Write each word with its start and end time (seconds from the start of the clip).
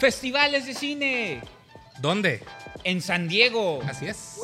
Festivales 0.00 0.66
de 0.66 0.74
cine 0.74 1.40
¿Dónde? 2.00 2.42
en 2.84 3.02
San 3.02 3.28
Diego. 3.28 3.80
Así 3.86 4.06
es. 4.06 4.40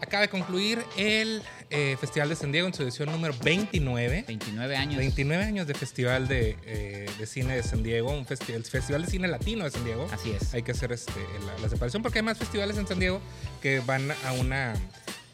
Acaba 0.00 0.22
de 0.22 0.28
concluir 0.28 0.82
el 0.96 1.42
eh, 1.70 1.96
Festival 2.00 2.28
de 2.30 2.36
San 2.36 2.50
Diego 2.52 2.66
en 2.66 2.74
su 2.74 2.82
edición 2.82 3.10
número 3.12 3.34
29. 3.42 4.24
29 4.26 4.76
años. 4.76 4.96
29 4.98 5.44
años 5.44 5.66
de 5.66 5.74
Festival 5.74 6.28
de, 6.28 6.56
eh, 6.64 7.08
de 7.18 7.26
Cine 7.26 7.56
de 7.56 7.62
San 7.62 7.82
Diego, 7.82 8.10
un 8.10 8.26
festi- 8.26 8.52
el 8.54 8.64
Festival 8.64 9.04
de 9.04 9.10
Cine 9.10 9.28
Latino 9.28 9.64
de 9.64 9.70
San 9.70 9.84
Diego. 9.84 10.08
Así 10.12 10.30
es. 10.32 10.52
Hay 10.54 10.62
que 10.62 10.72
hacer 10.72 10.92
este, 10.92 11.12
la, 11.46 11.56
la 11.62 11.68
separación 11.68 12.02
porque 12.02 12.18
hay 12.18 12.24
más 12.24 12.36
festivales 12.38 12.76
en 12.78 12.86
San 12.86 12.98
Diego 12.98 13.20
que 13.60 13.80
van 13.80 14.10
a 14.26 14.32
una... 14.32 14.74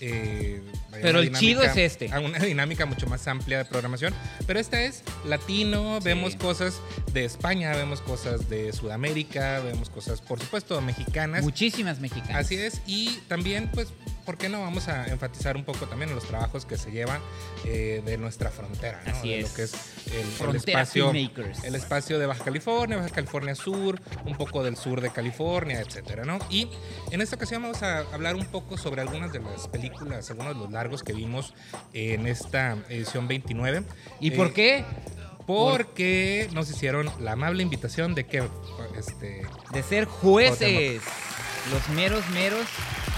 eh, 0.00 0.62
Pero 0.90 1.20
el 1.20 1.32
chido 1.32 1.62
es 1.62 1.76
este. 1.76 2.12
A 2.12 2.20
una 2.20 2.38
dinámica 2.38 2.86
mucho 2.86 3.06
más 3.06 3.26
amplia 3.28 3.58
de 3.58 3.64
programación. 3.64 4.14
Pero 4.46 4.60
esta 4.60 4.80
es 4.82 5.02
latino, 5.24 6.00
vemos 6.00 6.36
cosas 6.36 6.80
de 7.12 7.24
España, 7.24 7.74
vemos 7.74 8.00
cosas 8.00 8.48
de 8.48 8.72
Sudamérica, 8.72 9.60
vemos 9.60 9.90
cosas, 9.90 10.20
por 10.20 10.40
supuesto, 10.40 10.80
mexicanas. 10.80 11.42
Muchísimas 11.42 12.00
mexicanas. 12.00 12.36
Así 12.36 12.56
es, 12.56 12.80
y 12.86 13.18
también, 13.28 13.70
pues, 13.72 13.88
¿por 14.24 14.36
qué 14.36 14.48
no 14.48 14.60
vamos 14.60 14.88
a 14.88 15.06
enfatizar 15.06 15.56
un 15.56 15.64
poco 15.64 15.86
también 15.86 16.10
en 16.10 16.14
los 16.14 16.26
trabajos 16.26 16.66
que 16.66 16.76
se 16.76 16.90
llevan 16.90 17.20
eh, 17.64 18.02
de 18.04 18.18
nuestra 18.18 18.50
frontera, 18.50 19.02
¿no? 19.06 19.12
Así 19.12 19.30
de 19.30 19.38
es. 19.40 19.48
lo 19.48 19.54
que 19.54 19.62
es 19.62 19.74
el, 20.46 20.56
espacio, 20.56 21.10
Filmmakers. 21.10 21.64
el 21.64 21.74
espacio 21.74 22.18
de 22.18 22.26
Baja 22.26 22.44
California, 22.44 22.98
Baja 22.98 23.08
California 23.08 23.54
Sur, 23.54 24.00
un 24.26 24.36
poco 24.36 24.62
del 24.62 24.76
sur 24.76 25.00
de 25.00 25.10
California, 25.10 25.80
etcétera, 25.80 26.24
¿no? 26.24 26.38
Y 26.50 26.68
en 27.10 27.20
esta 27.20 27.36
ocasión 27.36 27.62
vamos 27.62 27.82
a 27.82 28.00
hablar 28.12 28.36
un 28.36 28.46
poco 28.46 28.76
sobre 28.76 29.00
algunas 29.00 29.32
de 29.32 29.40
las 29.40 29.66
películas, 29.68 29.87
algunos 29.96 30.54
de 30.54 30.54
los 30.54 30.70
largos 30.70 31.02
que 31.02 31.12
vimos 31.12 31.54
en 31.92 32.26
esta 32.26 32.76
edición 32.88 33.28
29. 33.28 33.82
¿Y 34.20 34.28
Eh, 34.28 34.36
por 34.36 34.52
qué? 34.52 34.84
Porque 35.46 36.48
nos 36.52 36.70
hicieron 36.70 37.10
la 37.20 37.32
amable 37.32 37.62
invitación 37.62 38.14
de 38.14 38.26
que, 38.26 38.46
este, 38.98 39.42
De 39.72 39.82
ser 39.82 40.04
jueces. 40.04 41.02
Los 41.72 41.88
meros 41.90 42.26
meros 42.30 42.66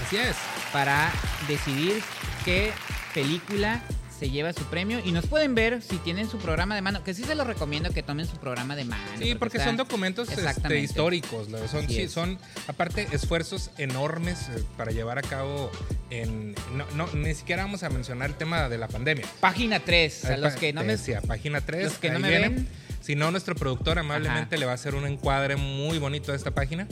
así 0.05 0.17
es, 0.17 0.35
para 0.73 1.11
decidir 1.47 2.01
qué 2.43 2.71
película 3.13 3.81
se 4.21 4.29
lleva 4.29 4.53
su 4.53 4.63
premio. 4.65 5.01
Y 5.03 5.11
nos 5.13 5.25
pueden 5.25 5.55
ver 5.55 5.81
si 5.81 5.97
tienen 5.97 6.29
su 6.29 6.37
programa 6.37 6.75
de 6.75 6.83
mano. 6.83 7.03
Que 7.03 7.15
sí 7.15 7.23
se 7.23 7.33
los 7.33 7.47
recomiendo 7.47 7.89
que 7.89 8.03
tomen 8.03 8.27
su 8.27 8.37
programa 8.37 8.75
de 8.75 8.85
mano. 8.85 9.03
Sí, 9.17 9.33
porque 9.33 9.57
está- 9.57 9.69
son 9.69 9.77
documentos 9.77 10.29
este, 10.29 10.79
históricos. 10.79 11.47
Son, 11.71 11.87
sí, 11.87 12.07
son, 12.07 12.37
aparte, 12.67 13.07
esfuerzos 13.13 13.71
enormes 13.79 14.49
eh, 14.49 14.63
para 14.77 14.91
llevar 14.91 15.17
a 15.17 15.23
cabo 15.23 15.71
en... 16.11 16.53
No, 16.75 16.85
no, 16.95 17.07
ni 17.15 17.33
siquiera 17.33 17.63
vamos 17.63 17.81
a 17.81 17.89
mencionar 17.89 18.29
el 18.29 18.35
tema 18.35 18.69
de 18.69 18.77
la 18.77 18.87
pandemia. 18.87 19.25
Página 19.39 19.79
3. 19.79 20.25
A 20.25 20.37
los 20.37 20.53
que 20.53 20.71
no 20.71 20.83
me. 20.83 20.91
decía, 20.97 21.19
página 21.21 21.61
3. 21.61 21.83
los 21.85 21.93
que 21.97 22.11
no 22.11 22.19
me 22.19 22.29
ven. 22.29 22.67
Si 23.01 23.15
no, 23.15 23.31
nuestro 23.31 23.55
productor 23.55 23.97
amablemente 23.97 24.53
Ajá. 24.53 24.59
le 24.59 24.65
va 24.67 24.73
a 24.73 24.75
hacer 24.75 24.93
un 24.93 25.07
encuadre 25.07 25.55
muy 25.55 25.97
bonito 25.97 26.31
de 26.31 26.37
esta 26.37 26.51
página. 26.51 26.87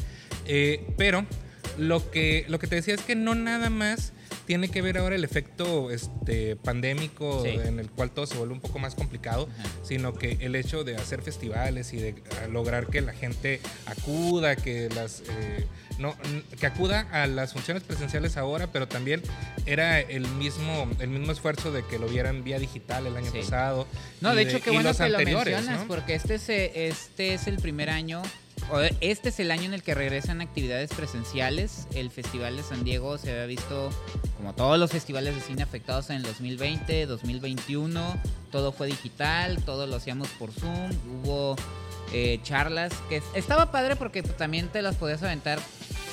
Eh, 0.48 0.84
pero 0.98 1.28
lo 1.78 2.10
que, 2.10 2.46
lo 2.48 2.58
que 2.58 2.66
te 2.66 2.78
decía 2.78 2.96
es 2.96 3.02
que 3.02 3.14
no 3.14 3.36
nada 3.36 3.70
más 3.70 4.14
tiene 4.50 4.68
que 4.70 4.82
ver 4.82 4.98
ahora 4.98 5.14
el 5.16 5.24
efecto 5.24 5.92
este, 5.92 6.56
pandémico 6.56 7.44
Sí. 7.44 7.50
en 7.50 7.80
el 7.80 7.88
cual 7.92 8.10
todo 8.10 8.26
se 8.26 8.36
vuelve 8.36 8.56
un 8.56 8.60
poco 8.60 8.80
más 8.80 8.96
complicado, 8.96 9.48
Ajá. 9.60 9.70
sino 9.84 10.16
que 10.16 10.40
el 10.42 10.56
hecho 10.56 10.84
de 10.84 10.96
hacer 10.96 11.22
festivales 11.22 11.94
y 11.94 11.98
de 11.98 12.10
eh, 12.10 12.24
lograr 12.52 12.88
que 12.88 13.02
la 13.02 13.14
gente 13.14 13.62
acuda, 13.86 14.56
que 14.56 14.90
las... 14.90 15.22
eh, 15.30 15.68
no, 16.00 16.16
que 16.60 16.66
acuda 16.66 17.02
a 17.12 17.28
las 17.28 17.54
funciones 17.54 17.84
presenciales 17.84 18.38
ahora, 18.38 18.72
pero 18.72 18.88
también 18.88 19.22
era 19.68 20.00
el 20.00 20.28
mismo, 20.30 20.90
el 21.00 21.10
mismo 21.10 21.32
esfuerzo 21.32 21.72
de 21.72 21.86
que 21.86 22.00
lo 22.00 22.08
vieran 22.08 22.44
vía 22.44 22.58
digital 22.58 23.06
el 23.06 23.18
año 23.18 23.32
Sí. 23.32 23.38
pasado. 23.42 23.86
No, 24.20 24.34
de 24.34 24.42
hecho, 24.42 24.62
qué 24.62 24.72
bueno 24.72 24.92
que 24.96 25.10
lo 25.10 25.18
mencionas, 25.20 25.82
¿no? 25.82 25.88
porque 25.88 26.16
este 26.16 26.36
es, 26.36 26.50
eh, 26.50 26.88
este 26.88 27.36
es 27.36 27.46
el 27.46 27.58
primer 27.58 27.92
año, 27.92 28.24
este 29.02 29.30
es 29.30 29.40
el 29.40 29.52
año 29.52 29.64
en 29.64 29.74
el 29.74 29.84
que 29.84 29.96
regresan 29.96 30.42
actividades 30.42 30.92
presenciales. 30.94 31.88
El 31.94 32.12
Festival 32.12 32.56
de 32.58 32.64
San 32.64 32.84
Diego 32.84 33.18
se 33.18 33.32
había 33.32 33.46
visto, 33.46 33.90
como 34.38 34.54
todos 34.54 34.78
los 34.80 34.92
festivales 34.92 35.36
de 35.36 35.42
cine 35.42 35.64
afectados 35.64 36.10
en 36.10 36.18
el 36.18 36.24
2020, 36.24 37.06
2021, 37.06 38.18
todo 38.52 38.72
fue 38.72 38.88
digital, 38.88 39.64
todo 39.64 39.88
lo 39.88 39.96
hacíamos 39.96 40.28
por 40.30 40.52
Zoom, 40.52 40.92
hubo 41.24 41.56
eh, 42.14 42.40
charlas, 42.44 42.92
que 43.08 43.18
es- 43.18 43.24
estaba 43.36 43.72
padre 43.72 43.96
porque 43.96 44.24
también 44.24 44.68
te 44.70 44.82
las 44.82 44.96
podías 44.96 45.22
aventar 45.24 45.60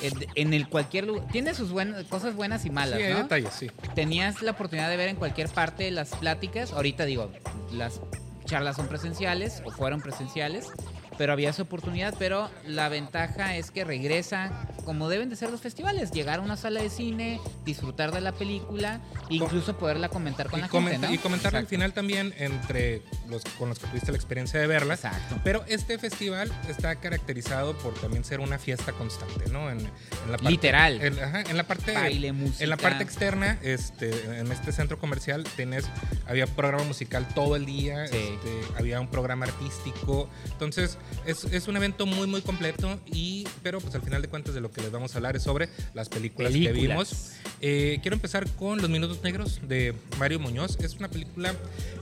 en, 0.03 0.13
en 0.35 0.53
el 0.53 0.69
cualquier 0.69 1.07
lugar. 1.07 1.27
Tiene 1.31 1.53
sus 1.55 1.71
buenas, 1.71 2.05
cosas 2.05 2.35
buenas 2.35 2.65
y 2.65 2.69
malas, 2.69 2.99
Sí, 2.99 3.05
hay 3.05 3.13
¿no? 3.13 3.23
detalles, 3.23 3.53
sí. 3.53 3.71
tenías 3.95 4.41
la 4.43 4.51
oportunidad 4.51 4.89
de 4.89 4.97
ver 4.97 5.09
en 5.09 5.15
cualquier 5.15 5.49
parte 5.49 5.89
las 5.91 6.09
pláticas. 6.09 6.71
Ahorita 6.73 7.05
digo, 7.05 7.31
las 7.71 7.99
charlas 8.45 8.75
son 8.75 8.87
presenciales 8.87 9.61
o 9.65 9.71
fueron 9.71 9.99
presenciales, 10.01 10.67
pero 11.17 11.33
había 11.33 11.49
esa 11.49 11.63
oportunidad. 11.63 12.13
Pero 12.19 12.49
la 12.65 12.89
ventaja 12.89 13.55
es 13.55 13.71
que 13.71 13.83
regresa 13.83 14.67
como 14.85 15.09
deben 15.09 15.29
de 15.29 15.35
ser 15.35 15.49
los 15.51 15.61
festivales: 15.61 16.11
llegar 16.11 16.39
a 16.39 16.41
una 16.41 16.57
sala 16.57 16.81
de 16.81 16.89
cine, 16.89 17.39
disfrutar 17.65 18.11
de 18.11 18.21
la 18.21 18.31
película, 18.31 19.01
incluso 19.29 19.77
poderla 19.77 20.09
comentar 20.09 20.49
con 20.49 20.59
Y, 20.59 20.61
la 20.63 20.69
comenta- 20.69 20.91
gente. 20.91 21.07
¿no? 21.07 21.13
y 21.13 21.17
comentar 21.17 21.55
al 21.55 21.67
final 21.67 21.93
también 21.93 22.33
entre 22.37 23.01
los 23.27 23.43
con 23.57 23.69
los 23.69 23.79
que 23.79 23.87
tuviste 23.87 24.11
la 24.11 24.17
experiencia 24.17 24.59
de 24.59 24.67
verlas. 24.67 25.03
Exacto. 25.05 25.39
Pero 25.43 25.63
este 25.67 25.97
festival 25.97 26.51
está 26.69 26.95
caracterizado 26.97 27.77
por 27.77 27.93
también 27.95 28.23
ser 28.23 28.39
una 28.39 28.57
fiesta 28.59 28.91
constante, 28.93 29.49
¿no? 29.51 29.69
En, 29.69 29.79
en 29.79 29.85
la 30.31 30.37
parte, 30.37 30.49
Literal. 30.49 31.01
En, 31.01 31.19
ajá, 31.19 31.41
en 31.41 31.57
la 31.57 31.63
parte 31.63 31.93
Baile, 31.93 32.31
música. 32.31 32.63
En 32.63 32.69
la 32.69 32.77
parte 32.77 33.03
externa, 33.03 33.57
este, 33.61 34.39
en 34.39 34.51
este 34.51 34.71
centro 34.71 34.97
comercial, 34.99 35.43
tenés, 35.55 35.85
había 36.27 36.47
programa 36.47 36.83
musical 36.85 37.27
todo 37.35 37.55
el 37.55 37.65
día, 37.65 38.07
Sí. 38.07 38.15
este, 38.15 38.61
había 38.79 38.99
un 38.99 39.07
programa 39.09 39.45
artístico. 39.45 40.29
Entonces, 40.51 40.97
es, 41.25 41.43
es 41.45 41.67
un 41.67 41.77
evento 41.77 42.05
muy, 42.05 42.27
muy 42.27 42.41
completo. 42.41 42.99
Y, 43.05 43.45
pero, 43.63 43.79
pues 43.79 43.93
al 43.95 44.01
final 44.01 44.21
de 44.21 44.27
cuentas, 44.27 44.53
de 44.53 44.61
lo 44.61 44.71
que 44.71 44.81
les 44.81 44.91
vamos 44.91 45.13
a 45.13 45.17
hablar 45.17 45.35
es 45.35 45.43
sobre 45.43 45.69
las 45.93 46.09
películas, 46.09 46.51
que 46.51 46.71
vimos. 46.71 47.33
Eh, 47.61 47.99
quiero 48.01 48.15
empezar 48.15 48.49
con 48.51 48.81
Los 48.81 48.89
Minutos 48.89 49.23
Negros 49.23 49.61
de 49.67 49.93
Mario 50.19 50.39
Muñoz. 50.39 50.77
Es 50.79 50.95
una 50.95 51.09
película 51.09 51.53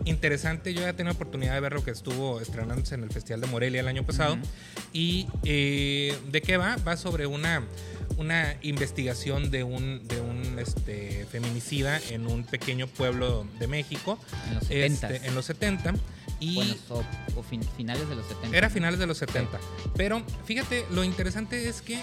interesante. 0.05 0.73
Yo 0.73 0.81
ya 0.81 0.93
tenía 0.93 1.11
oportunidad 1.11 1.53
de 1.53 1.59
verlo 1.59 1.83
que 1.83 1.91
estuvo 1.91 2.39
estrenándose 2.39 2.95
en 2.95 3.03
el 3.03 3.09
Festival 3.09 3.41
de 3.41 3.47
Morelia 3.47 3.81
el 3.81 3.88
año 3.88 4.05
pasado. 4.05 4.38
¿Y 4.93 5.27
eh, 5.43 6.17
de 6.31 6.41
qué 6.41 6.57
va? 6.57 6.77
Va 6.77 6.97
sobre 6.97 7.25
una, 7.25 7.63
una 8.17 8.55
investigación 8.61 9.51
de 9.51 9.63
un, 9.63 10.07
de 10.07 10.19
un 10.21 10.59
este, 10.59 11.25
feminicida 11.31 11.99
en 12.09 12.27
un 12.27 12.43
pequeño 12.43 12.88
pueblo 12.88 13.45
de 13.59 13.67
México. 13.67 14.17
En 14.49 14.55
los 14.55 14.63
70. 14.67 15.11
este, 15.13 15.27
en 15.27 15.35
los 15.35 15.45
70. 15.45 15.93
Y 16.39 16.55
Bueno, 16.55 16.75
o, 16.89 17.03
o 17.38 17.43
fin- 17.43 17.63
finales 17.77 18.07
de 18.09 18.16
los 18.16 18.25
70. 18.27 18.57
era 18.57 18.69
finales 18.69 18.99
de 18.99 19.07
los 19.07 19.17
70. 19.17 19.57
Pero 19.95 20.21
fíjate, 20.45 20.85
lo 20.91 21.03
interesante 21.03 21.69
es 21.69 21.81
que 21.81 22.01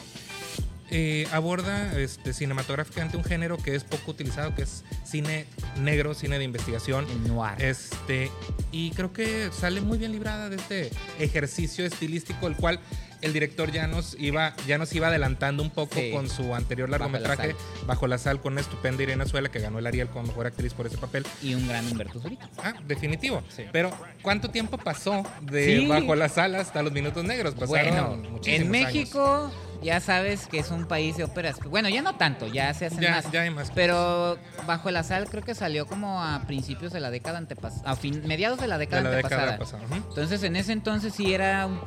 eh, 0.95 1.27
aborda 1.33 1.99
este, 1.99 2.35
cinematográficamente 2.35 3.17
un 3.17 3.25
género 3.25 3.57
que 3.57 3.75
es 3.75 3.83
poco 3.85 4.11
utilizado, 4.11 4.55
que 4.55 4.63
es 4.63 4.85
cine 5.05 5.47
negro, 5.81 6.13
cine 6.15 6.39
de 6.39 6.45
investigación. 6.45 7.07
Noir. 7.27 7.55
Este, 7.63 8.31
y 8.73 8.91
creo 8.91 9.13
que 9.13 9.49
sale 9.59 9.81
muy 9.81 9.97
bien 9.97 10.13
librada 10.13 10.51
de 10.51 10.57
este 10.57 10.91
ejercicio 11.19 11.87
estilístico, 11.87 12.47
el 12.47 12.57
cual 12.57 12.79
el 13.23 13.33
director 13.33 13.71
ya 13.73 13.87
nos 13.87 14.17
iba, 14.19 14.55
ya 14.67 14.79
nos 14.79 14.93
iba 14.95 15.09
adelantando 15.09 15.63
un 15.63 15.71
poco 15.71 15.97
Sí. 15.97 16.11
con 16.13 16.29
su 16.29 16.55
anterior 16.55 16.91
Bajo 16.91 17.05
la 17.05 17.11
largometraje, 17.21 17.57
Bajo 17.87 18.07
la 18.07 18.19
sal, 18.19 18.41
con 18.41 18.53
una 18.53 18.61
estupenda 18.61 19.03
Irene 19.03 19.23
Azuela, 19.23 19.51
que 19.51 19.59
ganó 19.61 19.79
el 19.79 19.87
Ariel 19.87 20.09
como 20.09 20.27
mejor 20.29 20.47
actriz 20.47 20.75
por 20.75 20.87
ese 20.87 20.99
papel. 20.99 21.25
Y 21.43 21.55
un 21.55 21.67
gran 21.67 21.87
Humberto 21.91 22.21
Zurita. 22.21 22.49
Ah, 22.59 22.75
definitivo. 22.87 23.43
Sí. 23.49 23.65
Pero, 23.73 23.91
¿cuánto 24.23 24.51
tiempo 24.51 24.77
pasó 24.79 25.25
de 25.41 25.65
Sí. 25.81 25.87
Bajo 25.87 26.15
la 26.15 26.29
sal 26.29 26.55
hasta 26.57 26.83
los 26.83 26.93
minutos 26.93 27.25
negros? 27.25 27.55
Pasaron 27.55 27.95
Bueno, 27.95 28.31
muchísimos 28.31 28.65
en 28.65 28.71
México 28.71 29.53
ya 29.83 30.01
sabes 30.01 30.47
que 30.47 30.59
es 30.59 30.71
un 30.71 30.87
país 30.87 31.17
de 31.17 31.25
óperas. 31.25 31.59
Bueno, 31.61 31.89
ya 31.89 32.03
no 32.03 32.15
tanto, 32.17 32.47
ya 32.47 32.73
se 32.75 32.87
hacen 32.87 33.01
Ya, 33.01 33.11
más. 33.13 33.31
ya 33.33 33.43
hay 33.43 33.51
más. 33.51 33.71
Pero 33.75 34.39
Bajo 34.67 34.91
la 34.91 35.03
Sal 35.03 35.29
creo 35.29 35.43
que 35.43 35.55
salió 35.55 35.87
como 35.87 36.23
a 36.23 36.43
principios 36.47 36.93
de 36.93 37.01
la 37.01 37.11
década 37.11 37.39
antepasada, 37.39 37.91
a 37.91 37.97
fin, 37.97 38.23
mediados 38.27 38.61
de 38.61 38.69
la 38.69 38.79
de 38.79 38.87
década 38.87 39.03
la 39.03 39.09
antepasada. 39.11 39.43
década 39.43 39.59
pasada. 39.59 39.83
Ujú. 39.85 39.95
Entonces 40.11 40.43
en 40.43 40.57
ese 40.57 40.73
entonces 40.73 41.15
sí 41.15 41.35
era 41.35 41.67
un 41.67 41.81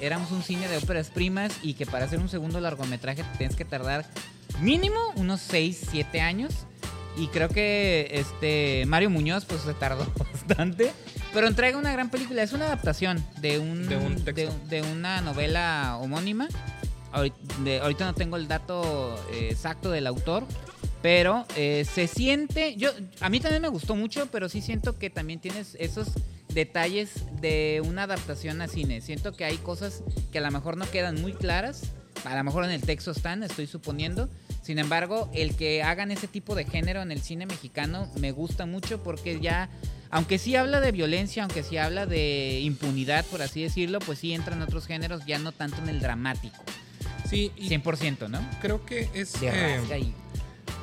éramos 0.00 0.30
un 0.32 0.42
cine 0.42 0.68
de 0.68 0.76
óperas 0.76 1.08
primas 1.10 1.52
y 1.62 1.74
que 1.74 1.86
para 1.86 2.04
hacer 2.04 2.18
un 2.18 2.28
segundo 2.28 2.60
largometraje 2.60 3.24
tienes 3.38 3.56
que 3.56 3.64
tardar 3.64 4.04
mínimo 4.60 4.98
unos 5.16 5.40
6, 5.40 5.86
7 5.90 6.20
años. 6.20 6.66
Y 7.16 7.26
creo 7.26 7.48
que 7.48 8.08
este 8.12 8.84
Mario 8.86 9.10
Muñoz 9.10 9.44
pues 9.44 9.62
se 9.62 9.74
tardó 9.74 10.06
bastante. 10.32 10.92
Pero 11.34 11.46
entrega 11.48 11.76
una 11.78 11.92
gran 11.92 12.08
película. 12.10 12.42
Es 12.42 12.52
una 12.52 12.66
adaptación 12.66 13.24
de 13.40 13.58
un, 13.58 13.88
De 13.88 13.96
un 13.96 14.16
texto. 14.24 14.52
de- 14.68 14.80
de 14.80 14.82
una 14.92 15.20
novela 15.20 15.96
homónima. 16.00 16.48
Ahorita, 17.12 18.04
no 18.04 18.14
tengo 18.14 18.36
el 18.36 18.48
dato 18.48 19.16
eh, 19.32 19.48
exacto 19.50 19.90
del 19.90 20.06
autor. 20.06 20.44
Pero 21.02 21.46
eh, 21.56 21.86
se 21.90 22.06
siente. 22.06 22.76
Yo, 22.76 22.90
a 23.20 23.30
mí 23.30 23.40
también 23.40 23.62
me 23.62 23.68
gustó 23.68 23.96
mucho, 23.96 24.26
pero 24.30 24.48
sí 24.48 24.60
siento 24.60 24.98
que 24.98 25.08
también 25.08 25.40
tienes 25.40 25.76
esos 25.80 26.08
detalles 26.48 27.24
de 27.40 27.82
una 27.86 28.02
adaptación 28.02 28.60
a 28.60 28.68
cine. 28.68 29.00
Siento 29.00 29.32
que 29.32 29.44
hay 29.44 29.56
cosas 29.56 30.02
que 30.30 30.38
a 30.38 30.42
lo 30.42 30.50
mejor 30.50 30.76
no 30.76 30.90
quedan 30.90 31.20
muy 31.20 31.32
claras. 31.32 31.84
A 32.24 32.36
lo 32.36 32.44
mejor 32.44 32.64
en 32.64 32.70
el 32.70 32.82
texto 32.82 33.12
están, 33.12 33.42
estoy 33.42 33.66
suponiendo. 33.66 34.28
Sin 34.62 34.78
embargo, 34.78 35.30
el 35.32 35.56
que 35.56 35.82
hagan 35.82 36.10
ese 36.10 36.28
tipo 36.28 36.54
de 36.54 36.64
género 36.64 37.00
en 37.00 37.12
el 37.12 37.22
cine 37.22 37.46
mexicano 37.46 38.10
me 38.20 38.30
gusta 38.30 38.66
mucho 38.66 39.02
porque 39.02 39.40
ya 39.40 39.70
aunque 40.10 40.38
sí 40.38 40.56
habla 40.56 40.80
de 40.80 40.92
violencia, 40.92 41.44
aunque 41.44 41.62
sí 41.62 41.76
habla 41.76 42.04
de 42.04 42.60
impunidad, 42.60 43.24
por 43.26 43.42
así 43.42 43.62
decirlo, 43.62 44.00
pues 44.00 44.18
sí 44.18 44.32
entra 44.32 44.56
en 44.56 44.62
otros 44.62 44.86
géneros, 44.86 45.24
ya 45.24 45.38
no 45.38 45.52
tanto 45.52 45.80
en 45.80 45.88
el 45.88 46.00
dramático. 46.00 46.62
Sí, 47.30 47.52
y 47.56 47.68
100%, 47.68 48.28
¿no? 48.28 48.40
creo 48.60 48.84
que 48.84 49.08
es... 49.14 49.40
De 49.40 49.48
eh, 49.48 49.76
rasga 49.78 49.98
y 49.98 50.12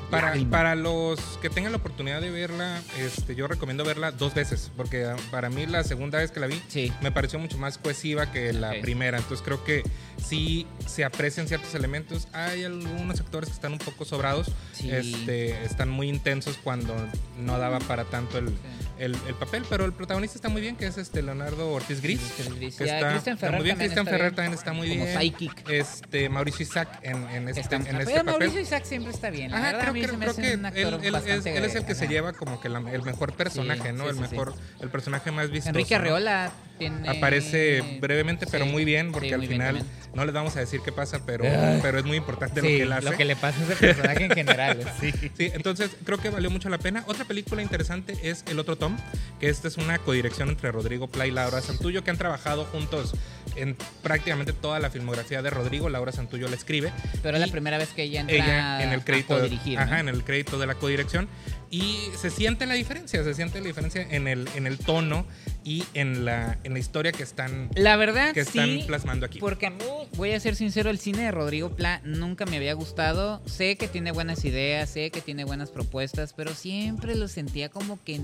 Para, 0.09 0.75
los 0.75 1.19
que 1.41 1.49
tengan 1.49 1.71
la 1.73 1.77
oportunidad 1.79 2.21
de 2.21 2.29
verla, 2.29 2.81
este, 2.99 3.35
yo 3.35 3.47
recomiendo 3.47 3.83
verla 3.83 4.11
dos 4.11 4.33
veces, 4.33 4.71
porque 4.77 5.05
ah, 5.05 5.15
para 5.31 5.49
mí 5.49 5.65
la 5.65 5.83
segunda 5.83 6.19
vez 6.19 6.31
que 6.31 6.39
la 6.39 6.47
vi 6.47 6.61
Sí. 6.69 6.91
me 7.01 7.11
pareció 7.11 7.39
mucho 7.39 7.57
más 7.57 7.77
cohesiva 7.77 8.31
que 8.31 8.53
la 8.53 8.73
primera. 8.81 9.17
Entonces 9.17 9.43
creo 9.45 9.63
que 9.63 9.83
sí 10.23 10.65
se 10.85 11.03
aprecian 11.03 11.47
ciertos 11.47 11.73
elementos. 11.75 12.27
Hay 12.33 12.63
algunos 12.63 13.19
actores 13.19 13.49
que 13.49 13.55
están 13.55 13.73
un 13.73 13.79
poco 13.79 14.05
sobrados, 14.05 14.51
Sí. 14.73 14.89
este, 14.91 15.63
están 15.65 15.89
muy 15.89 16.07
intensos 16.09 16.57
cuando 16.63 16.95
no 17.39 17.57
daba 17.57 17.79
para 17.79 18.05
tanto 18.05 18.37
el, 18.37 18.47
Sí. 18.49 18.53
el- 18.99 19.17
el 19.27 19.35
papel, 19.35 19.63
pero 19.69 19.85
el 19.85 19.93
protagonista 19.93 20.37
está 20.37 20.49
muy 20.49 20.61
bien, 20.61 20.75
que 20.75 20.87
es 20.87 20.97
este 20.97 21.21
Leonardo 21.21 21.69
Ortiz 21.71 22.01
Gris. 22.01 22.19
Que 22.37 22.85
Ya, 22.85 22.97
está, 22.97 23.09
Christian 23.11 23.35
está 23.35 23.47
Ferrer 23.47 23.59
muy 23.61 23.63
bien. 23.65 23.81
está 23.81 24.03
Ferrer 24.05 24.21
bien. 24.21 24.35
también 24.35 24.53
está 24.53 24.73
muy 24.73 24.89
Como 24.89 25.03
bien. 25.05 25.17
Psychic. 25.19 25.69
Este, 25.69 26.29
Mauricio 26.29 26.63
Isaac 26.63 26.99
en, 27.03 27.23
en 27.29 27.47
este, 27.49 27.61
Está- 27.61 27.75
en 27.77 27.87
este 27.97 28.05
papel. 28.05 28.25
Mauricio 28.25 28.59
Isaac 28.61 28.83
siempre 28.85 29.11
está 29.13 29.29
bien. 29.29 29.51
La 29.51 29.57
Ajá, 29.57 29.65
verdad, 29.67 29.81
a 29.81 29.85
creo, 30.01 30.01
mí 30.01 30.01
que- 30.01 30.07
se 30.07 30.17
me 30.17 30.19
creo 30.19 30.31
hace 30.31 30.41
que 30.41 30.47
un 30.47 30.59
él, 30.59 30.65
actor 30.65 30.93
él 30.99 31.05
es, 31.05 31.11
bastante, 31.11 31.57
él 31.57 31.65
es 31.65 31.75
el 31.75 31.85
que 31.85 31.95
se 31.95 32.07
lleva 32.07 32.33
como 32.33 32.59
que 32.59 32.69
la- 32.69 32.79
el 32.91 33.03
mejor 33.03 33.33
personaje, 33.33 33.89
Sí, 33.91 33.95
¿no? 33.97 34.03
sí, 34.03 34.09
el 34.09 34.15
sí, 34.15 34.21
mejor, 34.21 34.53
el 34.81 34.89
personaje 34.89 35.31
más 35.31 35.49
vistoso. 35.49 35.69
Enrique. 35.69 35.95
Arreola 35.95 36.51
tiene... 36.77 37.09
Aparece 37.09 37.99
brevemente, 38.01 38.45
pero 38.51 38.65
Sí, 38.65 38.71
muy 38.71 38.85
bien, 38.85 39.11
porque 39.11 39.29
sí, 39.29 39.33
al 39.33 39.39
bien 39.41 39.51
final 39.53 39.83
no 40.13 40.25
les 40.25 40.33
vamos 40.33 40.55
a 40.55 40.59
decir 40.59 40.81
qué 40.83 40.91
pasa, 40.91 41.21
pero, 41.25 41.43
pero 41.81 41.99
es 41.99 42.05
muy 42.05 42.17
importante 42.17 42.61
lo 42.61 42.67
que 42.67 42.81
él 42.83 42.91
hace. 42.91 43.25
le 43.25 43.35
pasa 43.35 43.59
a 43.59 43.63
ese 43.63 43.75
personaje 43.75 44.25
en 44.25 44.31
general. 44.31 44.79
sí. 45.01 45.11
Sí, 45.37 45.51
entonces 45.53 45.91
creo 46.05 46.17
que 46.17 46.29
valió 46.29 46.49
mucho 46.49 46.69
la 46.69 46.77
pena. 46.77 47.03
Otra 47.07 47.25
película 47.25 47.61
interesante 47.61 48.15
es 48.23 48.43
El 48.47 48.59
Otro 48.59 48.75
Tom, 48.77 48.97
que 49.39 49.49
esta 49.49 49.67
es 49.67 49.77
una 49.77 49.97
codirección 49.99 50.49
entre 50.49 50.71
Rodrigo 50.71 51.07
Pla 51.07 51.27
y 51.27 51.31
Laura 51.31 51.61
Santullo, 51.61 52.03
que 52.03 52.11
han 52.11 52.17
trabajado 52.17 52.65
juntos 52.65 53.13
en 53.57 53.75
prácticamente 54.03 54.53
toda 54.53 54.79
la 54.79 54.89
filmografía 54.89 55.41
de 55.41 55.49
Rodrigo. 55.49 55.89
Laura 55.89 56.11
Santullo 56.11 56.47
la 56.47 56.55
escribe. 56.55 56.91
Pero 57.23 57.37
es 57.37 57.41
la 57.41 57.51
primera 57.51 57.77
vez 57.77 57.89
que 57.89 58.03
ella 58.03 58.21
entra 58.21 58.35
ella 58.35 58.83
en 58.83 58.93
el 58.93 59.03
crédito 59.03 59.35
a 59.35 59.81
ajá, 59.81 59.99
en 59.99 60.09
el 60.09 60.23
crédito 60.23 60.57
de 60.59 60.67
la 60.67 60.75
codirección 60.75 61.27
y 61.69 61.97
se 62.15 62.29
siente 62.29 62.65
la 62.65 62.75
diferencia 62.75 63.21
se 63.25 63.33
siente 63.33 63.59
la 63.59 63.67
diferencia 63.67 64.01
en 64.09 64.27
el 64.27 64.47
en 64.55 64.67
el 64.67 64.77
tono 64.77 65.25
y 65.65 65.83
en 65.93 66.23
la 66.23 66.57
en 66.63 66.71
la 66.71 66.79
historia 66.79 67.11
que 67.11 67.23
están 67.23 67.69
La 67.75 67.97
verdad, 67.97 68.33
que 68.33 68.39
están 68.39 68.67
sí, 68.67 68.83
plasmando 68.87 69.25
aquí 69.25 69.39
porque 69.39 69.67
a 69.67 69.71
mí, 69.71 69.83
voy 70.15 70.31
a 70.31 70.39
ser 70.39 70.55
sincero, 70.55 70.89
el 70.89 70.99
cine 70.99 71.23
de 71.23 71.31
Rodrigo 71.31 71.69
Pla 71.75 72.01
nunca 72.03 72.45
me 72.45 72.57
había 72.57 72.73
gustado. 72.73 73.41
Sé 73.45 73.75
que 73.75 73.87
tiene 73.87 74.11
buenas 74.11 74.45
ideas, 74.45 74.89
sé 74.89 75.11
que 75.11 75.21
tiene 75.21 75.43
buenas 75.43 75.69
propuestas, 75.69 76.33
pero 76.33 76.53
siempre 76.53 77.15
lo 77.15 77.27
sentía 77.27 77.69
como 77.69 78.01
que 78.03 78.21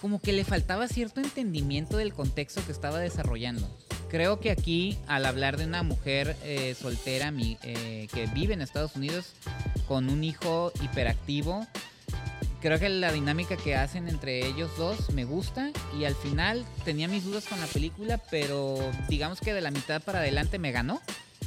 como 0.00 0.20
que 0.20 0.32
le 0.32 0.44
faltaba 0.44 0.86
cierto 0.88 1.20
entendimiento 1.20 1.96
del 1.96 2.12
contexto 2.12 2.64
que 2.66 2.72
estaba 2.72 2.98
desarrollando. 2.98 3.68
Creo 4.14 4.38
que 4.38 4.52
aquí, 4.52 4.96
al 5.08 5.26
hablar 5.26 5.56
de 5.56 5.64
una 5.64 5.82
mujer 5.82 6.36
eh, 6.44 6.76
soltera 6.80 7.32
mi- 7.32 7.58
eh, 7.64 8.06
que 8.14 8.28
vive 8.28 8.54
en 8.54 8.60
Estados 8.60 8.94
Unidos 8.94 9.32
con 9.88 10.08
un 10.08 10.22
hijo 10.22 10.70
hiperactivo, 10.80 11.66
creo 12.60 12.78
que 12.78 12.88
la 12.90 13.10
dinámica 13.10 13.56
que 13.56 13.74
hacen 13.74 14.06
entre 14.06 14.46
ellos 14.46 14.70
dos 14.78 15.10
me 15.10 15.24
gusta 15.24 15.72
y 15.98 16.04
al 16.04 16.14
final 16.14 16.64
tenía 16.84 17.08
mis 17.08 17.24
dudas 17.24 17.46
con 17.46 17.58
la 17.58 17.66
película, 17.66 18.18
pero 18.30 18.78
digamos 19.08 19.40
que 19.40 19.52
de 19.52 19.60
la 19.62 19.72
mitad 19.72 20.00
para 20.00 20.20
adelante 20.20 20.60
me 20.60 20.70
ganó 20.70 21.00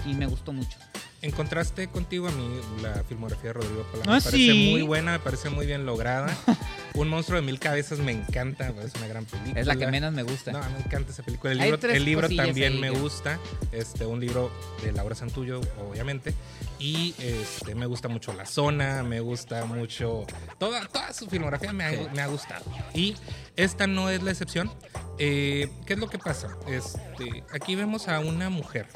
y 0.06 0.14
me 0.14 0.26
gustó 0.26 0.52
mucho. 0.52 0.78
En 1.22 1.32
contraste 1.32 1.88
contigo 1.88 2.28
a 2.28 2.32
mí 2.32 2.60
la 2.82 3.04
filmografía 3.04 3.46
de 3.50 3.54
Rodrigo 3.54 3.84
Pla 3.92 4.02
Ah, 4.06 4.16
me 4.16 4.22
parece 4.22 4.38
¿sí? 4.38 4.70
muy 4.72 4.82
buena 4.84 5.14
me 5.14 5.20
parece 5.20 5.50
muy 5.50 5.66
bien 5.66 5.86
lograda 5.86 6.36
un 6.94 7.10
monstruo 7.10 7.40
de 7.40 7.46
mil 7.46 7.60
cabezas 7.60 8.00
me 8.00 8.12
encanta 8.12 8.70
es 8.84 8.94
una 8.96 9.08
gran 9.08 9.26
película 9.26 9.60
Es 9.60 9.66
la 9.68 9.76
que 9.76 9.88
menos 9.88 10.14
me 10.14 10.24
gusta. 10.24 10.52
No, 10.52 10.60
me 10.70 10.80
encanta 10.80 11.12
esa 11.12 11.24
película. 11.24 11.52
El 11.54 11.60
Hay 11.60 11.66
libro, 11.66 11.80
tres 11.80 11.96
el 11.98 12.06
libro 12.06 12.30
también 12.30 12.74
ahí 12.74 12.80
me 12.80 12.90
gusta. 12.92 13.40
Este, 13.72 14.06
un 14.06 14.20
libro 14.20 14.52
de 14.84 14.92
Laura 14.92 15.16
Santullo, 15.16 15.62
obviamente. 15.90 16.34
Y 16.80 17.14
este, 17.20 17.76
me 17.76 17.86
gusta 17.86 18.08
mucho 18.08 18.34
La 18.34 18.46
Zona, 18.46 19.04
me 19.04 19.20
gusta 19.20 19.66
mucho. 19.66 20.26
Toda, 20.60 20.86
toda 20.88 21.14
su 21.14 21.28
filmografía 21.28 21.74
me 21.74 21.84
ha, 21.84 21.92
Sí. 21.92 22.00
me 22.14 22.22
ha 22.22 22.28
gustado. 22.28 22.66
Y 22.94 23.16
esta 23.56 23.88
no 23.88 24.10
es 24.10 24.22
la 24.24 24.32
excepción. 24.32 24.72
Eh, 25.20 25.70
¿Qué 25.86 25.94
es 25.94 26.00
lo 26.00 26.08
que 26.10 26.18
pasa? 26.20 26.56
Este, 26.68 27.44
aquí 27.52 27.76
vemos 27.76 28.08
a 28.08 28.20
una 28.20 28.50
mujer 28.50 28.88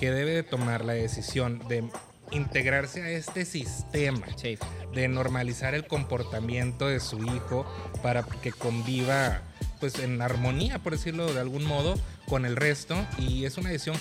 que 0.00 0.10
debe 0.10 0.32
de 0.32 0.42
tomar 0.42 0.82
la 0.82 0.94
decisión 0.94 1.58
de 1.68 1.84
integrarse 2.30 3.02
a 3.02 3.10
este 3.10 3.44
sistema 3.44 4.26
Sí. 4.36 4.56
de 4.94 5.08
normalizar 5.08 5.74
el 5.74 5.86
comportamiento 5.86 6.88
de 6.88 7.00
su 7.00 7.22
hijo 7.22 7.66
para 8.02 8.22
que 8.22 8.50
conviva 8.50 9.42
pues 9.78 9.98
en 9.98 10.22
armonía, 10.22 10.78
por 10.78 10.92
decirlo 10.94 11.30
de 11.34 11.40
algún 11.40 11.64
modo, 11.66 11.96
con 12.26 12.46
el 12.46 12.56
resto 12.56 12.96
y 13.18 13.44
es 13.44 13.58
una 13.58 13.68
decisión 13.68 13.96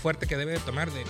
fuerte 0.00 0.26
que 0.26 0.38
debe 0.38 0.52
de 0.52 0.60
tomar 0.60 0.90
de 0.90 1.04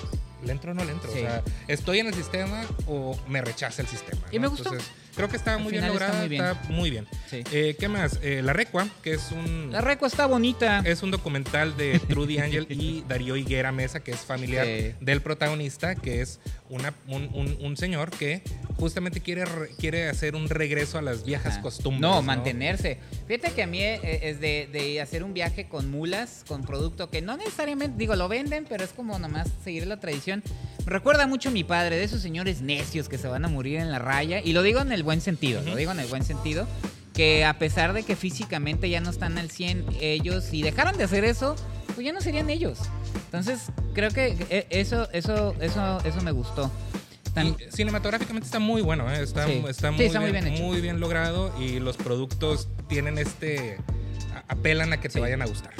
¿le 0.45 0.51
entro 0.53 0.73
o 0.73 0.75
no 0.75 0.85
le 0.85 0.91
entro? 0.93 1.13
Sí. 1.13 1.19
O 1.21 1.23
sea, 1.23 1.45
¿estoy 1.69 2.01
en 2.01 2.09
el 2.09 2.15
sistema 2.15 2.65
o 2.89 3.17
me 3.29 3.41
rechaza 3.41 3.83
el 3.83 3.89
sistema? 3.89 4.23
Y 4.33 4.37
¿no? 4.37 4.43
me 4.43 4.49
gustó. 4.49 4.71
Entonces, 4.71 4.91
creo 5.19 5.29
que 5.29 5.37
está 5.37 5.55
Al 5.57 5.63
muy 5.63 5.73
bien 5.73 5.83
final 5.85 5.97
está 5.97 6.07
lograda, 6.07 6.21
muy 6.21 6.29
bien. 6.31 6.45
está 6.45 6.73
muy 6.73 6.91
bien. 6.91 7.07
Sí. 7.29 7.43
Eh, 7.53 7.77
¿Qué 7.79 7.89
más? 7.89 8.19
Eh, 8.23 8.41
La 8.43 8.53
Recua, 8.55 8.89
que 9.03 9.13
es 9.15 9.31
un... 9.33 9.71
La 9.73 9.81
recua 9.83 10.09
está 10.09 10.25
bonita. 10.27 10.81
Es 10.87 11.03
un 11.03 11.11
documental 11.11 11.77
de 11.77 11.99
Trudy 12.09 12.39
Angel 12.39 12.67
y 12.71 13.05
Darío 13.07 13.37
Higuera 13.37 13.73
Mesa, 13.73 14.01
que 14.01 14.13
es 14.13 14.21
familiar 14.21 14.65
Sí. 14.65 14.95
del 15.01 15.21
protagonista, 15.21 15.95
que 15.97 16.23
es 16.23 16.39
una, 16.71 16.95
un, 17.09 17.25
un- 17.35 17.59
un 17.61 17.77
señor 17.77 18.11
que 18.11 18.43
justamente 18.77 19.21
quiere, 19.21 19.45
re- 19.45 19.71
quiere 19.79 20.09
hacer 20.09 20.35
un 20.37 20.49
regreso 20.49 20.99
a 20.99 21.03
las 21.03 21.25
viejas 21.25 21.55
Ajá. 21.55 21.63
costumbres. 21.63 22.01
No, 22.01 22.23
mantenerse. 22.23 22.99
Fíjate 23.27 23.53
que 23.53 23.63
a 23.65 23.67
mí 23.67 23.83
eh, 23.83 24.01
es 24.23 24.41
de, 24.41 24.69
de 24.73 25.01
hacer 25.01 25.25
un 25.25 25.35
viaje 25.35 25.67
con 25.69 25.91
mulas, 25.91 26.45
con 26.47 26.63
producto 26.65 27.11
que 27.11 27.21
no 27.23 27.37
necesariamente, 27.37 27.99
digo, 27.99 28.15
lo 28.17 28.29
venden, 28.29 28.65
pero 28.69 28.85
es 28.85 28.91
como 28.93 29.19
nomás 29.19 29.49
seguir 29.65 29.87
la 29.87 29.99
tradición. 29.99 30.43
Recuerda 30.87 31.27
mucho 31.27 31.49
a 31.51 31.53
mi 31.53 31.65
padre, 31.65 31.97
de 31.97 32.05
esos 32.05 32.23
señores 32.23 32.63
necios 32.63 33.09
que 33.11 33.19
se 33.19 33.29
van 33.29 33.45
a 33.45 33.49
morir 33.49 33.79
en 33.81 33.91
la 33.91 33.99
raya. 33.99 34.41
Y 34.43 34.53
lo 34.55 34.63
digo 34.63 34.81
en 34.81 34.93
el 34.93 35.03
buen 35.09 35.21
sentido, 35.23 35.63
lo 35.63 35.75
digo 35.75 35.91
en 35.93 36.01
el 36.01 36.07
buen 36.07 36.23
sentido. 36.23 36.67
Que 37.15 37.45
a 37.47 37.59
pesar 37.59 37.95
de 37.95 38.03
que 38.03 38.15
físicamente 38.15 38.91
ya 38.91 39.01
no 39.01 39.09
están 39.11 39.39
al 39.39 39.51
100 39.51 39.87
ellos, 40.01 40.45
si 40.45 40.61
dejaran 40.63 40.97
de 40.99 41.05
hacer 41.05 41.25
eso, 41.25 41.57
pues 41.95 42.05
ya 42.07 42.13
no 42.13 42.21
serían 42.21 42.51
ellos. 42.51 42.79
Entonces, 43.25 43.61
creo 43.95 44.11
que 44.11 44.37
eh, 44.51 44.67
eso, 44.71 45.09
eso, 45.13 45.55
eso, 45.61 45.99
eso 46.05 46.21
me 46.21 46.31
gustó. 46.31 46.71
Tan- 47.35 47.57
cinematográficamente 47.73 48.45
está 48.47 48.59
muy 48.59 48.83
bueno, 48.83 49.11
¿eh? 49.11 49.23
está, 49.23 49.47
Sí. 49.47 49.63
está, 49.67 49.89
Sí, 49.91 49.95
muy, 49.97 50.05
está 50.05 50.21
muy 50.21 50.31
bien, 50.31 50.45
bien 50.45 50.55
hecho. 50.55 50.63
muy 50.65 50.81
bien 50.83 51.01
logrado 51.01 51.53
y 51.59 51.81
los 51.81 51.97
productos 51.97 52.69
tienen 52.89 53.17
este... 53.19 53.79
apelan 54.47 54.93
a 54.93 55.01
que 55.01 55.09
te 55.09 55.15
Sí. 55.15 55.21
vayan 55.21 55.41
a 55.43 55.47
gustar. 55.47 55.73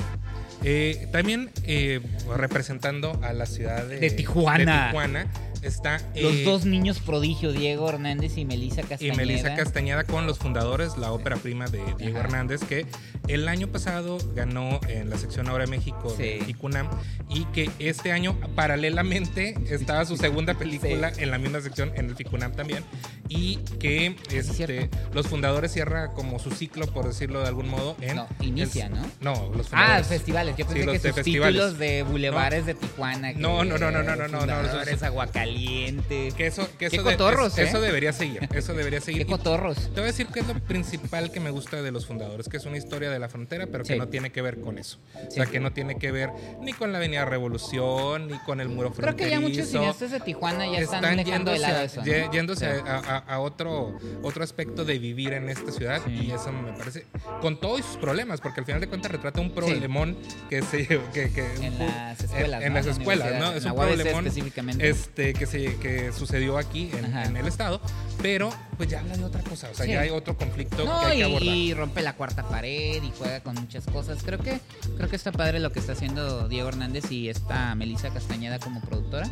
Eh, 0.65 1.07
también 1.13 1.51
eh, 1.65 2.01
representando 2.37 3.19
a 3.23 3.33
la 3.33 3.47
ciudad 3.47 3.85
de, 3.87 4.01
De 4.01 4.11
Tijuana. 4.11 4.59
de 4.83 4.87
Tijuana 4.89 5.27
está... 5.63 5.99
Los 6.15 6.33
eh, 6.35 6.45
dos 6.45 6.65
niños 6.65 6.99
prodigio, 7.01 7.53
Diego 7.53 7.89
Hernández 7.89 8.37
y 8.39 8.45
Melissa 8.45 8.81
y 8.83 8.85
Castañeda. 8.85 9.17
Melissa 9.17 9.55
Castañeda 9.55 10.05
con 10.05 10.27
los 10.27 10.39
fundadores, 10.39 10.97
la 10.99 11.13
ópera 11.13 11.37
prima 11.37 11.67
de 11.67 11.81
Diego 11.99 12.19
Ajá. 12.19 12.27
Hernández, 12.29 12.61
que 12.65 12.87
el 13.29 13.49
año 13.49 13.69
pasado 13.69 14.19
ganó 14.35 14.81
en 14.89 15.11
la 15.11 15.19
sección 15.19 15.49
Ahora 15.49 15.67
México 15.67 16.13
de 16.15 16.39
Sí. 16.41 16.45
Ticunam 16.47 16.89
y 17.29 17.45
que 17.47 17.71
este 17.79 18.13
año 18.13 18.37
paralelamente 18.55 19.55
estaba 19.69 20.05
su 20.05 20.17
segunda 20.17 20.55
película 20.55 21.13
en 21.17 21.31
la 21.31 21.39
misma 21.39 21.61
sección 21.61 21.93
en 21.97 22.07
el 22.11 22.17
Ficunam 22.17 22.53
también 22.53 22.85
y 23.29 23.57
que 23.81 24.15
este, 24.31 24.43
cierto. 24.55 24.97
los 25.13 25.27
fundadores 25.27 25.73
cierra 25.73 26.13
como 26.13 26.39
su 26.39 26.51
ciclo, 26.51 26.87
por 26.87 27.07
decirlo 27.07 27.41
de 27.41 27.49
algún 27.49 27.69
modo, 27.69 27.97
en... 28.01 28.17
No, 28.17 28.27
inicia, 28.41 28.87
el- 28.87 28.93
¿no? 28.95 29.03
No, 29.21 29.51
los 29.55 29.67
Ah, 29.67 29.71
fundadores. 29.71 30.07
festivales. 30.07 30.57
Yo 30.57 30.65
Sí, 30.67 30.73
pensé 30.75 30.85
los 30.87 30.93
que 30.95 30.99
de 31.01 31.09
sus 31.09 31.15
festivales. 31.17 31.55
títulos 31.55 31.79
de 31.79 32.03
bulevares 32.05 32.67
de 32.67 32.75
Tijuana. 32.75 33.35
que 33.35 33.39
No, 33.41 33.65
no, 33.65 33.77
no, 33.79 33.91
no, 33.91 34.03
no, 34.03 34.17
no, 34.17 34.17
no, 34.17 34.29
no, 34.29 34.39
fundadores, 34.41 34.89
esos- 34.89 35.03
Que 35.53 36.47
eso, 36.47 36.69
que 36.79 36.89
Qué 36.89 36.97
eso, 36.97 37.03
de- 37.03 37.17
cotorros, 37.17 37.53
es- 37.55 37.59
¿eh? 37.59 37.63
eso 37.69 37.81
debería 37.81 38.13
seguir, 38.13 38.49
eso 38.55 38.75
debería 38.75 39.01
seguir. 39.01 39.27
Qué 39.27 39.29
Y 39.33 39.37
cotorros. 39.37 39.77
Te 39.79 39.91
voy 40.01 40.03
a 40.03 40.07
decir 40.07 40.27
qué 40.33 40.41
es 40.41 40.47
lo 40.47 40.55
principal 40.55 41.31
que 41.31 41.41
me 41.41 41.51
gusta 41.51 41.83
de 41.83 41.91
los 41.91 42.07
fundadores, 42.07 42.49
que 42.49 42.57
es 42.59 42.65
una 42.67 42.77
historia 42.77 43.11
de 43.11 43.19
la 43.19 43.29
frontera, 43.29 43.67
pero 43.67 43.85
que 43.85 43.95
Sí. 43.95 43.99
no 43.99 44.09
tiene 44.09 44.31
que 44.31 44.43
ver 44.43 44.61
con 44.61 44.79
eso. 44.79 44.99
O 45.27 45.31
sea, 45.31 45.47
que 45.47 45.61
no 45.61 45.73
tiene 45.73 45.97
que 45.99 46.11
ver 46.13 46.31
ni 46.61 46.73
con 46.73 46.93
la 46.93 46.99
Avenida 46.99 47.25
Revolución, 47.25 48.29
ni 48.29 48.39
con 48.41 48.61
el 48.61 48.69
muro 48.69 48.93
Creo 48.93 49.17
que 49.17 49.31
ya 49.31 49.41
muchos 49.41 49.57
fronterizo. 49.69 49.79
cineastas 49.79 50.11
de 50.11 50.21
Tijuana 50.21 50.67
ya 50.67 50.79
están, 50.81 51.03
dejando 51.17 51.23
de 51.25 51.59
yéndose, 51.59 51.59
lado 51.61 51.79
a, 51.79 51.85
eso. 51.85 52.03
ye- 52.05 52.27
¿no? 52.27 52.33
yéndose 52.33 52.67
Sí. 52.67 52.83
a, 52.87 52.97
a- 52.97 53.19
a 53.35 53.41
otro, 53.41 53.99
otro 54.23 54.45
aspecto 54.45 54.85
de 54.85 54.99
vivir 54.99 55.33
en 55.33 55.49
esta 55.49 55.73
ciudad 55.73 56.01
y 56.07 56.31
eso 56.31 56.53
me 56.53 56.73
parece, 56.73 57.07
con 57.41 57.59
todos 57.61 57.85
sus 57.85 57.97
problemas, 57.97 58.41
porque 58.41 58.61
al 58.61 58.67
final 58.67 58.81
de 58.81 58.89
cuentas 58.89 59.11
retrata 59.13 59.41
un 59.41 59.51
problemón 59.53 60.17
que 60.51 60.63
se... 60.63 60.87
Que, 61.13 61.31
que- 61.31 61.55
En 61.63 61.79
las 61.79 62.21
escuelas. 62.21 62.61
en, 62.61 62.67
en 62.67 62.73
¿no? 62.73 62.75
las 62.79 62.87
la 62.87 62.93
escuelas, 62.93 63.41
¿no? 63.41 63.53
Es 63.53 63.65
un 63.65 63.75
problemón 63.75 64.27
específicamente. 64.27 64.89
este, 64.89 65.33
que, 65.39 65.47
se, 65.47 65.77
que 65.77 66.13
sucedió 66.13 66.59
aquí 66.59 66.91
en, 66.93 67.17
en 67.17 67.37
el 67.37 67.47
estado, 67.47 67.81
pero 68.21 68.51
pues 68.77 68.89
ya 68.89 69.01
habla 69.01 69.17
de 69.17 69.25
otra 69.25 69.43
cosa, 69.43 69.69
o 69.71 69.75
sea, 69.75 69.87
Sí. 69.87 69.93
ya 69.93 70.01
hay 70.01 70.11
otro 70.11 70.37
conflicto 70.37 70.85
No, 70.85 71.01
que 71.01 71.07
hay 71.07 71.17
y, 71.17 71.21
que 71.21 71.25
abordar. 71.25 71.55
y 71.55 71.75
rompe 71.75 72.03
la 72.03 72.13
cuarta 72.15 72.49
pared 72.49 73.03
y 73.03 73.13
juega 73.17 73.41
con 73.41 73.55
muchas 73.55 73.85
cosas. 73.87 74.19
Creo 74.25 74.39
que 74.39 74.61
creo 74.97 75.09
que 75.09 75.17
está 75.17 75.33
padre 75.33 75.61
lo 75.61 75.73
que 75.73 75.79
está 75.81 75.93
haciendo 75.93 76.49
Diego 76.49 76.69
Hernández 76.69 77.11
y 77.13 77.29
está 77.29 77.75
Melissa 77.75 78.11
Castañeda 78.11 78.59
como 78.59 78.81
productora. 78.81 79.29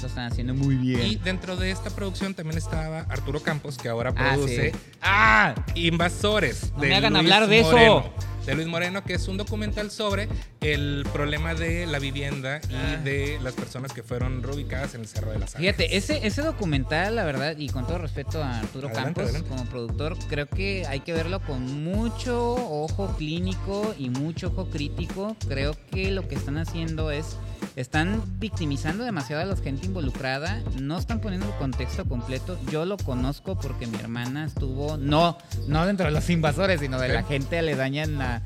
lo 0.00 0.06
están 0.06 0.32
haciendo 0.32 0.54
muy 0.54 0.76
bien. 0.76 1.02
Y 1.06 1.16
dentro 1.16 1.56
de 1.56 1.70
esta 1.70 1.90
producción 1.90 2.32
también 2.32 2.56
estaba 2.56 3.00
Arturo 3.10 3.42
Campos, 3.42 3.76
que 3.76 3.90
ahora 3.90 4.14
Ah, 4.16 4.32
produce 4.32 4.70
sí. 4.72 4.78
¡Ah! 5.02 5.54
Invasores. 5.74 6.72
No 6.74 6.78
me 6.78 6.94
hagan 6.94 7.16
hablar 7.16 7.46
de 7.48 7.60
eso. 7.60 8.10
De 8.46 8.54
Luis 8.54 8.66
Moreno, 8.68 9.04
que 9.04 9.14
es 9.14 9.28
un 9.28 9.36
documental 9.36 9.90
sobre 9.90 10.28
el 10.60 11.06
problema 11.12 11.54
de 11.54 11.86
la 11.86 11.98
vivienda 11.98 12.60
y 12.70 12.74
Ah. 12.74 12.96
de 13.04 13.38
las 13.42 13.54
personas 13.54 13.92
que 13.92 14.02
fueron 14.02 14.42
reubicadas 14.42 14.94
en 14.94 15.02
el 15.02 15.06
Cerro 15.08 15.30
de 15.32 15.38
las 15.38 15.54
Alas. 15.54 15.60
Fíjate, 15.60 15.96
ese, 15.96 16.26
ese 16.26 16.42
documental, 16.42 17.16
la 17.16 17.24
verdad, 17.24 17.56
y 17.58 17.68
con 17.68 17.86
todo 17.86 17.98
respeto 17.98 18.42
a 18.42 18.58
Arturo 18.60 18.88
Adelante, 18.88 19.04
Campos 19.20 19.22
adelante. 19.24 19.48
como 19.48 19.64
productor, 19.66 20.16
creo 20.28 20.46
que 20.46 20.84
hay 20.88 21.00
que 21.00 21.12
verlo 21.12 21.40
con 21.40 21.84
mucho 21.84 22.54
ojo 22.54 23.14
clínico 23.16 23.94
y 23.98 24.10
mucho 24.10 24.48
ojo 24.48 24.68
crítico. 24.70 25.36
Creo 25.48 25.74
que 25.90 26.10
lo 26.10 26.26
que 26.26 26.34
están 26.34 26.58
haciendo 26.58 27.10
es, 27.10 27.36
están 27.76 28.22
victimizando 28.40 29.04
demasiado 29.04 29.42
a 29.42 29.44
la 29.44 29.56
gente 29.56 29.86
involucrada, 29.86 30.62
no 30.80 30.98
están 30.98 31.20
poniendo 31.20 31.46
el 31.46 31.54
contexto 31.54 32.04
completo. 32.06 32.58
Yo 32.70 32.84
lo 32.84 32.96
conozco 32.96 33.58
porque 33.58 33.86
mi 33.86 33.98
hermana 33.98 34.46
estuvo, 34.46 34.96
no, 34.96 35.36
no 35.68 35.86
dentro 35.86 36.06
de 36.06 36.12
los 36.12 36.28
invasores, 36.30 36.80
sino 36.80 36.98
de 36.98 37.08
la 37.08 37.22
gente 37.22 37.58
aledaña 37.58 38.02
en 38.04 38.18
la 38.18 38.39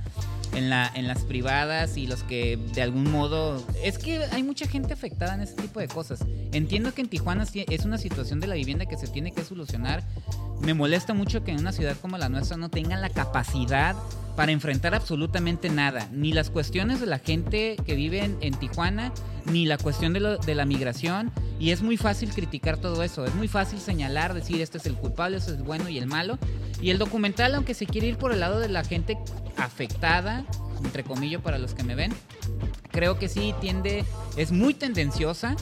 en, 0.54 0.72
en 0.72 1.08
las 1.08 1.22
privadas 1.24 1.96
y 1.96 2.06
los 2.06 2.22
que 2.22 2.56
de 2.74 2.82
algún 2.82 3.10
modo... 3.10 3.64
Es 3.82 3.98
que 3.98 4.24
hay 4.32 4.42
mucha 4.42 4.66
gente 4.66 4.92
afectada 4.92 5.34
en 5.34 5.40
ese 5.40 5.54
tipo 5.54 5.80
de 5.80 5.88
cosas. 5.88 6.20
Entiendo 6.52 6.94
que 6.94 7.02
en 7.02 7.08
Tijuana 7.08 7.44
es 7.54 7.84
una 7.84 7.98
situación 7.98 8.40
de 8.40 8.46
la 8.46 8.54
vivienda 8.54 8.86
que 8.86 8.96
se 8.96 9.08
tiene 9.08 9.32
que 9.32 9.44
solucionar. 9.44 10.02
Me 10.60 10.74
molesta 10.74 11.14
mucho 11.14 11.44
que 11.44 11.50
en 11.50 11.60
una 11.60 11.72
ciudad 11.72 11.96
como 12.00 12.18
la 12.18 12.28
nuestra 12.28 12.56
no 12.56 12.68
tengan 12.68 13.00
la 13.00 13.10
capacidad 13.10 13.96
para 14.36 14.52
enfrentar 14.52 14.94
absolutamente 14.94 15.68
nada. 15.68 16.08
Ni 16.12 16.32
las 16.32 16.50
cuestiones 16.50 17.00
de 17.00 17.06
la 17.06 17.18
gente 17.18 17.76
que 17.86 17.94
vive 17.94 18.30
en, 18.40 18.54
Tijuana, 18.54 19.12
ni 19.46 19.66
la 19.66 19.78
cuestión 19.78 20.12
de 20.12 20.54
la 20.54 20.64
migración. 20.64 21.32
Y 21.58 21.70
es 21.70 21.82
muy 21.82 21.96
fácil 21.96 22.30
criticar 22.30 22.78
todo 22.78 23.02
eso. 23.02 23.24
Es 23.24 23.34
muy 23.34 23.48
fácil 23.48 23.78
señalar, 23.78 24.34
decir 24.34 24.60
este 24.60 24.78
es 24.78 24.86
el 24.86 24.94
culpable, 24.94 25.36
este 25.36 25.52
es 25.52 25.58
el 25.58 25.62
bueno 25.62 25.88
y 25.88 25.98
el 25.98 26.06
malo. 26.06 26.38
Y 26.80 26.90
el 26.90 26.98
documental, 26.98 27.54
aunque 27.54 27.74
se 27.74 27.86
quiere 27.86 28.08
ir 28.08 28.16
por 28.16 28.32
el 28.32 28.40
lado 28.40 28.58
de 28.58 28.68
la 28.68 28.84
gente 28.84 29.16
afectada, 29.56 30.44
entre 30.84 31.04
comillas 31.04 31.40
para 31.40 31.58
los 31.58 31.74
que 31.74 31.84
me 31.84 31.94
ven, 31.94 32.12
creo 32.90 33.18
que 33.18 33.28
sí 33.28 33.54
tiende, 33.60 34.04
es 34.36 34.52
muy 34.52 34.74
tendenciosa. 34.74 35.56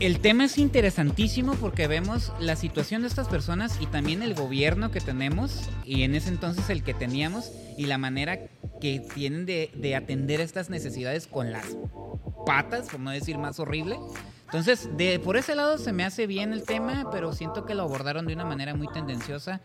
El 0.00 0.18
tema 0.18 0.44
es 0.46 0.58
interesantísimo 0.58 1.54
porque 1.54 1.86
vemos 1.86 2.32
la 2.40 2.56
situación 2.56 3.02
de 3.02 3.08
estas 3.08 3.28
personas 3.28 3.78
y 3.80 3.86
también 3.86 4.22
el 4.22 4.34
gobierno 4.34 4.90
que 4.90 5.00
tenemos 5.00 5.70
y 5.84 6.02
en 6.02 6.14
ese 6.16 6.30
entonces 6.30 6.68
el 6.68 6.82
que 6.82 6.94
teníamos 6.94 7.52
y 7.78 7.86
la 7.86 7.96
manera 7.96 8.40
que 8.80 9.00
tienen 9.14 9.46
de, 9.46 9.70
de 9.74 9.94
atender 9.94 10.40
estas 10.40 10.68
necesidades 10.68 11.28
con 11.28 11.52
las 11.52 11.76
patas, 12.44 12.88
por 12.88 13.00
no 13.00 13.10
decir 13.10 13.38
más 13.38 13.60
horrible. 13.60 13.96
Entonces, 14.46 14.88
de, 14.96 15.18
por 15.18 15.36
ese 15.36 15.54
lado 15.54 15.78
se 15.78 15.92
me 15.92 16.04
hace 16.04 16.26
bien 16.26 16.52
el 16.52 16.62
tema, 16.62 17.08
pero 17.10 17.32
siento 17.32 17.64
que 17.64 17.74
lo 17.74 17.82
abordaron 17.82 18.26
de 18.26 18.34
una 18.34 18.44
manera 18.44 18.74
muy 18.74 18.86
tendenciosa. 18.88 19.60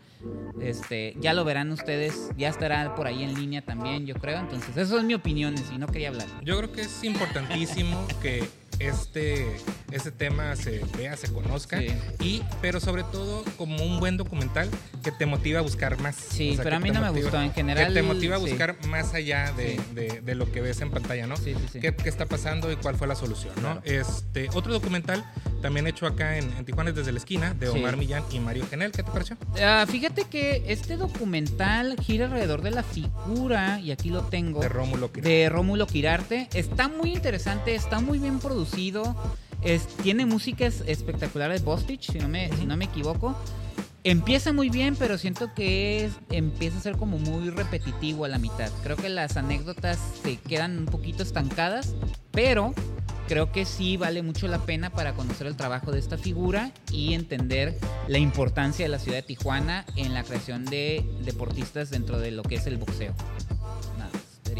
Este, 0.60 1.14
ya 1.20 1.32
lo 1.32 1.44
verán 1.44 1.70
ustedes, 1.70 2.30
ya 2.36 2.48
estará 2.48 2.94
por 2.96 3.06
ahí 3.06 3.22
en 3.22 3.34
línea 3.34 3.62
también, 3.62 4.06
yo 4.06 4.14
creo. 4.14 4.38
Entonces, 4.38 4.76
eso 4.76 4.98
es 4.98 5.04
mi 5.04 5.14
opinión, 5.14 5.54
y 5.72 5.78
no 5.78 5.86
quería 5.86 6.08
hablar. 6.08 6.26
Yo 6.42 6.56
creo 6.58 6.72
que 6.72 6.80
es 6.80 7.04
importantísimo 7.04 8.04
que 8.20 8.48
este, 8.80 9.46
este 9.92 10.10
tema 10.10 10.56
se 10.56 10.80
vea, 10.96 11.16
se 11.16 11.32
conozca, 11.32 11.78
Sí. 11.78 11.88
y, 12.20 12.42
pero 12.60 12.80
sobre 12.80 13.02
todo 13.04 13.44
como 13.56 13.84
un 13.84 14.00
buen 14.00 14.16
documental 14.16 14.68
que 15.04 15.12
te 15.12 15.26
motiva 15.26 15.60
a 15.60 15.62
buscar 15.62 16.00
más. 16.00 16.16
Sí, 16.16 16.50
O 16.50 16.54
sea, 16.54 16.64
pero 16.64 16.76
a 16.76 16.80
mí 16.80 16.90
no 16.90 17.00
me 17.00 17.10
gustó. 17.10 17.40
En 17.40 17.52
general, 17.52 17.88
Que 17.88 17.94
te 17.94 18.02
motiva 18.02 18.36
a 18.36 18.38
sí. 18.40 18.46
buscar 18.48 18.76
más 18.86 19.14
allá 19.14 19.52
de, 19.52 19.76
Sí. 19.76 19.80
de- 19.94 20.20
de 20.22 20.34
lo 20.34 20.50
que 20.50 20.60
ves 20.60 20.80
en 20.80 20.90
pantalla, 20.90 21.26
¿no? 21.26 21.36
Sí, 21.36 21.54
sí, 21.54 21.66
sí. 21.74 21.80
¿Qué, 21.80 21.94
qué 21.94 22.08
está 22.08 22.26
pasando 22.26 22.72
y 22.72 22.76
cuál 22.76 22.96
fue 22.96 23.06
la 23.06 23.14
solución, 23.14 23.52
¿no? 23.56 23.80
Claro. 23.80 23.82
Este, 23.84 24.48
otro 24.54 24.72
documental 24.72 25.24
también 25.62 25.86
hecho 25.86 26.06
acá 26.06 26.38
en, 26.38 26.50
en 26.56 26.64
Tijuana 26.64 26.90
es 26.90 26.96
desde 26.96 27.12
la 27.12 27.18
esquina, 27.18 27.54
de. 27.54 27.68
Omar 27.68 27.96
Millán 27.98 28.24
y 28.32 28.40
Mario 28.40 28.66
Genel. 28.68 28.90
¿Qué 28.92 29.02
te 29.02 29.10
pareció? 29.10 29.36
Ah, 29.62 29.84
fíjate 29.88 30.24
que 30.24 30.64
este 30.68 30.96
documental 30.96 31.96
gira 32.02 32.26
alrededor 32.26 32.62
de 32.62 32.70
la 32.70 32.82
figura, 32.82 33.78
y 33.80 33.90
aquí 33.92 34.08
lo 34.10 34.22
tengo, 34.22 34.60
De 34.60 34.68
Rómulo 34.68 35.12
Quirarte. 35.12 35.28
de 35.28 35.48
Rómulo 35.50 35.86
Quirarte. 35.86 36.48
Está 36.54 36.88
muy 36.88 37.12
interesante, 37.12 37.74
está 37.74 38.00
muy 38.00 38.18
bien 38.18 38.38
producido. 38.40 38.69
Es, 39.62 39.86
tiene 40.02 40.24
músicas 40.26 40.82
espectaculares 40.86 41.60
de 41.60 41.66
Bostich, 41.66 42.10
si 42.10 42.18
no 42.18 42.28
me, 42.28 42.50
si 42.56 42.64
no 42.64 42.76
me 42.76 42.86
equivoco. 42.86 43.36
Empieza 44.02 44.54
muy 44.54 44.70
bien, 44.70 44.96
pero 44.96 45.18
siento 45.18 45.52
que 45.54 46.08
empieza 46.30 46.78
a 46.78 46.80
ser 46.80 46.96
como 46.96 47.18
muy 47.18 47.50
repetitivo 47.50 48.24
a 48.24 48.28
la 48.28 48.38
mitad. 48.38 48.70
Creo 48.82 48.96
que 48.96 49.10
las 49.10 49.36
anécdotas 49.36 49.98
se 50.22 50.36
quedan 50.36 50.78
un 50.78 50.86
poquito 50.86 51.22
estancadas, 51.22 51.94
pero 52.30 52.72
creo 53.28 53.52
que 53.52 53.66
sí 53.66 53.98
vale 53.98 54.22
mucho 54.22 54.48
la 54.48 54.58
pena 54.58 54.88
para 54.88 55.12
conocer 55.12 55.46
el 55.46 55.56
trabajo 55.56 55.92
de 55.92 55.98
esta 55.98 56.16
figura 56.16 56.72
y 56.90 57.12
entender 57.12 57.78
la 58.08 58.18
importancia 58.18 58.86
de 58.86 58.88
la 58.88 58.98
ciudad 58.98 59.18
de 59.18 59.22
Tijuana 59.22 59.84
en 59.96 60.14
la 60.14 60.24
creación 60.24 60.64
de 60.64 61.04
deportistas 61.24 61.90
dentro 61.90 62.18
de 62.18 62.30
lo 62.30 62.42
que 62.42 62.54
es 62.54 62.66
el 62.66 62.78
boxeo. 62.78 63.14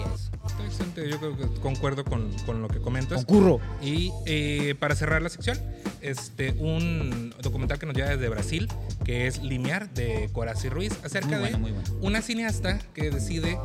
Sería 0.02 0.14
eso. 0.14 0.30
Está 0.46 0.64
excelente, 0.64 1.08
Yo 1.08 1.18
creo 1.18 1.36
que 1.36 1.60
concuerdo 1.60 2.04
con, 2.04 2.32
con 2.46 2.62
lo 2.62 2.68
que 2.68 2.80
comentas. 2.80 3.24
Concurro. 3.24 3.60
Y 3.82 4.12
eh, 4.26 4.74
para 4.78 4.94
cerrar 4.94 5.22
la 5.22 5.28
sección, 5.28 5.58
este, 6.00 6.52
un 6.52 7.34
documental 7.42 7.78
que 7.78 7.86
nos 7.86 7.94
llega 7.94 8.08
desde 8.10 8.28
Brasil, 8.28 8.68
que 9.04 9.26
es 9.26 9.42
Limiar, 9.42 9.90
de 9.94 10.28
Corazzi 10.32 10.68
Ruiz, 10.68 10.92
acerca 11.04 11.28
Muy 11.28 11.38
bueno, 11.38 11.56
de 11.56 11.62
muy 11.62 11.72
bueno. 11.72 11.88
una 12.00 12.22
cineasta 12.22 12.78
que 12.94 13.10
decide 13.10 13.58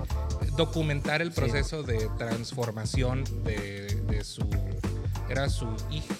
documentar 0.58 1.22
el 1.22 1.34
Sí. 1.34 1.42
proceso 1.42 1.84
de 1.84 2.10
transformación 2.18 3.24
de, 3.44 4.02
de 4.08 4.24
su... 4.24 4.48
Era 5.30 5.50
su 5.50 5.68
hija. 5.92 6.14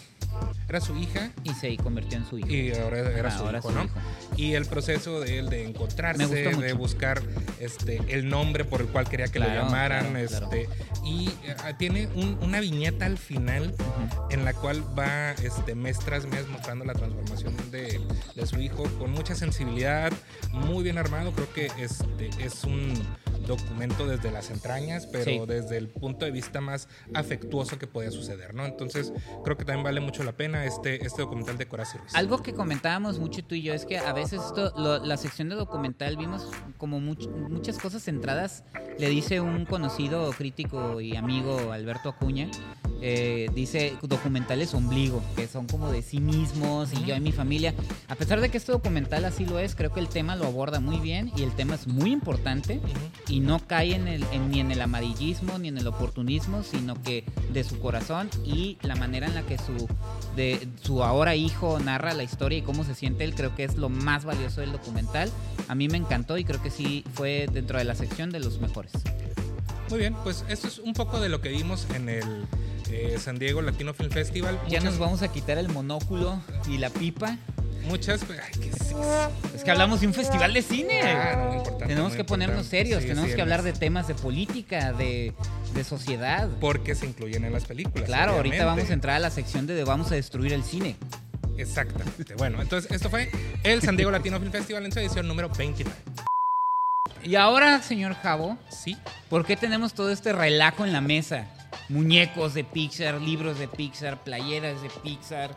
Era 0.68 0.82
su 0.82 0.96
hija 0.98 1.30
Y 1.44 1.54
se 1.54 1.78
convirtió 1.78 2.18
en 2.18 2.26
su 2.26 2.40
hijo. 2.40 2.50
y 2.50 2.72
ahora 2.74 3.00
era 3.00 3.30
Ah, 3.30 3.38
su 3.38 3.44
ahora 3.46 3.60
hijo, 3.60 3.70
su 3.70 3.76
¿no? 3.76 3.84
hijo. 3.84 3.94
Y 4.36 4.54
el 4.56 4.66
proceso 4.66 5.20
de 5.20 5.38
él 5.40 5.50
de 5.50 5.64
encontrarse, 5.64 6.26
de 6.28 6.74
buscar 6.74 7.22
este, 7.60 8.02
el 8.10 8.28
nombre 8.30 8.66
por 8.66 8.82
el 8.82 8.88
cual 8.88 9.08
quería 9.08 9.28
que 9.28 9.40
lo 9.40 9.46
Claro, 9.46 9.64
llamaran. 9.64 10.10
claro, 10.12 10.28
claro. 10.28 10.46
este, 10.52 10.70
Y 11.06 11.30
eh, 11.44 11.56
tiene 11.78 12.08
un- 12.16 12.40
una 12.42 12.60
viñeta 12.60 13.06
al 13.06 13.20
final 13.20 13.76
en 14.32 14.44
la 14.44 14.54
cual 14.56 14.84
va 14.98 15.34
este, 15.34 15.76
mes 15.76 16.00
tras 16.00 16.26
mes 16.26 16.48
mostrando 16.48 16.84
la 16.84 16.94
transformación 16.94 17.56
de, 17.70 18.02
de 18.34 18.46
su 18.48 18.60
hijo 18.60 18.84
con 18.98 19.12
mucha 19.12 19.36
sensibilidad, 19.36 20.12
muy 20.52 20.84
bien 20.84 20.98
armado. 20.98 21.32
Creo 21.32 21.54
que 21.54 21.68
este, 21.78 22.30
es 22.44 22.64
un 22.64 22.92
documento 23.46 24.06
desde 24.08 24.32
las 24.32 24.50
entrañas, 24.50 25.08
pero 25.08 25.26
Sí. 25.26 25.42
desde 25.48 25.78
el 25.78 25.88
punto 25.90 26.26
de 26.26 26.32
vista 26.32 26.62
más 26.62 26.88
afectuoso 27.14 27.78
que 27.80 27.88
podía 27.88 28.12
suceder, 28.12 28.54
¿no? 28.54 28.66
Entonces, 28.66 29.12
creo 29.44 29.58
que 29.58 29.66
también 29.66 29.84
vale 29.84 30.02
mucho 30.02 30.24
la 30.24 30.32
pena 30.34 30.66
este, 30.66 31.06
este 31.06 31.22
documental 31.22 31.58
de 31.58 31.66
Ruiz. 31.66 32.14
Algo 32.14 32.42
que 32.42 32.54
comentábamos 32.54 33.20
mucho 33.20 33.44
tú 33.44 33.56
y 33.56 33.62
yo 33.62 33.74
es 33.74 33.86
que 33.86 33.98
a 33.98 34.14
veces 34.14 34.42
esto, 34.46 34.74
lo- 34.78 35.04
la 35.04 35.18
sección 35.18 35.50
de 35.50 35.56
documental 35.56 36.18
vimos 36.18 36.48
como 36.78 37.00
much- 37.00 37.30
muchas 37.30 37.78
cosas 37.78 38.04
centradas. 38.04 38.64
Le 38.98 39.10
dice 39.10 39.42
un 39.42 39.66
conocido 39.66 40.32
crítico 40.32 41.02
y 41.02 41.16
amigo 41.16 41.72
Alberto 41.72 42.10
Acuña, 42.10 42.50
eh, 43.02 43.50
dice 43.54 43.98
documentales 44.02 44.74
ombligo, 44.74 45.22
que 45.36 45.48
son 45.48 45.68
como 45.68 45.92
de 45.92 46.02
sí 46.02 46.20
mismos 46.20 46.94
y 46.94 47.04
yo 47.06 47.16
y 47.16 47.20
mi 47.20 47.32
familia. 47.32 47.74
A 48.08 48.16
pesar 48.16 48.40
de 48.42 48.50
que 48.50 48.58
este 48.58 48.72
documental 48.72 49.26
así 49.26 49.46
lo 49.46 49.60
es, 49.60 49.76
creo 49.76 49.92
que 49.92 50.00
el 50.00 50.08
tema 50.08 50.36
lo 50.36 50.46
aborda 50.46 50.80
muy 50.80 50.98
bien 51.00 51.32
y 51.36 51.44
el 51.44 51.52
tema 51.52 51.76
es 51.76 51.88
muy 51.88 52.12
importante 52.12 52.78
Ujú. 52.78 53.34
y 53.34 53.35
no 53.40 53.60
cae 53.68 53.96
en 53.96 54.08
el, 54.08 54.24
en- 54.32 54.50
ni 54.50 54.60
en 54.60 54.72
el 54.72 54.82
amarillismo 54.82 55.58
ni 55.58 55.68
en 55.70 55.78
el 55.78 55.88
oportunismo, 55.88 56.64
sino 56.64 57.02
que 57.02 57.24
de 57.54 57.64
su 57.64 57.80
corazón 57.80 58.30
y 58.46 58.78
la 58.82 58.96
manera 58.96 59.28
en 59.28 59.36
la 59.36 59.42
que 59.44 59.58
su, 59.58 59.88
de, 60.36 60.68
su 60.82 61.04
ahora 61.04 61.36
hijo 61.36 61.80
narra 61.80 62.14
la 62.14 62.24
historia 62.24 62.58
y 62.58 62.62
cómo 62.62 62.84
se 62.84 62.96
siente 62.96 63.24
él, 63.24 63.34
creo 63.36 63.56
que 63.56 63.64
es 63.64 63.76
lo 63.76 63.90
más 63.90 64.26
valioso 64.26 64.62
del 64.62 64.72
documental. 64.72 65.32
A 65.68 65.76
mí 65.76 65.88
me 65.88 65.98
encantó 65.98 66.38
y 66.38 66.44
creo 66.46 66.62
que 66.62 66.70
sí 66.72 67.04
fue 67.14 67.48
dentro 67.52 67.78
de 67.78 67.86
la 67.86 67.96
sección 67.96 68.30
de 68.30 68.40
los 68.40 68.60
mejores. 68.60 68.92
Muy 69.90 70.00
bien, 70.00 70.16
pues 70.24 70.44
esto 70.50 70.68
es 70.68 70.80
un 70.80 70.94
poco 70.94 71.20
de 71.20 71.30
lo 71.30 71.42
que 71.42 71.50
vimos 71.50 71.86
en 71.94 72.10
el 72.10 72.46
eh, 72.90 73.18
San 73.20 73.38
Diego 73.38 73.62
Latino 73.62 73.94
Film 73.94 74.10
Festival. 74.10 74.56
Ya 74.68 74.80
Muchas- 74.80 74.84
nos 74.86 74.98
vamos 75.00 75.22
a 75.22 75.28
quitar 75.32 75.58
el 75.58 75.70
monóculo 75.70 76.40
y 76.68 76.78
la 76.80 76.90
pipa. 76.90 77.38
Muchas. 77.88 78.22
Ay, 78.24 78.60
¿qué 78.62 78.70
es 78.70 78.82
eso? 78.82 79.32
Es 79.56 79.64
que 79.64 79.72
hablamos 79.72 80.02
de 80.02 80.08
un 80.08 80.14
festival 80.14 80.54
de 80.54 80.62
cine. 80.62 81.02
Ah, 81.02 81.36
no, 81.38 81.46
muy 81.46 81.56
importante, 81.58 81.88
tenemos 81.88 82.10
muy 82.12 82.18
que 82.18 82.24
ponernos 82.24 82.58
importante. 82.66 82.78
serios, 82.84 83.02
Sí, 83.04 83.08
tenemos 83.10 83.30
sí, 83.30 83.36
que 83.36 83.42
hablar 83.42 83.62
de 83.64 83.74
temas 83.74 84.08
de 84.08 84.16
política, 84.16 84.94
de, 84.94 85.34
de 85.74 85.84
sociedad. 85.84 86.50
Porque 86.60 86.96
se 86.96 87.06
incluyen 87.06 87.46
en 87.46 87.54
las 87.54 87.66
películas. 87.66 88.06
Claro, 88.06 88.34
ahorita 88.34 88.66
vamos 88.66 88.90
a 88.90 88.94
entrar 88.94 89.16
a 89.16 89.20
la 89.20 89.30
sección 89.30 89.68
de, 89.68 89.74
de 89.76 89.84
vamos 89.84 90.12
a 90.12 90.16
destruir 90.16 90.54
el 90.54 90.64
cine. 90.64 90.96
Exactamente. 91.58 92.36
Bueno, 92.36 92.62
entonces 92.62 92.92
esto 92.92 93.10
fue 93.10 93.30
el 93.64 93.82
San 93.82 93.96
Diego 93.96 94.12
Latino 94.12 94.40
Film 94.40 94.52
Festival 94.52 94.86
en 94.86 94.92
su 94.92 95.00
edición 95.00 95.28
número 95.28 95.50
29. 95.50 95.98
Y 97.24 97.36
ahora, 97.36 97.82
señor 97.82 98.14
Javo, 98.16 98.58
Sí. 98.70 98.98
¿por 99.30 99.46
qué 99.46 99.56
tenemos 99.56 99.94
todo 99.94 100.12
este 100.12 100.34
relajo 100.34 100.86
en 100.86 100.92
la 100.94 101.02
mesa? 101.02 101.48
Muñecos 101.90 102.54
de 102.54 102.64
Pixar, 102.64 103.22
libros 103.22 103.58
de 103.58 103.68
Pixar, 103.68 104.24
playeras 104.24 104.82
de 104.82 104.90
Pixar. 105.04 105.56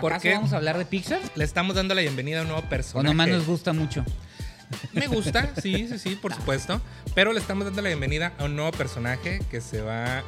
¿Por 0.00 0.12
¿Acaso 0.12 0.22
qué? 0.22 0.34
vamos 0.34 0.52
a 0.52 0.56
hablar 0.56 0.78
de 0.78 0.84
Pixar? 0.84 1.20
Le 1.34 1.44
estamos 1.44 1.76
dando 1.76 1.94
la 1.94 2.00
bienvenida 2.00 2.40
a 2.40 2.42
un 2.42 2.48
nuevo 2.48 2.62
¿O 2.66 2.68
personaje. 2.68 3.08
nomás 3.08 3.28
nos 3.28 3.46
gusta 3.46 3.72
mucho? 3.72 4.04
Me 4.92 5.06
gusta, 5.06 5.50
sí, 5.62 5.86
sí, 5.88 5.98
sí, 5.98 6.16
por 6.16 6.34
supuesto. 6.34 6.80
Pero 7.14 7.32
le 7.32 7.40
estamos 7.40 7.64
dando 7.64 7.82
la 7.82 7.88
bienvenida 7.88 8.32
a 8.38 8.44
un 8.44 8.56
nuevo 8.56 8.72
personaje 8.72 9.40
que 9.50 9.60
se 9.60 9.82
va 9.82 10.18
a 10.18 10.24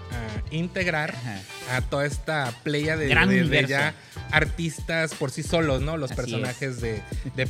integrar 0.50 1.14
a 1.72 1.80
toda 1.80 2.04
esta 2.04 2.52
playa 2.62 2.96
de, 2.96 3.06
de, 3.06 3.66
ya 3.66 3.94
artistas 4.30 5.14
por 5.14 5.30
sí 5.30 5.42
solos, 5.42 5.80
¿no? 5.80 5.96
Los 5.96 6.12
personajes 6.12 6.80
de, 6.80 7.02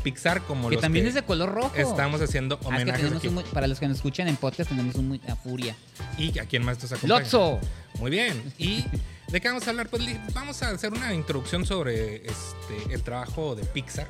Pixar, 0.03 0.43
como 0.43 0.69
que 0.69 0.77
los 0.77 0.83
también 0.83 1.07
es 1.07 1.15
de 1.15 1.23
color 1.23 1.53
rojo. 1.53 1.73
Estamos 1.77 2.21
haciendo 2.21 2.59
ah, 2.63 2.69
homenajes. 2.69 3.11
para 3.53 3.67
los 3.67 3.81
que 3.81 3.89
nos 3.89 3.97
escuchan 3.97 4.29
en 4.29 4.37
podcast, 4.37 4.71
tenemos 4.71 4.95
un 4.97 5.21
a 5.29 5.37
Furia. 5.37 5.75
¿Y 6.19 6.39
a 6.39 6.45
quién 6.45 6.65
más 6.65 6.81
nos 6.83 6.93
acompaña? 6.93 7.21
¡Lotso! 7.21 7.61
Muy 7.99 8.11
bien. 8.11 8.53
Y 8.59 8.85
¿De 9.35 9.41
qué 9.41 9.49
vamos 9.49 9.67
a 9.67 9.71
hablar? 9.71 9.89
Pues 9.89 10.05
vamos 10.33 10.63
a 10.63 10.69
hacer 10.69 10.93
una 10.93 11.13
introducción 11.13 11.67
sobre 11.67 12.25
este, 12.25 12.95
el 12.95 13.03
trabajo 13.03 13.57
de 13.57 13.65
Pixar, 13.65 14.07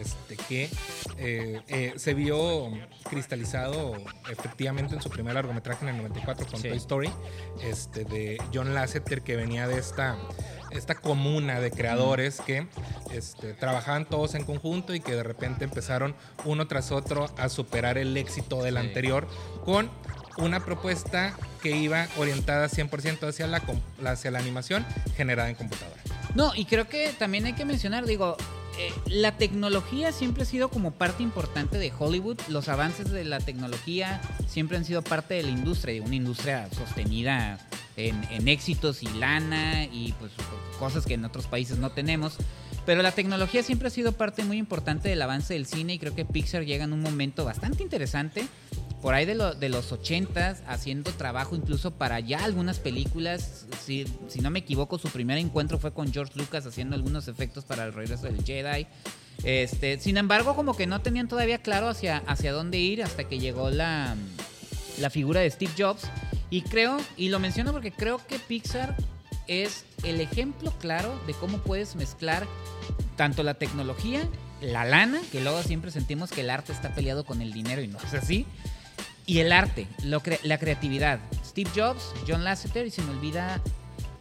este, 0.00 0.36
que 0.36 0.70
eh, 1.16 1.60
eh, 1.66 1.94
se 1.96 2.14
vio 2.14 2.70
cristalizado 3.10 3.96
efectivamente 4.30 4.94
en 4.94 5.02
su 5.02 5.10
primer 5.10 5.34
largometraje 5.34 5.84
en 5.84 5.96
el 5.96 5.96
94 5.96 6.46
con 6.46 6.62
Toy 6.62 6.76
Story, 6.76 7.10
este, 7.60 8.04
de 8.04 8.40
John 8.54 8.72
Lasseter, 8.72 9.22
que 9.22 9.34
venía 9.34 9.66
de 9.66 9.80
esta, 9.80 10.16
esta 10.70 10.94
comuna 10.94 11.58
de 11.58 11.72
creadores 11.72 12.40
que 12.40 12.68
este, 13.10 13.54
trabajaban 13.54 14.04
todos 14.04 14.36
en 14.36 14.44
conjunto 14.44 14.94
y 14.94 15.00
que 15.00 15.16
de 15.16 15.24
repente 15.24 15.64
empezaron 15.64 16.14
uno 16.44 16.68
tras 16.68 16.92
otro 16.92 17.26
a 17.36 17.48
superar 17.48 17.98
el 17.98 18.16
éxito 18.16 18.62
del 18.62 18.76
anterior 18.76 19.26
con 19.64 19.90
una 20.38 20.64
propuesta 20.64 21.36
que 21.62 21.76
iba 21.76 22.06
orientada 22.16 22.68
100% 22.68 23.28
hacia 23.28 23.46
la, 23.46 23.62
hacia 24.06 24.30
la 24.30 24.38
animación 24.38 24.86
generada 25.16 25.48
en 25.48 25.56
computadora. 25.56 26.00
No, 26.34 26.54
y 26.54 26.64
creo 26.64 26.88
que 26.88 27.12
también 27.18 27.46
hay 27.46 27.54
que 27.54 27.64
mencionar, 27.64 28.06
digo, 28.06 28.36
eh, 28.78 28.92
la 29.06 29.36
tecnología 29.36 30.12
siempre 30.12 30.44
ha 30.44 30.46
sido 30.46 30.68
como 30.68 30.92
parte 30.92 31.22
importante 31.22 31.78
de 31.78 31.92
Hollywood. 31.96 32.38
Los 32.48 32.68
avances 32.68 33.10
de 33.10 33.24
la 33.24 33.40
tecnología 33.40 34.20
siempre 34.46 34.76
han 34.76 34.84
sido 34.84 35.02
parte 35.02 35.34
de 35.34 35.42
la 35.42 35.50
industria, 35.50 35.94
de 35.94 36.00
una 36.00 36.14
industria 36.14 36.68
sostenida 36.72 37.58
en, 37.96 38.22
en 38.30 38.46
éxitos 38.46 39.02
y 39.02 39.08
lana 39.08 39.84
y 39.84 40.14
pues 40.20 40.30
cosas 40.78 41.06
que 41.06 41.14
en 41.14 41.24
otros 41.24 41.48
países 41.48 41.78
no 41.78 41.90
tenemos. 41.90 42.36
Pero 42.88 43.02
la 43.02 43.12
tecnología 43.12 43.62
siempre 43.62 43.88
ha 43.88 43.90
sido 43.90 44.12
parte 44.12 44.44
muy 44.44 44.56
importante 44.56 45.10
del 45.10 45.20
avance 45.20 45.52
del 45.52 45.66
cine 45.66 45.92
y 45.92 45.98
creo 45.98 46.14
que 46.14 46.24
Pixar 46.24 46.64
llega 46.64 46.84
en 46.84 46.94
un 46.94 47.02
momento 47.02 47.44
bastante 47.44 47.82
interesante 47.82 48.48
por 49.02 49.12
ahí 49.12 49.26
de, 49.26 49.34
los 49.68 49.92
80 49.92 50.56
haciendo 50.66 51.10
trabajo 51.12 51.54
incluso 51.54 51.90
para 51.90 52.18
ya 52.20 52.42
algunas 52.42 52.78
películas. 52.78 53.66
Si, 53.84 54.06
si, 54.28 54.40
no 54.40 54.48
me 54.48 54.60
equivoco, 54.60 54.98
su 54.98 55.10
primer 55.10 55.36
encuentro 55.36 55.78
fue 55.78 55.92
con 55.92 56.10
George 56.10 56.32
Lucas 56.36 56.64
haciendo 56.64 56.96
algunos 56.96 57.28
efectos 57.28 57.66
para 57.66 57.84
el 57.84 57.92
regreso 57.92 58.22
del 58.22 58.42
Jedi. 58.42 58.86
Este, 59.44 60.00
sin 60.00 60.16
embargo, 60.16 60.56
como 60.56 60.74
que 60.74 60.86
no 60.86 61.02
tenían 61.02 61.28
todavía 61.28 61.58
claro 61.58 61.88
hacia, 61.88 62.22
hacia 62.26 62.54
dónde 62.54 62.78
ir 62.78 63.02
hasta 63.02 63.24
que 63.24 63.38
llegó 63.38 63.68
la, 63.68 64.16
la 64.98 65.10
figura 65.10 65.42
de 65.42 65.50
Steve 65.50 65.72
Jobs. 65.76 66.04
Y 66.48 66.62
creo, 66.62 66.96
y 67.18 67.28
lo 67.28 67.38
menciono 67.38 67.72
porque 67.72 67.92
creo 67.92 68.18
que 68.26 68.38
Pixar 68.38 68.96
es 69.48 69.84
el 70.04 70.20
ejemplo 70.20 70.72
claro 70.78 71.18
de 71.26 71.34
cómo 71.34 71.58
puedes 71.58 71.96
mezclar 71.96 72.46
tanto 73.16 73.42
la 73.42 73.54
tecnología, 73.54 74.20
la 74.60 74.84
lana, 74.84 75.20
que 75.32 75.40
luego 75.40 75.62
siempre 75.62 75.90
sentimos 75.90 76.30
que 76.30 76.42
el 76.42 76.50
arte 76.50 76.72
está 76.72 76.94
peleado 76.94 77.24
con 77.24 77.42
el 77.42 77.52
dinero 77.52 77.82
y 77.82 77.88
no 77.88 77.98
es 77.98 78.14
así, 78.14 78.46
y 79.26 79.40
el 79.40 79.52
arte, 79.52 79.86
la 80.04 80.58
creatividad. 80.58 81.18
Steve 81.44 81.70
Jobs, 81.74 82.12
John 82.26 82.44
Lasseter 82.44 82.86
y 82.86 82.90
se 82.90 83.02
me 83.02 83.10
olvida 83.10 83.60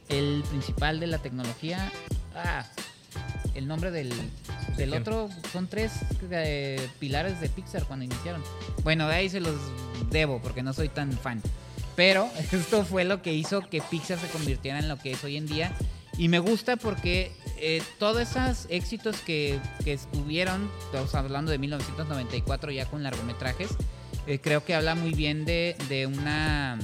el 0.09 0.43
principal 0.49 0.99
de 0.99 1.07
la 1.07 1.19
tecnología. 1.19 1.91
Ah, 2.35 2.65
el 3.55 3.67
nombre 3.67 3.91
del, 3.91 4.13
del 4.75 4.93
otro 4.93 5.29
son 5.51 5.67
tres 5.67 5.93
eh, 6.29 6.89
pilares 6.99 7.39
de 7.39 7.49
Pixar 7.49 7.85
cuando 7.85 8.05
iniciaron. 8.05 8.43
Bueno, 8.83 9.07
de 9.07 9.15
ahí 9.15 9.29
se 9.29 9.39
los 9.39 9.55
debo 10.11 10.41
porque 10.41 10.61
no 10.61 10.73
soy 10.73 10.89
tan 10.89 11.11
fan. 11.11 11.41
Pero 11.97 12.29
esto 12.53 12.85
fue 12.85 13.03
lo 13.03 13.21
que 13.21 13.33
hizo 13.33 13.59
que 13.59 13.81
Pixar 13.81 14.17
se 14.17 14.27
convirtiera 14.27 14.79
en 14.79 14.87
lo 14.87 14.97
que 14.97 15.11
es 15.11 15.23
hoy 15.25 15.35
en 15.35 15.47
día. 15.47 15.73
Y 16.17 16.29
me 16.29 16.39
gusta 16.39 16.77
porque 16.77 17.31
eh, 17.57 17.83
todos 17.99 18.21
esos 18.21 18.67
éxitos 18.69 19.17
que, 19.17 19.59
que 19.83 19.93
estuvieron, 19.93 20.71
estamos 20.85 21.13
hablando 21.13 21.51
de 21.51 21.59
1994 21.59 22.71
ya 22.71 22.85
con 22.85 23.03
largometrajes, 23.03 23.69
eh, 24.27 24.39
creo 24.39 24.65
que 24.65 24.75
habla 24.75 24.93
muy 24.93 25.13
bien 25.13 25.45
de, 25.45 25.75
una 26.11 26.77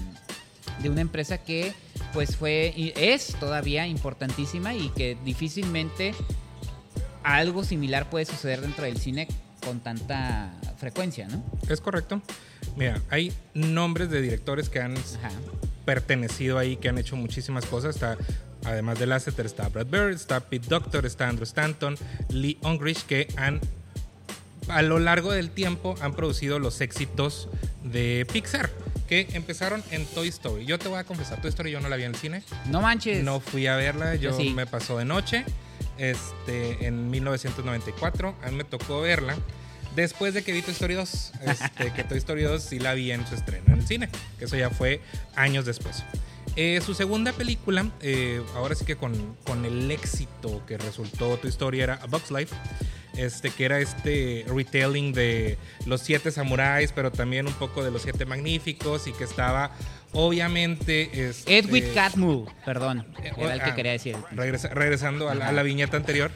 de 0.81 0.89
una 0.89 1.01
empresa 1.01 1.39
que 1.39 1.73
pues 2.13 2.37
fue 2.37 2.73
y 2.75 2.93
es 2.95 3.35
todavía 3.39 3.85
importantísima 3.85 4.73
y 4.75 4.89
que 4.89 5.17
difícilmente 5.25 6.13
algo 7.23 7.63
similar 7.63 8.09
puede 8.09 8.25
suceder 8.25 8.61
dentro 8.61 8.85
del 8.85 8.97
cine 8.97 9.27
con 9.63 9.79
tanta 9.79 10.53
frecuencia, 10.77 11.27
¿no? 11.27 11.43
Es 11.69 11.81
correcto. 11.81 12.21
Mira, 12.75 13.01
hay 13.09 13.33
nombres 13.53 14.09
de 14.09 14.21
directores 14.21 14.69
que 14.69 14.79
han 14.79 14.95
pertenecido 15.85 16.57
ahí, 16.57 16.77
que 16.77 16.89
han 16.89 16.97
hecho 16.97 17.15
muchísimas 17.15 17.65
cosas. 17.65 17.95
Está, 17.95 18.17
además 18.65 18.99
de 18.99 19.07
Lasseter, 19.07 19.45
está 19.45 19.69
Brad 19.69 19.87
Bird, 19.87 20.13
está 20.13 20.39
Pete 20.39 20.67
Doctor, 20.67 21.05
está 21.05 21.27
Andrew 21.27 21.43
Stanton, 21.43 21.97
Lee 22.29 22.57
Ungrich, 22.63 23.05
que 23.05 23.27
han 23.37 23.59
a 24.69 24.81
lo 24.81 24.99
largo 24.99 25.33
del 25.33 25.49
tiempo 25.49 25.95
han 25.99 26.13
producido 26.13 26.57
los 26.57 26.79
éxitos 26.79 27.49
de 27.83 28.25
Pixar 28.31 28.69
que 29.07 29.27
empezaron 29.33 29.83
en 29.91 30.05
Toy 30.05 30.29
Story. 30.29 30.65
Yo 30.65 30.79
te 30.79 30.87
voy 30.87 30.97
a 30.97 31.03
confesar, 31.03 31.41
Toy 31.41 31.49
Story 31.49 31.71
yo 31.71 31.81
no 31.81 31.89
la 31.89 31.97
vi 31.97 32.03
en 32.03 32.11
el 32.11 32.17
cine. 32.17 32.43
No 32.69 32.81
manches. 32.81 33.23
No 33.23 33.39
fui 33.39 33.67
a 33.67 33.75
verla, 33.75 34.15
yo 34.15 34.37
me 34.39 34.65
pasó 34.65 34.97
de 34.97 35.05
noche. 35.05 35.45
Este, 36.03 36.85
en 36.85 37.09
1994, 37.09 38.35
a 38.43 38.49
mí 38.49 38.57
me 38.57 38.65
tocó 38.65 38.99
verla 38.99 39.37
después 39.95 40.33
de 40.33 40.43
que 40.43 40.51
vi 40.51 40.61
Toy 40.61 40.73
Story 40.73 40.95
2. 40.95 41.31
Este, 41.43 41.93
que 41.93 42.03
Toy 42.03 42.17
Story 42.17 42.43
2 42.43 42.61
sí 42.61 42.79
la 42.79 42.93
vi 42.93 43.11
en 43.11 43.25
su 43.25 43.35
estreno 43.35 43.63
en 43.67 43.79
el 43.79 43.87
cine, 43.87 44.09
que 44.37 44.45
eso 44.45 44.57
ya 44.57 44.69
fue 44.69 44.99
años 45.35 45.65
después. 45.65 46.03
Eh, 46.57 46.81
su 46.85 46.93
segunda 46.93 47.31
película, 47.31 47.89
eh, 48.01 48.43
ahora 48.53 48.75
sí 48.75 48.83
que 48.83 48.97
con, 48.97 49.37
con 49.45 49.63
el 49.63 49.89
éxito 49.89 50.65
que 50.67 50.77
resultó 50.77 51.37
Toy 51.37 51.49
Story 51.49 51.79
era 51.79 51.95
A 51.95 52.07
Bug's 52.07 52.31
Life 52.31 52.53
este, 53.17 53.49
que 53.49 53.65
era 53.65 53.79
este 53.79 54.45
retelling 54.47 55.13
de 55.13 55.57
los 55.85 56.01
siete 56.01 56.31
samuráis, 56.31 56.91
pero 56.91 57.11
también 57.11 57.47
un 57.47 57.53
poco 57.53 57.83
de 57.83 57.91
los 57.91 58.01
siete 58.01 58.25
magníficos 58.25 59.07
y 59.07 59.13
que 59.13 59.23
estaba 59.23 59.71
obviamente... 60.13 61.29
Este, 61.29 61.57
Edwin 61.57 61.85
Catmull, 61.93 62.47
perdón, 62.65 63.05
era 63.37 63.53
el 63.53 63.61
que 63.61 63.69
ah, 63.69 63.75
quería 63.75 63.91
decir. 63.93 64.17
regresando 64.31 65.29
a 65.29 65.35
la, 65.35 65.63
viñeta 65.63 65.97
anterior. 65.97 66.31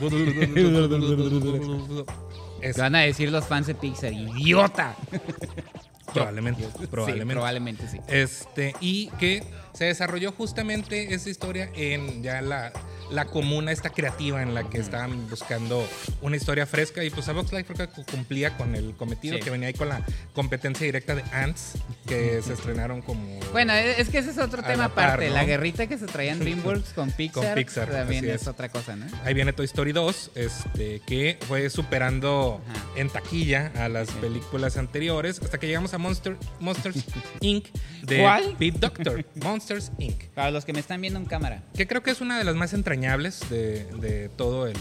Van 2.78 2.94
a 2.94 3.00
decir 3.00 3.30
los 3.30 3.44
fans 3.44 3.66
de 3.66 3.74
Pixar, 3.74 4.12
idiota. 4.12 4.96
Probablemente, 6.14 6.68
probablemente. 6.90 7.34
probablemente 7.34 7.88
sí. 7.88 7.98
Este, 8.06 8.74
y 8.80 9.08
que 9.18 9.42
se 9.74 9.86
desarrolló 9.86 10.32
justamente 10.32 11.12
esa 11.14 11.28
historia 11.28 11.70
en 11.74 12.22
ya 12.22 12.40
la, 12.40 12.72
la 13.10 13.24
comuna 13.26 13.72
esta 13.72 13.90
creativa 13.90 14.42
en 14.42 14.54
la 14.54 14.68
que 14.70 14.78
estaban 14.78 15.28
buscando 15.28 15.86
una 16.22 16.36
historia 16.36 16.66
fresca. 16.66 17.04
Y 17.04 17.10
pues 17.10 17.28
a 17.28 17.32
Vox 17.32 17.52
Life 17.52 17.72
creo 17.74 17.88
que 17.88 18.02
cumplía 18.04 18.56
con 18.56 18.74
el 18.74 18.94
cometido 18.94 19.38
que 19.40 19.50
venía 19.50 19.68
ahí 19.68 19.74
con 19.74 19.88
la 19.88 20.04
competencia 20.32 20.86
directa 20.86 21.14
de 21.14 21.22
Ants 21.32 21.72
que 22.06 22.40
se 22.42 22.52
estrenaron 22.52 23.02
como 23.02 23.40
bueno 23.52 23.72
es 23.72 24.08
que 24.08 24.18
ese 24.18 24.30
es 24.30 24.38
otro 24.38 24.62
tema 24.62 24.86
aparte 24.86 25.30
la 25.30 25.44
guerrita 25.44 25.86
que 25.86 25.98
se 25.98 26.06
traían 26.06 26.38
DreamWorks 26.40 26.92
con 26.92 27.10
Pixar, 27.10 27.44
con 27.44 27.54
Pixar 27.54 27.90
también 27.90 28.28
es. 28.28 28.46
otra 28.46 28.68
cosa 28.68 28.96
¿no? 28.96 29.06
ahí 29.24 29.34
viene 29.34 29.52
Toy 29.52 29.64
Story 29.66 29.92
2 29.92 30.32
este 30.34 31.00
que 31.00 31.38
fue 31.48 31.70
superando 31.70 32.60
en 32.96 33.08
taquilla 33.08 33.72
a 33.76 33.88
las 33.88 34.10
películas 34.10 34.76
anteriores 34.76 35.40
hasta 35.42 35.58
que 35.58 35.66
llegamos 35.66 35.94
a 35.94 35.98
Monster 35.98 36.36
Monsters 36.60 37.04
Inc. 37.40 37.66
de 38.02 38.18
¿Cuál? 38.18 38.54
Pete 38.58 38.78
Doctor 38.78 39.24
Monsters 39.64 39.92
Inc 39.98 40.24
para 40.34 40.50
los 40.50 40.64
que 40.64 40.72
me 40.74 40.80
están 40.80 41.00
viendo 41.00 41.18
en 41.18 41.24
cámara 41.24 41.62
que 41.74 41.86
creo 41.86 42.02
que 42.02 42.10
es 42.10 42.20
una 42.20 42.36
de 42.36 42.44
las 42.44 42.54
más 42.54 42.74
entrañables 42.74 43.40
de, 43.48 43.84
de 43.98 44.28
todo 44.28 44.66
el, 44.66 44.76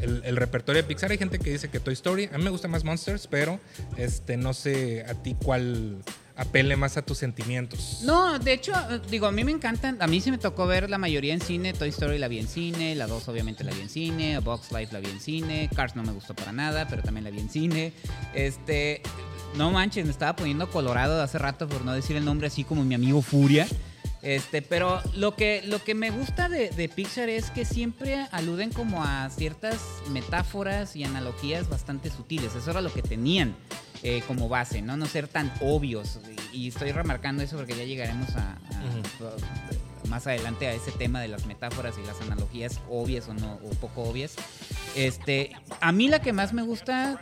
el, 0.00 0.36
repertorio 0.36 0.82
de 0.82 0.88
Pixar. 0.88 1.10
Hay 1.10 1.18
gente 1.18 1.38
que 1.38 1.50
dice 1.50 1.68
que 1.68 1.80
Toy 1.80 1.94
Story. 1.94 2.30
A 2.32 2.38
mí 2.38 2.44
me 2.44 2.50
gusta 2.50 2.68
más 2.68 2.84
Monsters, 2.84 3.26
pero 3.26 3.60
este 3.96 4.36
no 4.36 4.54
sé 4.54 5.04
a 5.08 5.14
ti 5.14 5.36
cuál 5.42 5.98
apele 6.36 6.76
más 6.76 6.96
a 6.96 7.02
tus 7.02 7.18
sentimientos. 7.18 8.00
No, 8.02 8.38
de 8.38 8.52
hecho, 8.52 8.72
digo, 9.10 9.26
a 9.26 9.32
mí 9.32 9.44
me 9.44 9.52
encantan. 9.52 10.00
A 10.00 10.06
mí 10.06 10.20
sí 10.20 10.30
me 10.30 10.38
tocó 10.38 10.66
ver 10.66 10.88
la 10.88 10.98
mayoría 10.98 11.34
en 11.34 11.40
cine. 11.40 11.72
Toy 11.72 11.90
Story 11.90 12.18
la 12.18 12.28
vi 12.28 12.38
en 12.38 12.48
cine. 12.48 12.94
La 12.94 13.06
2 13.06 13.28
obviamente 13.28 13.64
la 13.64 13.72
vi 13.72 13.80
en 13.80 13.90
cine. 13.90 14.38
Box 14.38 14.72
Life 14.72 14.92
la 14.92 15.00
vi 15.00 15.10
en 15.10 15.20
cine. 15.20 15.68
Cars 15.74 15.96
no 15.96 16.02
me 16.02 16.12
gustó 16.12 16.34
para 16.34 16.52
nada, 16.52 16.86
pero 16.88 17.02
también 17.02 17.24
la 17.24 17.30
vi 17.30 17.40
en 17.40 17.50
cine. 17.50 17.92
Este, 18.34 19.02
no 19.56 19.70
manches, 19.70 20.04
me 20.04 20.10
estaba 20.10 20.36
poniendo 20.36 20.70
colorado 20.70 21.20
hace 21.22 21.38
rato 21.38 21.68
por 21.68 21.84
no 21.84 21.92
decir 21.92 22.16
el 22.16 22.24
nombre 22.24 22.46
así 22.46 22.64
como 22.64 22.84
mi 22.84 22.94
amigo 22.94 23.20
Furia. 23.20 23.66
Este, 24.22 24.60
pero 24.60 25.00
lo 25.14 25.34
que, 25.34 25.62
lo 25.64 25.82
que 25.82 25.94
me 25.94 26.10
gusta 26.10 26.48
de, 26.48 26.92
Pixar 26.94 27.28
es 27.28 27.50
que 27.50 27.64
siempre 27.64 28.26
aluden 28.32 28.70
como 28.70 29.02
a 29.02 29.30
ciertas 29.30 29.80
metáforas 30.10 30.94
y 30.94 31.04
analogías 31.04 31.68
bastante 31.68 32.10
sutiles. 32.10 32.54
Eso 32.54 32.70
era 32.70 32.80
lo 32.82 32.92
que 32.92 33.02
tenían 33.02 33.56
eh, 34.02 34.22
como 34.26 34.48
base, 34.48 34.82
¿no? 34.82 34.96
No 34.96 35.06
ser 35.06 35.26
tan 35.26 35.52
obvios. 35.60 36.20
Y, 36.52 36.68
estoy 36.68 36.92
remarcando 36.92 37.42
eso 37.42 37.56
porque 37.56 37.76
ya 37.76 37.84
llegaremos 37.84 38.28
a, 38.36 38.58
más 40.08 40.26
adelante 40.26 40.66
a 40.66 40.74
ese 40.74 40.92
tema 40.92 41.20
de 41.20 41.28
las 41.28 41.46
metáforas 41.46 41.94
y 42.02 42.06
las 42.06 42.20
analogías 42.20 42.80
obvias 42.90 43.28
o 43.28 43.34
no 43.34 43.54
o 43.54 43.70
poco 43.80 44.02
obvias. 44.02 44.34
Este, 44.96 45.52
a 45.80 45.92
mí 45.92 46.08
la 46.08 46.20
que 46.20 46.32
más 46.32 46.52
me 46.52 46.62
gusta 46.62 47.20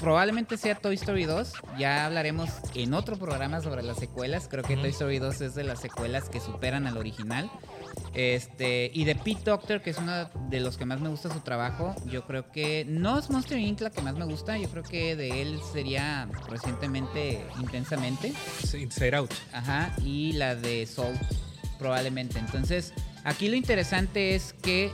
probablemente 0.00 0.56
sea 0.56 0.74
Toy 0.74 0.94
Story 0.94 1.24
2. 1.24 1.52
Ya 1.78 2.06
hablaremos 2.06 2.50
en 2.74 2.94
otro 2.94 3.16
programa 3.16 3.60
sobre 3.60 3.82
las 3.82 3.98
secuelas. 3.98 4.48
Creo 4.48 4.62
que. 4.62 4.76
Toy 4.76 4.90
Story 4.90 5.18
2 5.18 5.40
es 5.40 5.54
de 5.54 5.64
las 5.64 5.80
secuelas 5.80 6.28
que 6.28 6.40
superan 6.40 6.86
al 6.86 6.96
original. 6.96 7.50
Este, 8.14 8.90
y 8.94 9.04
de 9.04 9.14
Pete 9.14 9.42
Doctor, 9.44 9.82
que 9.82 9.90
es 9.90 9.98
uno 9.98 10.30
de 10.48 10.60
los 10.60 10.76
que 10.78 10.86
más 10.86 11.00
me 11.00 11.08
gusta 11.08 11.30
su 11.32 11.40
trabajo, 11.40 11.94
yo 12.06 12.26
creo 12.26 12.50
que 12.50 12.86
no 12.88 13.18
es 13.18 13.28
Monster 13.28 13.58
Inc. 13.58 13.80
la 13.80 13.90
que 13.90 14.00
más 14.00 14.16
me 14.16 14.24
gusta, 14.24 14.56
yo 14.56 14.70
creo 14.70 14.82
que 14.82 15.16
de 15.16 15.42
él 15.42 15.60
sería 15.72 16.28
recientemente 16.48 17.44
Intensamente, 17.60 18.32
Inside 18.72 19.16
Out. 19.16 19.32
ajá, 19.52 19.94
y 20.02 20.32
la 20.32 20.54
de 20.54 20.86
Soul, 20.86 21.14
probablemente. 21.78 22.38
Entonces, 22.38 22.94
aquí 23.24 23.48
lo 23.48 23.56
interesante 23.56 24.34
es 24.34 24.54
que 24.62 24.90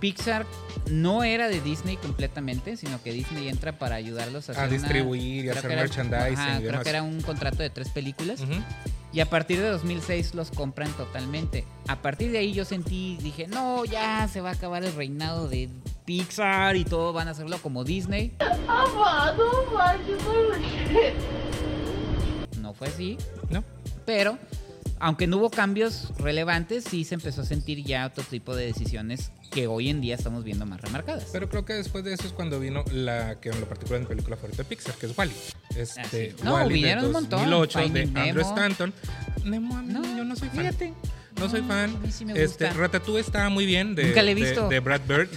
Pixar 0.00 0.46
no 0.90 1.24
era 1.24 1.48
de 1.48 1.60
Disney 1.60 1.96
completamente, 1.96 2.76
sino 2.76 3.02
que 3.02 3.12
Disney 3.12 3.48
entra 3.48 3.78
para 3.78 3.96
ayudarlos 3.96 4.48
a, 4.48 4.52
A 4.52 4.54
hacer 4.54 4.68
una- 4.68 4.78
distribuir 4.78 5.44
y 5.44 5.48
creo 5.48 5.58
hacer 5.58 5.76
merchandising 5.76 6.38
ajá, 6.38 6.54
y 6.54 6.58
creo 6.58 6.70
demás. 6.70 6.84
que 6.84 6.90
era 6.90 7.02
un 7.02 7.20
contrato 7.22 7.62
de 7.62 7.70
tres 7.70 7.88
películas. 7.88 8.40
Y 9.12 9.20
a 9.20 9.26
partir 9.30 9.58
de 9.60 9.68
2006 9.70 10.34
los 10.34 10.50
compran 10.50 10.90
totalmente. 10.92 11.64
A 11.88 11.96
partir 12.02 12.30
de 12.30 12.38
ahí 12.38 12.52
yo 12.52 12.64
sentí, 12.66 13.16
dije, 13.22 13.46
no, 13.48 13.84
ya 13.86 14.28
se 14.28 14.40
va 14.42 14.50
a 14.50 14.52
acabar 14.52 14.84
el 14.84 14.94
reinado 14.94 15.48
de 15.48 15.68
Pixar 16.04 16.76
y 16.76 16.84
todo 16.84 17.12
van 17.14 17.26
a 17.28 17.30
hacerlo 17.32 17.58
como 17.62 17.84
Disney. 17.84 18.34
No 22.60 22.74
fue 22.74 22.88
así, 22.88 23.16
¿No? 23.50 23.64
pero 24.04 24.38
aunque 25.00 25.26
no 25.26 25.38
hubo 25.38 25.50
cambios 25.50 26.12
relevantes, 26.18 26.84
sí 26.84 27.04
se 27.04 27.14
empezó 27.14 27.42
a 27.42 27.44
sentir 27.44 27.84
ya 27.84 28.06
otro 28.06 28.24
tipo 28.24 28.54
de 28.54 28.66
decisiones 28.66 29.30
que 29.50 29.66
hoy 29.66 29.88
en 29.88 30.00
día 30.00 30.14
estamos 30.14 30.44
viendo 30.44 30.66
más 30.66 30.80
remarcadas. 30.80 31.26
Pero 31.32 31.48
creo 31.48 31.64
que 31.64 31.72
después 31.74 32.04
de 32.04 32.12
eso 32.14 32.26
es 32.26 32.32
cuando 32.32 32.60
vino 32.60 32.84
la 32.92 33.40
que 33.40 33.48
en 33.50 33.60
lo 33.60 33.66
particular 33.68 34.00
mi 34.00 34.06
película 34.06 34.36
favorita 34.36 34.62
de 34.62 34.68
Pixar, 34.68 34.94
que 34.94 35.06
es 35.06 35.16
Wally. 35.16 35.32
Este, 35.76 36.34
Ah. 36.40 36.44
No, 36.44 36.54
Wall-E 36.54 36.72
vinieron 36.74 37.02
de 37.02 37.06
un 37.08 37.12
montón. 37.12 37.38
2008 37.40 37.88
de 37.88 38.02
Andrew. 38.14 38.40
Stanton. 38.44 38.92
Nemo, 39.44 39.82
mí, 39.82 39.94
yo 40.16 40.24
no 40.24 40.36
soy 40.36 40.48
fan. 40.48 40.58
Fíjate. 40.58 40.94
No 41.38 41.48
soy 41.48 41.62
fan. 41.62 41.94
A 41.96 41.98
mí 42.00 42.10
sí 42.12 42.24
me 42.24 42.42
este. 42.42 42.68
Ratatouille 42.70 43.20
estaba 43.20 43.48
muy 43.48 43.64
bien 43.64 43.94
de, 43.94 44.04
Nunca 44.08 44.22
la 44.22 44.30
he 44.30 44.34
visto. 44.34 44.68
de 44.68 44.80
Brad 44.80 45.00
Bird. 45.06 45.28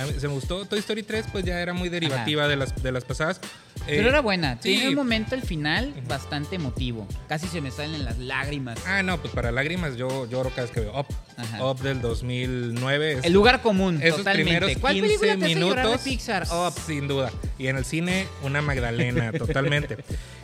A 0.00 0.06
mí 0.06 0.12
se 0.18 0.26
me 0.26 0.34
gustó. 0.34 0.64
Toy 0.64 0.78
Story 0.80 1.02
3 1.02 1.26
pues 1.30 1.44
ya 1.44 1.60
era 1.60 1.72
muy 1.72 1.88
derivativa 1.88 2.48
de 2.48 2.56
las, 2.56 2.82
de 2.82 2.90
las 2.90 3.04
pasadas. 3.04 3.40
Eh, 3.86 3.96
Pero 3.96 4.08
era 4.08 4.20
buena. 4.20 4.54
sí. 4.54 4.70
Tiene 4.74 4.88
un 4.88 4.94
momento 4.94 5.34
el 5.34 5.42
final 5.42 5.92
bastante 6.08 6.56
emotivo. 6.56 7.06
Casi 7.28 7.46
se 7.48 7.60
me 7.60 7.70
salen 7.70 8.04
las 8.04 8.18
lágrimas. 8.18 8.78
Ah, 8.86 9.02
no, 9.02 9.18
pues 9.20 9.32
para 9.34 9.52
lágrimas 9.52 9.96
yo 9.96 10.26
lloro 10.28 10.50
cada 10.50 10.62
vez 10.62 10.70
que 10.70 10.80
veo 10.80 10.98
Up. 10.98 11.06
Ajá. 11.36 11.64
Up 11.64 11.80
del 11.80 12.00
2009. 12.00 13.12
es- 13.18 13.24
El 13.24 13.32
lugar 13.32 13.60
común, 13.60 14.00
esos 14.02 14.18
totalmente. 14.18 14.52
primeros 14.58 14.80
¿Cuál 14.80 14.94
15 14.94 15.06
película 15.08 15.36
te 15.36 15.44
hace 15.44 15.54
minutos, 15.54 15.76
llorar 15.76 15.98
de 15.98 16.04
Pixar? 16.04 16.46
Oh, 16.50 16.70
sin 16.70 17.08
duda. 17.08 17.30
Y 17.58 17.66
en 17.66 17.76
el 17.76 17.84
cine, 17.84 18.26
una 18.42 18.62
Magdalena, 18.62 19.32
totalmente. 19.38 19.98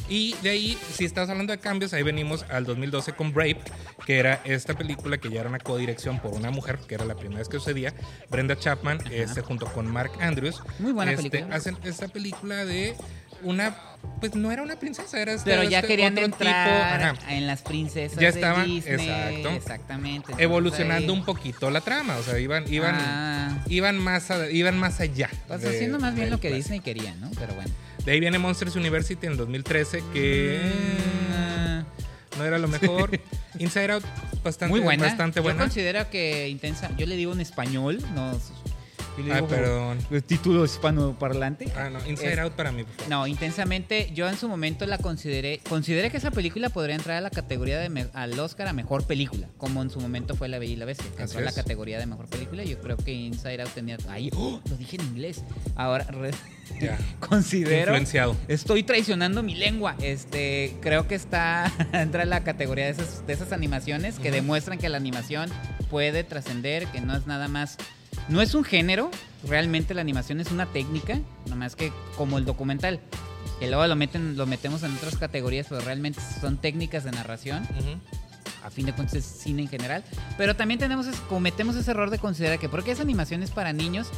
Y 0.09 0.35
de 0.43 0.51
ahí, 0.51 0.79
si 0.93 1.05
estás 1.05 1.29
hablando 1.31 1.53
de 1.53 1.61
cambios, 1.61 1.93
ahí 1.95 2.03
venimos 2.03 2.45
al 2.51 2.65
2012 2.65 3.13
con 3.13 3.33
Brave, 3.33 3.59
que 4.05 4.19
era 4.19 4.41
esta 4.45 4.75
película 4.75 5.19
que 5.19 5.31
ya 5.31 5.41
era 5.41 5.49
una 5.49 5.61
codirección 5.61 6.19
por 6.19 6.33
una 6.33 6.51
mujer, 6.51 6.81
que 6.89 6.97
era 6.97 7.05
la 7.05 7.15
primera 7.15 7.39
vez 7.39 7.49
que 7.49 7.59
sucedía. 7.59 7.95
Brenda 8.29 8.59
Chapman, 8.59 8.99
este, 9.13 9.41
junto 9.41 9.67
con 9.67 9.87
Mark 9.87 10.11
Andrews. 10.21 10.61
Muy 10.81 10.91
buena 10.93 11.13
este, 11.13 11.31
película. 11.31 11.55
Hacen 11.55 11.77
esta 11.85 12.09
película 12.09 12.65
de 12.65 12.97
una, 13.43 13.77
pues 14.21 14.35
no 14.35 14.51
era 14.53 14.63
una 14.63 14.79
princesa, 14.79 15.21
era 15.21 15.33
este, 15.33 15.51
Pero 15.51 15.63
ya 15.65 15.83
querían 15.83 16.13
otro 16.15 16.25
entrar 16.25 17.15
tipo, 17.15 17.31
en 17.31 17.47
las 17.47 17.63
princesas 17.63 18.17
Ya 18.19 18.31
de 18.33 18.39
estaban, 18.41 18.67
Disney. 18.67 18.95
exacto. 19.09 19.49
Exactamente. 19.51 20.33
Evolucionando 20.39 21.13
ahí- 21.13 21.19
un 21.19 21.25
poquito 21.25 21.71
la 21.71 21.81
trama, 21.81 22.17
o 22.17 22.23
sea, 22.23 22.39
iban, 22.39 22.65
iban, 22.73 22.95
Ah, 22.99 23.65
iban 23.69 23.99
más, 23.99 24.31
a- 24.31 24.51
iban 24.51 24.79
más 24.79 25.01
allá. 25.01 25.29
pues 25.49 25.63
de- 25.63 25.69
haciendo 25.71 25.99
más 25.99 26.15
bien 26.15 26.31
lo 26.31 26.39
que 26.41 26.49
clásico. 26.49 26.57
Disney 26.75 26.81
quería, 26.81 27.15
¿no? 27.15 27.31
Pero 27.39 27.55
bueno. 27.55 27.71
De 28.05 28.13
ahí 28.13 28.21
viene 28.21 28.39
Monsters 28.39 28.77
University 28.77 29.27
en 29.27 29.37
2013, 29.37 30.03
que 30.13 30.61
Mm, 30.65 32.39
no 32.39 32.45
era 32.45 32.59
lo 32.59 32.69
mejor. 32.69 33.11
Inside 33.59 33.93
Out, 33.93 34.05
bastante, 34.43 34.71
muy 34.73 34.81
buena. 34.81 35.05
bastante 35.05 35.41
Yo 35.41 35.43
buena. 35.43 35.61
considero 35.61 36.09
que 36.09 36.49
intensa. 36.49 36.91
Yo 36.97 37.05
le 37.07 37.17
digo 37.17 37.33
en 37.33 37.41
español, 37.41 37.99
no. 38.15 38.33
Ah, 39.33 39.43
perdón. 39.47 39.99
título 40.27 40.65
hispanoparlante. 40.65 41.71
Ah, 41.77 41.91
no, 41.91 41.99
Inside 42.07 42.33
Es- 42.33 42.39
Out 42.39 42.53
para 42.55 42.73
mí, 42.73 42.85
por 42.85 42.93
favor. 42.95 43.11
No, 43.11 43.27
intensamente. 43.27 44.11
Yo 44.15 44.29
en 44.29 44.37
su 44.37 44.49
momento 44.49 44.87
la 44.87 44.99
consideré. 44.99 45.61
Consideré 45.69 46.11
que 46.11 46.17
esa 46.17 46.31
película 46.31 46.69
podría 46.71 46.95
entrar 46.97 47.17
a 47.17 47.21
la 47.21 47.31
categoría 47.31 47.79
de 47.79 47.89
me- 47.89 48.07
al 48.15 48.39
Oscar 48.39 48.69
a 48.69 48.73
mejor 48.73 49.07
película, 49.07 49.49
como 49.59 49.83
en 49.83 49.91
su 49.91 50.01
momento 50.01 50.35
fue 50.37 50.49
La 50.49 50.59
Bella 50.59 50.73
y 50.73 50.77
la 50.77 50.85
Bestia, 50.85 51.07
que 51.17 51.23
Así 51.23 51.33
entró 51.37 51.41
a 51.41 51.51
la 51.51 51.53
categoría 51.53 51.99
de 51.99 52.07
mejor 52.07 52.27
película. 52.29 52.65
Yo 52.65 52.79
creo 52.81 52.97
que 52.97 53.13
Inside 53.13 53.63
Out 53.63 53.71
tenía. 53.73 53.97
Ahí, 54.09 54.31
¡oh! 54.35 54.61
lo 54.69 54.77
dije 54.77 54.97
en 54.97 55.03
inglés. 55.07 55.43
Ahora 55.77 56.05
re- 56.05 56.31
considero. 57.21 57.81
Influenciado. 57.93 58.37
Estoy 58.49 58.83
traicionando 58.83 59.43
mi 59.43 59.55
lengua. 59.55 59.97
Este, 60.03 60.77
creo 60.81 61.07
que 61.09 61.15
está 61.15 61.71
entra 61.93 62.23
en 62.23 62.31
la 62.31 62.43
categoría 62.45 62.87
de 62.87 62.93
esas, 62.93 63.27
de 63.27 63.33
esas 63.33 63.53
animaciones 63.53 64.19
que 64.19 64.31
demuestran 64.31 64.79
que 64.79 64.89
la 64.89 64.97
animación 64.97 65.51
puede 65.91 66.25
trascender, 66.25 66.87
que 66.89 67.01
no 67.01 67.17
es 67.17 67.27
nada 67.27 67.49
más, 67.49 67.77
no 68.31 68.41
es 68.41 68.55
un 68.55 68.65
género, 68.65 69.11
realmente 69.47 69.95
la 69.95 70.01
animación 70.01 70.41
es 70.41 70.51
una 70.51 70.67
técnica, 70.67 71.21
nada 71.45 71.57
más 71.57 71.77
que 71.77 71.93
como 72.17 72.39
el 72.39 72.45
documental. 72.45 73.01
Que 73.59 73.69
luego 73.69 73.87
lo 73.87 73.97
meten, 73.97 74.37
lo 74.37 74.47
metemos 74.47 74.83
en 74.83 74.95
otras 74.97 75.17
categorías, 75.17 75.67
pero 75.69 75.83
realmente 75.83 76.21
son 76.41 76.57
técnicas 76.57 77.05
de 77.05 77.11
narración 77.13 77.67
a 78.63 78.71
fin 78.71 78.87
de 78.87 78.93
cuentas 78.93 79.17
es 79.17 79.25
cine 79.25 79.63
en 79.63 79.69
general. 79.69 80.05
Pero 80.37 80.57
también 80.57 80.79
tenemos 80.79 81.07
cometemos 81.29 81.77
ese 81.77 81.91
error 81.91 82.11
de 82.11 82.19
considerar 82.19 82.59
que 82.59 82.69
porque 82.69 82.93
es 82.93 83.01
animación 83.01 83.43
es 83.43 83.51
para 83.51 83.73
niños 83.73 84.09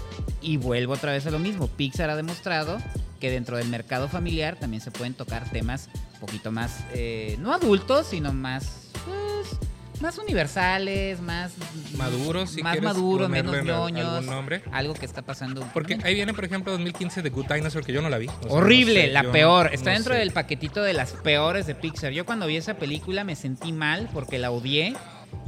y 0.41 0.57
vuelvo 0.57 0.95
otra 0.95 1.13
vez 1.13 1.27
a 1.27 1.31
lo 1.31 1.39
mismo. 1.39 1.69
Pixar 1.69 2.11
ha 2.11 2.17
demostrado 2.17 2.79
que 3.21 3.31
dentro 3.31 3.57
del 3.57 3.69
mercado 3.69 4.09
familiar 4.09 4.57
también 4.57 4.83
se 4.83 4.91
pueden 4.91 5.15
tocar 5.15 5.49
temas 5.51 5.89
un 6.15 6.21
poquito 6.21 6.51
más, 6.51 6.85
eh, 6.93 7.37
no 7.41 7.53
adultos, 7.53 8.09
sino 8.09 8.33
más, 8.33 8.89
pues, 9.07 9.59
más 10.03 10.19
universales, 10.19 11.21
más 11.23 11.53
Maduros, 11.97 12.51
si 12.51 12.63
más 12.63 12.81
maduros, 12.83 13.31
menos 13.31 13.63
ñoños. 13.65 14.25
Algo 14.71 14.95
que 14.95 15.07
está 15.07 15.23
pasando. 15.23 15.67
Porque 15.73 15.99
ahí 16.05 16.15
viene, 16.15 16.35
por 16.35 16.45
ejemplo, 16.45 16.73
2015 16.73 17.23
de 17.23 17.31
Good 17.31 17.47
Dinosaur, 17.53 17.85
que 17.85 17.93
yo 17.93 18.03
no 18.03 18.11
la 18.11 18.19
vi. 18.19 18.27
O 18.29 18.33
sea, 18.43 18.53
Horrible, 18.53 18.95
no 18.95 19.07
sé, 19.07 19.13
la 19.13 19.33
peor. 19.33 19.67
no 19.67 19.73
Está 19.73 19.91
dentro 19.93 20.13
sé. 20.15 20.21
del 20.21 20.33
paquetito 20.33 20.83
de 20.83 20.93
las 20.93 21.13
peores 21.13 21.67
de 21.67 21.75
Pixar. 21.75 22.13
Yo 22.13 22.27
cuando 22.27 22.47
vi 22.47 22.57
esa 22.57 22.75
película 22.75 23.25
me 23.25 23.37
sentí 23.37 23.73
mal 23.73 24.11
porque 24.13 24.39
la 24.39 24.51
odié. 24.51 24.95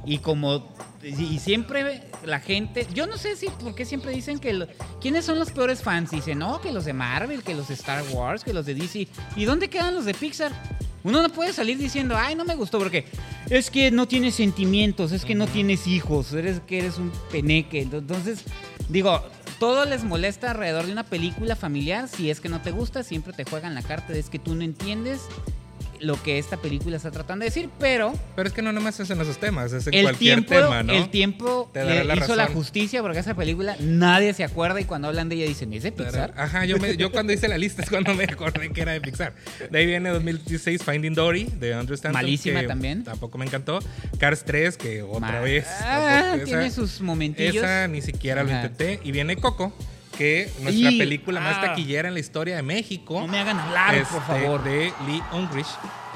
Y 0.06 0.18
como. 0.18 0.72
Y 1.02 1.38
siempre 1.38 2.02
la 2.24 2.40
gente. 2.40 2.86
Yo 2.94 3.06
no 3.06 3.18
sé 3.18 3.36
si. 3.36 3.48
¿Por 3.48 3.74
qué 3.74 3.84
siempre 3.84 4.12
dicen 4.12 4.38
que. 4.38 4.52
lo- 4.54 4.66
¿Quiénes 5.00 5.24
son 5.26 5.38
los 5.38 5.50
peores 5.50 5.82
fans? 5.82 6.10
Dicen, 6.10 6.38
no, 6.38 6.60
que 6.60 6.72
los 6.72 6.84
de 6.86 6.92
Marvel, 6.94 7.42
que 7.42 7.54
los 7.54 7.68
de 7.68 7.74
Star 7.74 8.02
Wars, 8.12 8.44
que 8.44 8.52
los 8.54 8.64
de 8.64 8.74
DC. 8.74 9.08
¿Y 9.36 9.44
dónde 9.44 9.68
quedan 9.68 9.94
los 9.94 10.04
de 10.06 10.14
Pixar? 10.14 10.52
Uno 11.04 11.22
no 11.22 11.28
puede 11.28 11.52
salir 11.52 11.76
diciendo, 11.76 12.16
ay, 12.16 12.34
no 12.34 12.46
me 12.46 12.54
gustó 12.54 12.78
porque 12.78 13.04
es 13.50 13.70
que 13.70 13.90
no 13.90 14.08
tienes 14.08 14.34
sentimientos, 14.34 15.12
es 15.12 15.26
que 15.26 15.34
no 15.34 15.46
tienes 15.46 15.86
hijos, 15.86 16.32
eres 16.32 16.60
que 16.60 16.78
eres 16.78 16.96
un 16.96 17.12
peneque. 17.30 17.82
Entonces, 17.82 18.42
digo, 18.88 19.22
todo 19.58 19.84
les 19.84 20.02
molesta 20.02 20.52
alrededor 20.52 20.86
de 20.86 20.92
una 20.92 21.04
película 21.04 21.56
familiar. 21.56 22.08
Si 22.08 22.30
es 22.30 22.40
que 22.40 22.48
no 22.48 22.62
te 22.62 22.70
gusta, 22.70 23.02
siempre 23.02 23.34
te 23.34 23.44
juegan 23.44 23.74
la 23.74 23.82
carta 23.82 24.14
de 24.14 24.18
es 24.18 24.30
que 24.30 24.38
tú 24.38 24.54
no 24.54 24.64
entiendes 24.64 25.20
lo 26.00 26.20
que 26.22 26.38
esta 26.38 26.56
película 26.56 26.96
está 26.96 27.10
tratando 27.10 27.42
de 27.44 27.50
decir, 27.50 27.70
pero 27.78 28.12
Pero 28.36 28.48
es 28.48 28.54
que 28.54 28.62
no 28.62 28.72
nomás 28.72 28.98
es 29.00 29.10
en 29.10 29.20
esos 29.20 29.38
temas, 29.38 29.72
es 29.72 29.86
en 29.86 29.94
el 29.94 30.02
cualquier 30.04 30.44
tiempo, 30.44 30.54
tema, 30.66 30.82
¿no? 30.82 30.92
el 30.92 31.10
tiempo 31.10 31.70
Te 31.72 31.80
dará 31.80 31.94
le 31.94 32.04
la 32.04 32.16
hizo 32.16 32.36
la 32.36 32.46
justicia 32.46 33.02
porque 33.02 33.18
esa 33.18 33.34
película 33.34 33.76
nadie 33.80 34.32
se 34.34 34.44
acuerda 34.44 34.80
y 34.80 34.84
cuando 34.84 35.08
hablan 35.08 35.28
de 35.28 35.36
ella 35.36 35.46
dicen, 35.46 35.72
¿es 35.72 35.82
de 35.82 35.92
Pixar? 35.92 36.34
Ajá, 36.36 36.64
yo, 36.64 36.78
me- 36.78 36.96
yo 36.96 37.10
cuando 37.12 37.32
hice 37.32 37.48
la 37.48 37.58
lista 37.58 37.82
es 37.82 37.90
cuando 37.90 38.14
me 38.14 38.24
acordé 38.24 38.70
que 38.72 38.80
era 38.82 38.92
de 38.92 39.00
Pixar. 39.00 39.34
De 39.70 39.78
ahí 39.78 39.86
viene 39.86 40.10
2016 40.10 40.82
Finding 40.82 41.14
Dory 41.14 41.44
de 41.58 41.74
Andrew 41.74 41.94
Stanton. 41.94 42.20
Malísima 42.22 42.60
que 42.60 42.66
también. 42.68 43.04
Tampoco 43.04 43.38
me 43.38 43.44
encantó. 43.46 43.78
Cars 44.18 44.44
3, 44.44 44.76
que 44.76 45.02
otra 45.02 45.40
vez. 45.40 45.66
Ah, 45.80 46.22
tampoco- 46.30 46.44
tiene 46.44 46.66
esa, 46.66 46.74
sus 46.76 47.00
momentillos. 47.00 47.56
esa 47.56 47.88
ni 47.88 48.00
siquiera 48.02 48.42
lo 48.44 48.50
intenté. 48.50 49.00
Y 49.04 49.12
viene 49.12 49.36
Coco, 49.36 49.72
que 50.16 50.50
nuestra 50.60 50.90
Y- 50.90 50.98
película 50.98 51.40
más 51.40 51.58
ah. 51.58 51.66
taquillera 51.66 52.08
en 52.08 52.14
la 52.14 52.20
historia 52.20 52.56
de 52.56 52.62
México. 52.62 53.20
No 53.20 53.28
me 53.28 53.38
hagan 53.38 53.58
hablar, 53.58 53.90
por 53.90 54.02
este, 54.02 54.20
favor. 54.20 54.64
De 54.64 54.92
Lee 55.06 55.22
Ungrich. 55.32 55.66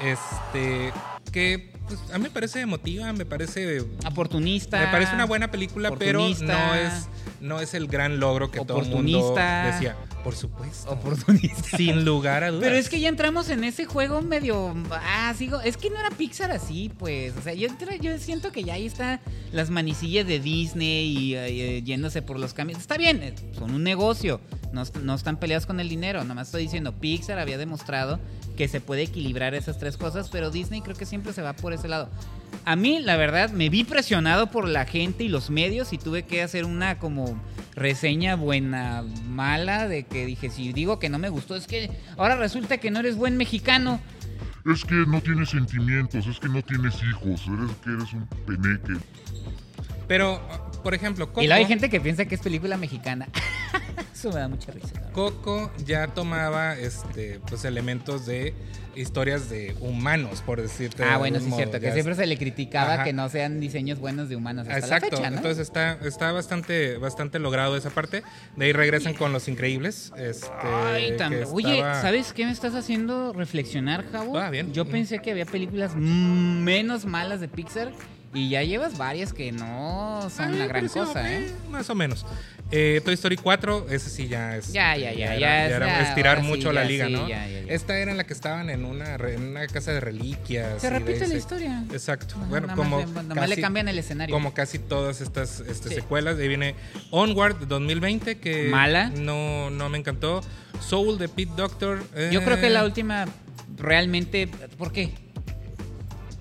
Este. 0.03 0.91
Que 1.31 1.73
pues, 1.87 1.99
a 2.13 2.17
mí 2.17 2.23
me 2.23 2.29
parece 2.29 2.61
emotiva, 2.61 3.11
me 3.13 3.25
parece. 3.25 3.81
Oportunista. 4.05 4.79
Me 4.79 4.87
parece 4.87 5.13
una 5.13 5.25
buena 5.25 5.51
película, 5.51 5.91
pero 5.97 6.19
no 6.19 6.75
es, 6.75 7.07
no 7.41 7.59
es 7.59 7.73
el 7.73 7.87
gran 7.87 8.19
logro 8.19 8.51
que 8.51 8.63
todo 8.63 8.81
el 8.81 8.89
mundo 8.89 9.35
decía. 9.35 9.95
Por 10.23 10.35
supuesto. 10.35 10.91
Oportunista. 10.91 11.77
Sin 11.77 12.03
lugar 12.05 12.43
a 12.43 12.49
dudas. 12.49 12.63
Pero 12.63 12.75
es 12.75 12.89
que 12.89 12.99
ya 12.99 13.09
entramos 13.09 13.49
en 13.49 13.63
ese 13.63 13.85
juego 13.85 14.21
medio. 14.21 14.75
Ah, 14.91 15.33
sigo. 15.37 15.61
Es 15.61 15.77
que 15.77 15.89
no 15.89 15.99
era 15.99 16.09
Pixar 16.11 16.51
así, 16.51 16.91
pues. 16.97 17.35
O 17.37 17.41
sea, 17.41 17.53
yo, 17.53 17.69
yo 18.01 18.17
siento 18.17 18.51
que 18.51 18.63
ya 18.63 18.73
ahí 18.73 18.85
está 18.85 19.21
las 19.51 19.69
manecillas 19.69 20.27
de 20.27 20.39
Disney 20.39 21.17
y 21.17 21.35
eh, 21.35 21.81
yéndose 21.83 22.21
por 22.21 22.39
los 22.39 22.53
caminos. 22.53 22.81
Está 22.81 22.97
bien, 22.97 23.23
eh, 23.23 23.33
son 23.57 23.71
un 23.73 23.83
negocio. 23.83 24.41
No, 24.71 24.83
no 25.01 25.15
están 25.15 25.37
peleados 25.37 25.65
con 25.65 25.79
el 25.79 25.89
dinero. 25.89 26.23
Nomás 26.23 26.47
estoy 26.47 26.63
diciendo, 26.63 26.93
Pixar 26.93 27.39
había 27.39 27.57
demostrado 27.57 28.19
que 28.57 28.67
se 28.67 28.81
puede 28.81 29.03
equilibrar 29.03 29.55
esas 29.55 29.79
tres 29.79 29.97
cosas, 29.97 30.29
pero 30.29 30.51
Disney 30.51 30.81
creo 30.81 30.95
que 30.95 31.05
siempre 31.05 31.33
se 31.33 31.41
va 31.41 31.53
por 31.53 31.73
ese 31.73 31.87
lado. 31.87 32.09
A 32.65 32.75
mí, 32.75 32.99
la 32.99 33.15
verdad, 33.15 33.51
me 33.51 33.69
vi 33.69 33.83
presionado 33.83 34.51
por 34.51 34.67
la 34.67 34.85
gente 34.85 35.23
y 35.23 35.29
los 35.29 35.49
medios 35.49 35.93
y 35.93 35.97
tuve 35.97 36.23
que 36.23 36.41
hacer 36.41 36.65
una 36.65 36.99
como 36.99 37.41
reseña 37.75 38.35
buena, 38.35 39.03
mala, 39.27 39.87
de 39.87 40.03
que 40.03 40.25
dije, 40.25 40.49
si 40.49 40.73
digo 40.73 40.99
que 40.99 41.09
no 41.09 41.17
me 41.17 41.29
gustó, 41.29 41.55
es 41.55 41.67
que 41.67 41.89
ahora 42.17 42.35
resulta 42.35 42.77
que 42.77 42.91
no 42.91 42.99
eres 42.99 43.15
buen 43.15 43.37
mexicano. 43.37 43.99
Es 44.65 44.83
que 44.83 44.95
no 44.95 45.21
tienes 45.21 45.49
sentimientos, 45.49 46.27
es 46.27 46.39
que 46.39 46.49
no 46.49 46.61
tienes 46.61 46.95
hijos, 47.01 47.41
eres 47.47 47.75
que 47.83 47.91
eres 47.91 48.13
un 48.13 48.27
peneque. 48.45 49.01
Pero, 50.07 50.41
por 50.83 50.93
ejemplo, 50.93 51.27
Coco, 51.27 51.41
Y 51.41 51.47
luego 51.47 51.59
hay 51.59 51.67
gente 51.67 51.89
que 51.89 52.01
piensa 52.01 52.25
que 52.25 52.35
es 52.35 52.41
película 52.41 52.77
mexicana. 52.77 53.27
Eso 54.19 54.29
me 54.33 54.39
da 54.41 54.49
mucha 54.49 54.71
risa. 54.73 55.01
Coco 55.13 55.71
ya 55.85 56.07
tomaba 56.07 56.77
este, 56.77 57.39
pues, 57.47 57.63
elementos 57.63 58.25
de 58.25 58.53
historias 58.93 59.49
de 59.49 59.77
humanos, 59.79 60.41
por 60.45 60.61
decirte. 60.61 61.03
de 61.03 61.09
Ah, 61.09 61.17
bueno, 61.17 61.39
sí 61.39 61.47
es 61.47 61.55
cierto, 61.55 61.79
que 61.79 61.85
Ya 61.85 61.93
siempre 61.93 62.15
se 62.15 62.25
le 62.25 62.37
criticaba 62.37 62.95
Ajá. 62.95 63.03
que 63.05 63.13
no 63.13 63.29
sean 63.29 63.61
diseños 63.61 63.97
buenos 63.99 64.27
de 64.27 64.35
humanos 64.35 64.67
hasta 64.67 64.77
Exacto, 64.77 65.05
la 65.11 65.17
fecha, 65.17 65.29
¿no? 65.29 65.37
entonces 65.37 65.59
está, 65.65 65.93
está 66.05 66.33
bastante, 66.33 66.97
bastante 66.97 67.39
logrado 67.39 67.77
esa 67.77 67.91
parte. 67.91 68.23
De 68.57 68.65
ahí 68.65 68.73
regresan 68.73 69.13
con 69.13 69.31
Los 69.31 69.47
Increíbles. 69.47 70.11
Este, 70.17 70.49
Ay, 70.63 71.13
tam- 71.17 71.29
que 71.29 71.45
Oye, 71.45 71.79
¿sabes 72.01 72.33
qué 72.33 72.45
me 72.45 72.51
estás 72.51 72.75
haciendo 72.75 73.31
reflexionar, 73.31 74.03
Javo? 74.11 74.37
Ah, 74.37 74.49
bien. 74.49 74.73
Yo 74.73 74.83
pensé 74.85 75.19
que 75.19 75.31
había 75.31 75.45
películas 75.45 75.95
menos 75.95 77.05
malas 77.05 77.39
de 77.39 77.47
Pixar 77.47 77.93
y 78.33 78.49
ya 78.49 78.63
llevas 78.63 78.97
varias 78.97 79.31
que 79.33 79.51
no 79.53 80.27
son 80.29 80.53
Ah, 80.53 80.57
la 80.57 80.67
gran 80.67 80.87
cosa, 80.89 81.31
¿eh? 81.33 81.49
Más 81.71 81.89
o 81.89 81.95
menos. 81.95 82.25
Eh, 82.71 83.01
Toy 83.03 83.15
Story 83.15 83.35
4, 83.35 83.87
ese 83.89 84.09
sí 84.11 84.27
ya 84.27 84.55
es. 84.55 84.71
Ya, 84.71 84.95
ya, 84.95 85.11
ya, 85.11 85.33
era- 85.33 85.39
ya 85.39 85.65
es- 85.67 85.71
era 85.73 85.85
ya, 85.87 86.01
estirar 86.09 86.35
ahora 86.37 86.41
sí, 86.43 86.47
mucho 86.55 86.71
la 86.71 86.83
ya, 86.83 86.87
liga, 86.89 87.07
sí, 87.07 87.13
¿no? 87.13 87.27
ya, 87.27 87.47
ya, 87.47 87.61
ya. 87.61 87.73
Esta 87.73 87.97
era 87.97 88.11
en 88.11 88.17
la 88.17 88.25
que 88.25 88.33
estaban 88.33 88.69
en 88.69 88.85
una, 88.85 89.15
en 89.15 89.41
una 89.43 89.65
casa 89.67 89.91
de 89.91 89.99
reliquias. 89.99 90.79
Se 90.81 90.89
repite 90.89 91.27
la 91.27 91.35
historia. 91.35 91.83
Exacto. 91.91 92.35
Bueno, 92.47 92.67
como. 92.75 92.97
más 93.01 93.07
le- 93.09 93.13
nada 93.23 93.35
más 93.35 93.49
le 93.49 93.59
cambian 93.59 93.87
el 93.87 93.97
escenario. 93.97 94.33
Como 94.35 94.53
casi 94.53 94.77
todas 94.77 95.19
estas 95.21 95.61
este, 95.61 95.89
Sí. 95.89 95.95
secuelas. 95.95 96.37
Ahí 96.37 96.47
viene 96.47 96.75
Onward 97.09 97.57
de 97.59 97.65
2020, 97.65 98.37
que. 98.37 98.65
Mala. 98.69 99.09
No, 99.09 99.69
no 99.71 99.89
me 99.89 99.97
encantó. 99.97 100.41
Soul 100.79 101.17
de 101.17 101.27
Pete 101.27 101.51
Doctor. 101.57 102.03
Yo 102.31 102.43
creo 102.43 102.59
que 102.59 102.67
eh, 102.67 102.71
la 102.71 102.85
última 102.85 103.25
realmente... 103.77 104.47
¿Por 104.77 104.91
qué? 104.91 105.11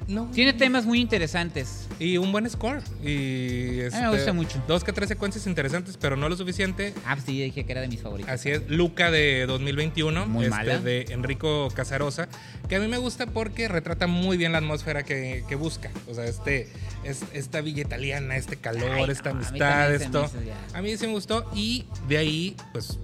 No. 0.09 0.25
Tiene 0.33 0.55
temas 0.55 0.87
muy 0.87 1.01
interesantes. 1.01 1.87
Y 1.99 2.17
un 2.17 2.33
buen 2.33 2.49
score. 2.49 2.83
Y 3.05 3.81
este, 3.81 4.01
me 4.01 4.11
gusta 4.11 4.33
mucho. 4.33 4.63
Dos 4.67 4.83
que 4.83 4.93
tres 4.95 5.09
secuencias 5.09 5.47
interesantes, 5.47 5.99
pero 5.99 6.17
no 6.17 6.31
lo 6.31 6.37
suficiente. 6.37 6.95
Ah, 7.05 7.15
pues 7.15 7.27
sí, 7.27 7.43
dije 7.43 7.65
que 7.65 7.73
era 7.73 7.83
de 7.83 7.89
mis 7.89 8.01
favoritos. 8.01 8.33
Así 8.33 8.51
es, 8.51 8.69
Luca 8.71 9.11
de 9.11 9.45
2021, 9.47 10.27
Muy 10.27 10.45
este, 10.45 10.57
mala. 10.57 10.79
de 10.79 11.07
Enrico 11.11 11.69
Casarosa, 11.75 12.29
que 12.69 12.77
a 12.77 12.81
mí 12.81 12.89
me 12.89 12.97
gusta 12.97 13.27
porque 13.27 13.69
retrata 13.69 14.07
muy 14.07 14.39
bien 14.39 14.53
la 14.53 14.59
atmósfera 14.59 15.03
que, 15.03 15.45
que 15.47 15.55
busca. 15.57 15.91
O 16.11 16.15
sea, 16.15 16.25
este, 16.25 16.69
es, 17.05 17.25
esta 17.35 17.61
villa 17.61 17.83
italiana, 17.83 18.37
este 18.37 18.57
calor, 18.57 18.91
Ay, 18.91 19.07
no, 19.07 19.13
esta 19.13 19.31
amistad, 19.31 19.95
esto. 19.95 20.31
A 20.73 20.81
mí 20.81 20.97
sí 20.97 21.07
me 21.07 21.13
gustó 21.13 21.51
y 21.55 21.85
de 22.09 22.17
ahí, 22.17 22.57
pues, 22.73 22.99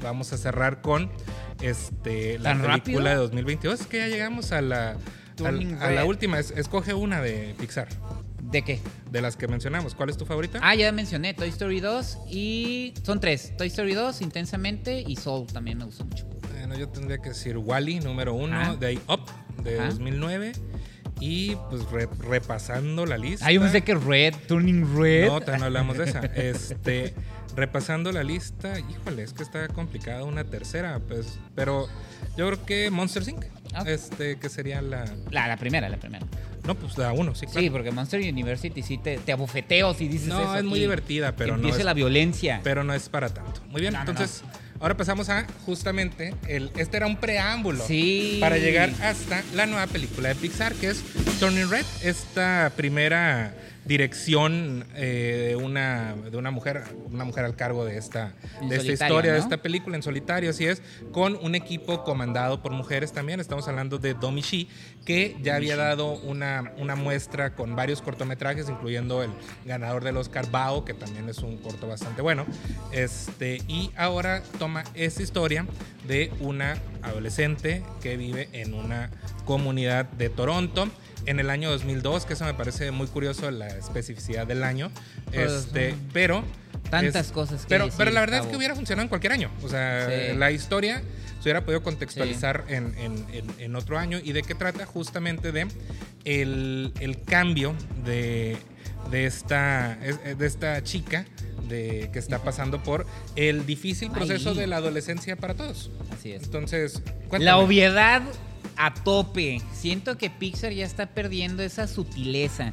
vamos 0.00 0.32
a 0.32 0.38
cerrar 0.38 0.80
con 0.80 1.10
este, 1.60 2.38
la 2.38 2.50
¿Tan 2.50 2.62
película 2.62 2.76
rápido? 2.76 3.04
de 3.04 3.14
2022. 3.16 3.80
Es 3.80 3.86
que 3.86 3.98
ya 3.98 4.08
llegamos 4.08 4.52
a 4.52 4.62
la, 4.62 4.96
Turning 5.36 5.74
a 5.80 5.90
la 5.90 6.04
última. 6.04 6.38
Es- 6.38 6.50
escoge 6.52 6.94
una 6.94 7.20
de 7.20 7.54
Pixar, 7.58 7.88
¿De 8.42 8.62
qué? 8.62 8.80
de 9.10 9.20
las 9.22 9.36
que 9.36 9.48
mencionamos. 9.48 9.94
¿Cuál 9.94 10.10
es 10.10 10.16
tu 10.16 10.24
favorita? 10.26 10.58
Ah, 10.62 10.74
ya 10.74 10.90
mencioné 10.92 11.34
Toy 11.34 11.48
Story 11.48 11.80
2 11.80 12.18
y 12.30 12.94
son 13.02 13.20
tres. 13.20 13.56
Toy 13.56 13.66
Story 13.68 13.94
2, 13.94 14.20
Intensamente 14.22 15.04
y 15.06 15.16
Soul 15.16 15.46
también 15.46 15.78
me 15.78 15.84
gustó 15.84 16.04
mucho. 16.04 16.26
Bueno, 16.52 16.76
yo 16.76 16.88
tendría 16.88 17.18
que 17.18 17.28
decir 17.30 17.56
Wally, 17.58 18.00
número 18.00 18.34
uno, 18.34 18.56
Ajá. 18.58 18.76
de 18.76 18.86
ahí 18.86 18.98
Up, 19.08 19.20
de 19.62 19.78
Ajá. 19.78 19.88
2009. 19.90 20.52
Y 21.18 21.54
pues 21.70 21.90
re- 21.90 22.08
repasando 22.28 23.06
la 23.06 23.16
lista. 23.16 23.46
Ah, 23.46 23.52
yo 23.52 23.60
pensé 23.62 23.80
que 23.82 23.94
Red, 23.94 24.34
Turning 24.46 24.84
Red. 24.98 25.28
No, 25.28 25.40
no 25.40 25.64
hablamos 25.64 25.96
de 25.96 26.04
esa. 26.04 26.20
Este, 26.34 27.14
repasando 27.56 28.12
la 28.12 28.22
lista, 28.22 28.78
híjole, 28.78 29.22
es 29.22 29.32
que 29.32 29.42
está 29.42 29.66
complicada 29.68 30.24
una 30.24 30.44
tercera, 30.44 30.98
pues, 31.08 31.38
pero 31.54 31.88
yo 32.36 32.46
creo 32.48 32.66
que 32.66 32.90
Monster 32.90 33.26
Inc. 33.26 33.44
Ah. 33.76 33.84
Este, 33.86 34.36
que 34.38 34.48
sería 34.48 34.80
la. 34.82 35.04
La, 35.30 35.48
la 35.48 35.56
primera, 35.56 35.88
la 35.88 35.96
primera. 35.98 36.24
No, 36.64 36.74
pues 36.74 36.98
la 36.98 37.12
uno, 37.12 37.34
sí, 37.34 37.46
claro. 37.46 37.60
Sí, 37.60 37.70
porque 37.70 37.90
Monster 37.92 38.20
University 38.20 38.82
sí 38.82 38.98
te, 38.98 39.18
te 39.18 39.30
abofeteo 39.32 39.94
si 39.94 40.08
dices 40.08 40.26
No, 40.28 40.40
eso 40.42 40.56
es 40.56 40.64
muy 40.64 40.80
divertida, 40.80 41.36
pero 41.36 41.46
que 41.50 41.52
no 41.52 41.56
empiece 41.58 41.78
es- 41.80 41.84
la 41.84 41.94
violencia. 41.94 42.60
pero 42.64 42.82
no 42.82 42.92
es 42.92 43.08
para 43.08 43.28
tanto. 43.28 43.60
Muy 43.68 43.80
bien, 43.80 43.92
No, 43.92 44.02
no, 44.02 44.10
entonces, 44.10 44.42
ahora 44.80 44.96
pasamos 44.96 45.28
a 45.28 45.46
justamente 45.64 46.34
el. 46.48 46.72
Este 46.76 46.96
era 46.96 47.06
un 47.06 47.16
preámbulo. 47.18 47.84
Sí. 47.86 48.38
Para 48.40 48.58
llegar 48.58 48.90
hasta 49.02 49.44
la 49.54 49.66
nueva 49.66 49.86
película 49.86 50.30
de 50.30 50.34
Pixar, 50.34 50.74
que 50.74 50.88
es 50.90 51.04
Turning 51.38 51.70
Red, 51.70 51.84
esta 52.02 52.72
primera 52.74 53.54
dirección 53.86 54.84
eh, 54.94 55.46
de 55.48 55.56
una 55.56 56.14
de 56.30 56.36
una 56.36 56.50
mujer 56.50 56.82
una 57.10 57.24
mujer 57.24 57.44
al 57.44 57.54
cargo 57.54 57.84
de 57.84 57.96
esta 57.96 58.34
En 58.60 58.68
de 58.68 58.76
esta 58.76 58.92
historia 58.92 59.32
de 59.32 59.38
esta 59.38 59.58
película 59.58 59.96
en 59.96 60.02
solitario 60.02 60.50
así 60.50 60.66
es 60.66 60.82
con 61.12 61.36
un 61.40 61.54
equipo 61.54 62.04
comandado 62.04 62.62
por 62.62 62.72
mujeres 62.72 63.12
también. 63.12 63.40
Estamos 63.40 63.68
hablando 63.68 63.98
de 63.98 64.14
Domi 64.14 64.40
Shi 64.40 64.68
que 65.04 65.36
ya 65.40 65.54
había 65.54 65.76
dado 65.76 66.14
una, 66.14 66.72
una 66.78 66.96
muestra 66.96 67.54
con 67.54 67.76
varios 67.76 68.02
cortometrajes 68.02 68.68
incluyendo 68.68 69.22
el 69.22 69.30
ganador 69.64 70.02
del 70.02 70.16
Oscar 70.16 70.50
Bao 70.50 70.84
que 70.84 70.94
también 70.94 71.28
es 71.28 71.38
un 71.38 71.56
corto 71.58 71.86
bastante 71.86 72.22
bueno. 72.22 72.44
Este 72.92 73.62
y 73.68 73.92
ahora 73.96 74.42
toma 74.58 74.84
esta 74.94 75.22
historia 75.22 75.66
de 76.06 76.32
una 76.40 76.76
adolescente 77.02 77.84
que 78.00 78.16
vive 78.16 78.48
en 78.52 78.74
una 78.74 79.10
comunidad 79.44 80.06
de 80.06 80.28
Toronto 80.28 80.88
en 81.26 81.40
el 81.40 81.50
año 81.50 81.70
2002, 81.70 82.24
que 82.26 82.32
eso 82.34 82.44
me 82.44 82.54
parece 82.54 82.90
muy 82.90 83.06
curioso 83.06 83.50
la 83.50 83.68
especificidad 83.68 84.46
del 84.46 84.62
año. 84.64 84.90
Pues, 85.32 85.50
este, 85.52 85.94
pero 86.12 86.44
tantas 86.90 87.32
cosas 87.32 87.62
que 87.62 87.68
Pero, 87.68 87.86
decir, 87.86 87.98
pero 87.98 88.10
la 88.12 88.20
verdad 88.20 88.40
es 88.40 88.46
que 88.46 88.56
hubiera 88.56 88.74
funcionado 88.74 89.02
en 89.02 89.08
cualquier 89.08 89.32
año. 89.32 89.50
O 89.62 89.68
sea, 89.68 90.08
Sí. 90.08 90.36
la 90.36 90.50
historia 90.52 91.02
se 91.40 91.42
hubiera 91.42 91.64
podido 91.64 91.82
contextualizar 91.82 92.64
en, 92.68 92.94
en- 92.98 93.26
en- 93.32 93.54
en 93.58 93.76
otro 93.76 93.98
año. 93.98 94.18
¿Y 94.22 94.32
de 94.32 94.42
qué 94.42 94.54
trata? 94.54 94.86
Justamente 94.86 95.52
de 95.52 95.66
el, 96.24 96.92
el 97.00 97.22
cambio 97.22 97.74
de, 98.04 98.56
de 99.10 99.26
esta, 99.26 99.98
es- 100.04 100.38
de 100.38 100.46
esta 100.46 100.82
chica 100.82 101.24
de, 101.68 102.10
que 102.12 102.18
está 102.20 102.42
pasando 102.42 102.80
por 102.82 103.06
el 103.34 103.66
difícil 103.66 104.10
proceso 104.12 104.50
Ay. 104.50 104.56
de 104.58 104.66
la 104.68 104.76
adolescencia 104.76 105.34
para 105.36 105.54
todos. 105.54 105.90
Así 106.12 106.32
es. 106.32 106.44
Entonces, 106.44 107.02
cuéntame. 107.28 107.44
La 107.44 107.58
obviedad 107.58 108.22
a 108.76 108.94
tope. 108.94 109.60
Siento 109.72 110.18
que 110.18 110.30
Pixar 110.30 110.72
ya 110.72 110.84
está 110.84 111.06
perdiendo 111.06 111.62
esa 111.62 111.86
sutileza. 111.86 112.72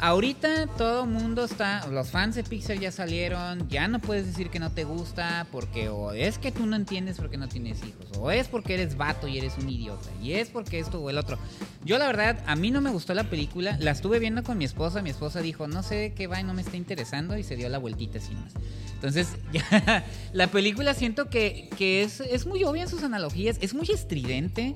Ahorita 0.00 0.66
todo 0.76 1.06
mundo 1.06 1.44
está, 1.44 1.86
los 1.86 2.10
fans 2.10 2.34
de 2.34 2.42
Pixar 2.42 2.78
ya 2.78 2.90
salieron, 2.90 3.68
ya 3.68 3.88
no 3.88 4.00
puedes 4.00 4.26
decir 4.26 4.50
que 4.50 4.58
no 4.58 4.70
te 4.72 4.84
gusta 4.84 5.46
porque 5.50 5.88
o 5.88 6.12
es 6.12 6.36
que 6.36 6.52
tú 6.52 6.66
no 6.66 6.76
entiendes 6.76 7.16
porque 7.16 7.38
no 7.38 7.48
tienes 7.48 7.78
hijos, 7.78 8.06
o 8.18 8.30
es 8.30 8.48
porque 8.48 8.74
eres 8.74 8.96
vato 8.96 9.28
y 9.28 9.38
eres 9.38 9.56
un 9.56 9.68
idiota, 9.68 10.10
y 10.20 10.32
es 10.32 10.50
porque 10.50 10.80
esto 10.80 11.00
o 11.00 11.10
el 11.10 11.16
otro. 11.16 11.38
Yo 11.84 11.96
la 11.96 12.06
verdad, 12.06 12.42
a 12.46 12.56
mí 12.56 12.70
no 12.70 12.80
me 12.80 12.90
gustó 12.90 13.14
la 13.14 13.24
película, 13.24 13.78
la 13.80 13.92
estuve 13.92 14.18
viendo 14.18 14.42
con 14.42 14.58
mi 14.58 14.64
esposa, 14.64 15.00
mi 15.00 15.10
esposa 15.10 15.40
dijo, 15.40 15.68
no 15.68 15.82
sé 15.82 16.12
qué 16.14 16.26
va 16.26 16.40
y 16.40 16.44
no 16.44 16.54
me 16.54 16.62
está 16.62 16.76
interesando 16.76 17.38
y 17.38 17.42
se 17.44 17.56
dio 17.56 17.68
la 17.68 17.78
vueltita 17.78 18.18
así 18.18 18.34
más. 18.34 18.52
Entonces, 18.94 19.36
ya, 19.52 20.04
la 20.32 20.48
película 20.48 20.92
siento 20.92 21.30
que, 21.30 21.70
que 21.78 22.02
es, 22.02 22.20
es 22.20 22.46
muy 22.46 22.64
obvia 22.64 22.82
en 22.82 22.88
sus 22.88 23.04
analogías, 23.04 23.58
es 23.60 23.72
muy 23.72 23.88
estridente. 23.90 24.74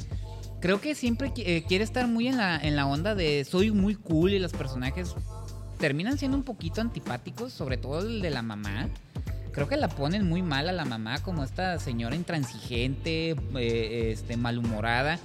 Creo 0.61 0.81
que 0.81 0.95
siempre 0.95 1.33
eh, 1.37 1.65
quiere 1.69 1.85
estar 1.85 2.09
muy 2.09 2.29
en 2.29 2.37
la, 2.37 2.57
en 2.57 2.75
la 2.75 2.87
onda 2.87 3.15
de 3.15 3.45
soy 3.45 3.71
muy 3.71 3.95
cool 3.95 4.33
y 4.33 4.39
los 4.39 4.53
personajes 4.53 5.15
terminan 5.79 6.19
siendo 6.19 6.37
un 6.37 6.43
poquito 6.43 6.81
antipáticos, 6.81 7.53
sobre 7.53 7.77
todo 7.77 8.01
el 8.01 8.21
de 8.21 8.31
la 8.31 8.43
mamá. 8.43 8.89
Creo 9.53 9.69
que 9.69 9.77
la 9.77 9.89
ponen 9.89 10.29
muy 10.29 10.43
mal 10.43 10.69
a 10.69 10.73
la 10.73 10.85
mamá, 10.85 11.23
como 11.23 11.43
esta 11.43 11.79
señora 11.79 12.15
intransigente, 12.15 13.37
eh, 13.57 14.11
este, 14.13 14.37
malhumorada. 14.37 15.19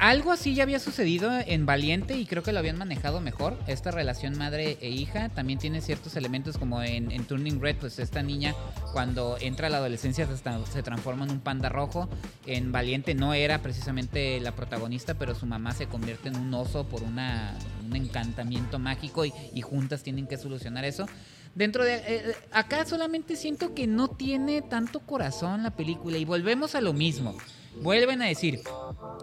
Algo 0.00 0.30
así 0.30 0.54
ya 0.54 0.62
había 0.62 0.78
sucedido 0.78 1.28
en 1.44 1.66
Valiente 1.66 2.16
y 2.16 2.24
creo 2.24 2.44
que 2.44 2.52
lo 2.52 2.60
habían 2.60 2.78
manejado 2.78 3.20
mejor. 3.20 3.58
Esta 3.66 3.90
relación 3.90 4.38
madre 4.38 4.78
e 4.80 4.90
hija 4.90 5.28
también 5.28 5.58
tiene 5.58 5.80
ciertos 5.80 6.14
elementos 6.14 6.56
como 6.56 6.82
en, 6.82 7.08
Turning 7.24 7.60
Red, 7.60 7.76
pues 7.80 7.98
esta 7.98 8.22
niña 8.22 8.54
cuando 8.92 9.36
entra 9.40 9.66
a 9.66 9.70
la 9.70 9.78
adolescencia 9.78 10.28
se, 10.72 10.82
transforma 10.84 11.24
en 11.24 11.32
un 11.32 11.40
panda 11.40 11.68
rojo. 11.68 12.08
En 12.46 12.70
Valiente 12.70 13.14
no 13.14 13.34
era 13.34 13.60
precisamente 13.60 14.38
la 14.38 14.52
protagonista, 14.52 15.14
pero 15.14 15.34
su 15.34 15.46
mamá 15.46 15.72
se 15.72 15.86
convierte 15.86 16.28
en 16.28 16.36
un 16.36 16.54
oso 16.54 16.86
por 16.86 17.02
un 17.02 17.18
encantamiento 17.92 18.78
mágico 18.78 19.24
y, 19.24 19.32
y 19.52 19.62
juntas 19.62 20.04
tienen 20.04 20.28
que 20.28 20.36
solucionar 20.36 20.84
eso. 20.84 21.06
Dentro 21.56 21.84
de... 21.84 21.96
eh, 21.96 22.02
eh, 22.06 22.34
acá 22.52 22.86
solamente 22.86 23.34
siento 23.34 23.74
que 23.74 23.88
no 23.88 24.08
tiene 24.08 24.62
tanto 24.62 25.00
corazón 25.00 25.64
la 25.64 25.72
película 25.72 26.18
y 26.18 26.24
volvemos 26.24 26.76
a 26.76 26.80
lo 26.80 26.92
mismo. 26.92 27.36
Vuelven 27.76 28.22
a 28.22 28.26
decir, 28.26 28.60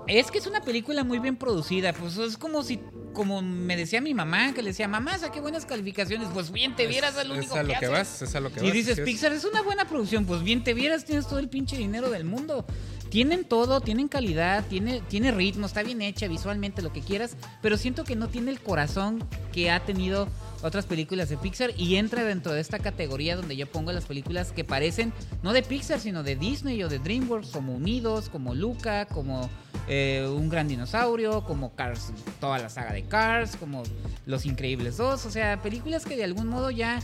es 0.07 0.31
que 0.31 0.37
es 0.37 0.47
una 0.47 0.61
película 0.61 1.03
muy 1.03 1.19
bien 1.19 1.35
producida. 1.35 1.93
Pues 1.93 2.17
es 2.17 2.37
como 2.37 2.63
si 2.63 2.79
como 3.13 3.41
me 3.41 3.75
decía 3.77 4.01
mi 4.01 4.13
mamá, 4.13 4.53
que 4.53 4.61
le 4.61 4.69
decía, 4.69 4.87
mamá, 4.87 5.17
saqué 5.17 5.39
buenas 5.39 5.65
calificaciones. 5.65 6.27
Pues 6.33 6.51
bien, 6.51 6.75
te 6.75 6.85
vieras 6.85 7.17
al 7.17 7.31
Es 7.31 7.51
a 7.51 7.63
lo 7.63 7.69
que, 7.69 7.79
que 7.79 7.87
vas, 7.87 8.21
es 8.21 8.35
a 8.35 8.39
lo 8.39 8.51
que 8.51 8.59
Y 8.59 8.63
vas. 8.63 8.73
dices, 8.73 8.91
así 8.93 9.01
es. 9.01 9.05
Pixar 9.05 9.31
es 9.33 9.45
una 9.45 9.61
buena 9.61 9.85
producción. 9.85 10.25
Pues 10.25 10.43
bien, 10.43 10.63
te 10.63 10.73
vieras, 10.73 11.05
tienes 11.05 11.27
todo 11.27 11.39
el 11.39 11.49
pinche 11.49 11.77
dinero 11.77 12.09
del 12.09 12.25
mundo. 12.25 12.65
Tienen 13.15 13.45
todo, 13.45 13.79
tienen 13.79 14.09
calidad, 14.09 14.65
tiene, 14.67 14.99
tiene 15.07 15.31
ritmo, 15.31 15.67
está 15.67 15.83
bien 15.83 16.01
hecha 16.01 16.27
visualmente, 16.27 16.81
lo 16.81 16.91
que 16.91 16.99
quieras. 16.99 17.37
Pero 17.61 17.77
siento 17.77 18.03
que 18.03 18.17
no 18.17 18.27
tiene 18.27 18.51
el 18.51 18.59
corazón 18.59 19.23
que 19.53 19.71
ha 19.71 19.79
tenido 19.79 20.27
otras 20.61 20.85
películas 20.85 21.29
de 21.29 21.37
Pixar 21.37 21.71
y 21.77 21.95
entra 21.95 22.25
dentro 22.25 22.51
de 22.51 22.59
esta 22.59 22.77
categoría 22.77 23.37
donde 23.37 23.55
yo 23.55 23.71
pongo 23.71 23.93
las 23.93 24.03
películas 24.03 24.51
que 24.51 24.65
parecen 24.65 25.13
no 25.43 25.53
de 25.53 25.63
Pixar, 25.63 26.01
sino 26.01 26.23
de 26.23 26.35
Disney 26.35 26.83
o 26.83 26.89
de 26.89 26.99
DreamWorks, 26.99 27.51
como 27.51 27.73
Unidos, 27.73 28.27
como 28.27 28.53
Luca, 28.53 29.05
como 29.05 29.49
eh, 29.87 30.29
Un 30.29 30.49
Gran 30.49 30.67
Dinosaurio, 30.67 31.45
como 31.45 31.73
Cars, 31.73 32.11
toda 32.41 32.57
la 32.57 32.67
saga 32.67 32.91
de 32.91 33.03
Cars, 33.03 33.55
como 33.55 33.83
Los 34.25 34.45
Increíbles 34.45 34.97
2. 34.97 35.25
O 35.25 35.31
sea, 35.31 35.61
películas 35.61 36.03
que 36.03 36.17
de 36.17 36.25
algún 36.25 36.47
modo 36.47 36.69
ya 36.69 36.99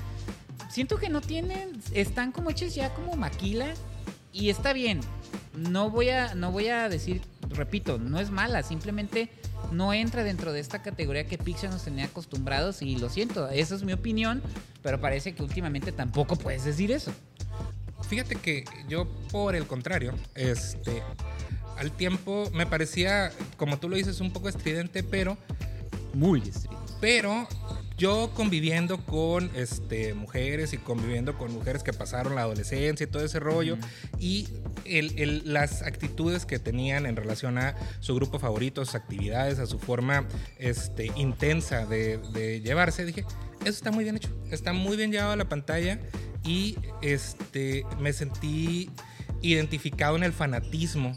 siento 0.69 0.97
que 0.97 1.07
no 1.07 1.21
tienen, 1.21 1.81
están 1.93 2.33
como 2.33 2.49
hechas 2.49 2.75
ya 2.75 2.93
como 2.93 3.15
maquila 3.15 3.73
y 4.33 4.49
está 4.49 4.73
bien. 4.73 5.01
No 5.55 5.89
voy 5.89 6.09
a, 6.09 6.33
no 6.35 6.51
voy 6.51 6.69
a 6.69 6.87
decir, 6.89 7.21
repito, 7.49 7.97
no 7.97 8.19
es 8.19 8.31
mala, 8.31 8.63
simplemente 8.63 9.29
no 9.71 9.93
entra 9.93 10.23
dentro 10.23 10.53
de 10.53 10.59
esta 10.59 10.81
categoría 10.81 11.27
que 11.27 11.37
Pixar 11.37 11.69
nos 11.69 11.83
tenía 11.83 12.05
acostumbrados 12.05 12.81
y 12.81 12.97
lo 12.97 13.09
siento, 13.09 13.49
esa 13.49 13.75
es 13.75 13.83
mi 13.83 13.93
opinión, 13.93 14.41
pero 14.81 14.99
parece 14.99 15.33
que 15.33 15.43
últimamente 15.43 15.91
tampoco 15.91 16.35
puedes 16.35 16.63
decir 16.63 16.91
eso. 16.91 17.11
Fíjate 18.07 18.35
que 18.35 18.65
yo, 18.89 19.07
por 19.31 19.55
el 19.55 19.67
contrario, 19.67 20.13
este, 20.35 21.03
al 21.77 21.91
tiempo 21.91 22.49
me 22.53 22.65
parecía, 22.65 23.31
como 23.57 23.77
tú 23.79 23.89
lo 23.89 23.95
dices, 23.95 24.19
un 24.19 24.31
poco 24.31 24.49
estridente, 24.49 25.03
pero, 25.03 25.37
Muy 26.13 26.41
estricto. 26.41 26.97
pero 26.99 27.47
yo 28.01 28.31
conviviendo 28.33 28.97
con 29.05 29.51
este, 29.55 30.15
mujeres 30.15 30.73
y 30.73 30.77
conviviendo 30.79 31.37
con 31.37 31.53
mujeres 31.53 31.83
que 31.83 31.93
pasaron 31.93 32.33
la 32.33 32.41
adolescencia 32.41 33.03
y 33.03 33.07
todo 33.07 33.23
ese 33.23 33.39
rollo, 33.39 33.77
y 34.17 34.47
el- 34.85 35.13
el- 35.19 35.53
las 35.53 35.83
actitudes 35.83 36.47
que 36.47 36.57
tenían 36.57 37.05
en 37.05 37.15
relación 37.15 37.59
a 37.59 37.75
su 37.99 38.15
grupo 38.15 38.39
favorito, 38.39 38.83
sus 38.83 38.95
actividades, 38.95 39.59
a 39.59 39.67
su 39.67 39.77
forma 39.77 40.27
este, 40.57 41.11
intensa 41.15 41.85
de, 41.85 42.17
de 42.33 42.61
llevarse, 42.61 43.05
dije, 43.05 43.23
eso 43.61 43.69
está 43.69 43.91
muy 43.91 44.03
bien 44.03 44.15
hecho, 44.15 44.29
está 44.49 44.73
muy 44.73 44.97
bien 44.97 45.11
llevado 45.11 45.33
a 45.33 45.35
la 45.35 45.47
pantalla 45.47 45.99
y 46.43 46.77
este, 47.03 47.85
me 47.99 48.13
sentí 48.13 48.89
identificado 49.43 50.15
en 50.15 50.23
el 50.23 50.33
fanatismo 50.33 51.15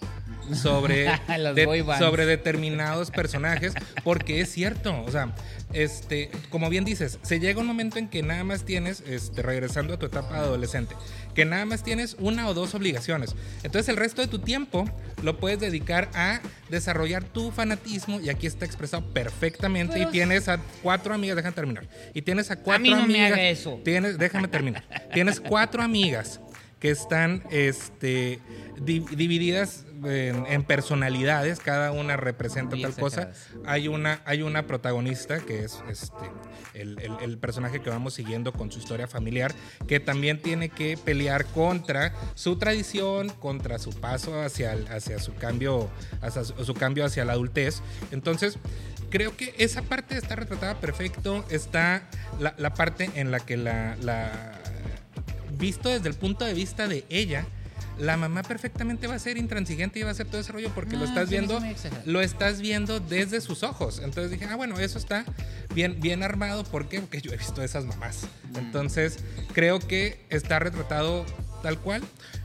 sobre, 0.52 1.04
de- 1.54 1.64
sobre 1.98 2.26
determinados 2.26 3.10
personajes, 3.10 3.74
porque 4.02 4.40
es 4.40 4.50
cierto, 4.52 5.02
o 5.02 5.10
sea, 5.10 5.34
este, 5.72 6.30
como 6.50 6.68
bien 6.70 6.84
dices, 6.84 7.18
se 7.22 7.40
llega 7.40 7.60
un 7.60 7.66
momento 7.66 7.98
en 7.98 8.08
que 8.08 8.22
nada 8.22 8.44
más 8.44 8.64
tienes, 8.64 9.02
este, 9.06 9.42
regresando 9.42 9.94
a 9.94 9.98
tu 9.98 10.06
etapa 10.06 10.36
adolescente, 10.36 10.94
que 11.34 11.44
nada 11.44 11.64
más 11.64 11.82
tienes 11.82 12.16
una 12.20 12.46
o 12.48 12.54
dos 12.54 12.74
obligaciones. 12.74 13.34
Entonces 13.64 13.88
el 13.88 13.96
resto 13.96 14.22
de 14.22 14.28
tu 14.28 14.38
tiempo 14.38 14.88
lo 15.22 15.38
puedes 15.40 15.58
dedicar 15.58 16.08
a 16.14 16.40
desarrollar 16.70 17.24
tu 17.24 17.50
fanatismo 17.50 18.20
y 18.20 18.28
aquí 18.28 18.46
está 18.46 18.64
expresado 18.64 19.04
perfectamente 19.12 19.94
Pero 19.94 20.08
y 20.08 20.12
tienes 20.12 20.48
a 20.48 20.58
cuatro 20.82 21.12
amigas, 21.14 21.36
déjame 21.36 21.54
terminar, 21.54 21.88
y 22.14 22.22
tienes 22.22 22.50
a 22.50 22.56
cuatro 22.56 22.82
mí 22.82 22.90
no 22.90 22.96
me 22.98 23.02
amigas, 23.04 23.32
haga 23.32 23.48
eso. 23.48 23.80
tienes, 23.84 24.18
déjame 24.18 24.46
terminar, 24.48 24.84
tienes 25.12 25.40
cuatro 25.40 25.82
amigas 25.82 26.40
que 26.78 26.90
están 26.90 27.42
este, 27.50 28.38
di- 28.80 29.00
divididas 29.16 29.86
en, 30.06 30.46
en 30.46 30.62
personalidades, 30.64 31.60
cada 31.60 31.92
una 31.92 32.16
representa 32.16 32.76
tal 32.82 32.94
cosa. 32.94 33.30
Hay 33.66 33.88
una, 33.88 34.20
hay 34.24 34.42
una 34.42 34.66
protagonista 34.66 35.38
que 35.40 35.64
es 35.64 35.82
este, 35.88 36.14
el, 36.74 36.98
el- 37.00 37.16
el 37.22 37.38
personaje 37.38 37.80
que 37.80 37.90
vamos 37.90 38.14
siguiendo 38.14 38.52
con 38.52 38.70
su 38.72 38.78
historia 38.78 39.06
familiar, 39.06 39.54
que 39.86 40.00
también 40.00 40.40
tiene 40.42 40.68
que 40.68 40.96
pelear 40.96 41.44
contra 41.46 42.12
su 42.34 42.56
tradición, 42.56 43.28
contra 43.30 43.78
su 43.78 43.90
paso 43.92 44.40
hacia, 44.42 44.72
el- 44.72 44.88
hacia 44.88 45.18
su 45.18 45.34
cambio, 45.34 45.88
hacia 46.20 46.44
su, 46.44 46.64
su 46.64 46.74
cambio 46.74 47.04
hacia 47.04 47.24
la 47.24 47.32
adultez. 47.34 47.82
Entonces, 48.10 48.58
creo 49.10 49.36
que 49.36 49.54
esa 49.58 49.82
parte 49.82 50.16
está 50.16 50.36
retratada 50.36 50.80
perfecto. 50.80 51.44
Está 51.50 52.02
la, 52.40 52.54
la 52.58 52.74
parte 52.74 53.10
en 53.14 53.30
la 53.30 53.40
que 53.40 53.56
la, 53.56 53.96
la- 54.02 54.60
visto 55.58 55.88
desde 55.88 56.08
el 56.08 56.14
punto 56.14 56.44
de 56.44 56.52
vista 56.52 56.88
de 56.88 57.04
ella, 57.08 57.46
la 57.98 58.16
mamá 58.16 58.42
perfectamente 58.42 59.06
va 59.06 59.14
a 59.14 59.18
ser 59.18 59.36
intransigente 59.36 59.98
y 59.98 60.02
va 60.02 60.08
a 60.08 60.12
hacer 60.12 60.26
todo 60.26 60.40
ese 60.40 60.52
rollo 60.52 60.70
porque 60.74 60.96
lo 60.96 61.04
estás 61.04 61.30
viendo, 61.30 61.60
lo 62.04 62.20
estás 62.20 62.60
viendo 62.60 63.00
desde 63.00 63.40
sus 63.40 63.62
ojos. 63.62 64.00
Entonces 64.02 64.30
dije, 64.32 64.46
ah, 64.46 64.56
bueno, 64.56 64.78
eso 64.78 64.98
está 64.98 65.24
bien, 65.74 66.00
bien 66.00 66.22
armado. 66.22 66.64
¿Por 66.64 66.88
qué? 66.88 67.00
Porque 67.00 67.20
yo 67.20 67.32
he 67.32 67.36
visto 67.36 67.62
esas 67.62 67.84
mamás. 67.84 68.26
Mm. 68.52 68.58
Entonces, 68.58 69.18
creo 69.52 69.78
que 69.78 70.24
está 70.30 70.58
retratado 70.58 71.24
tal 71.62 71.78
cual. 71.78 72.02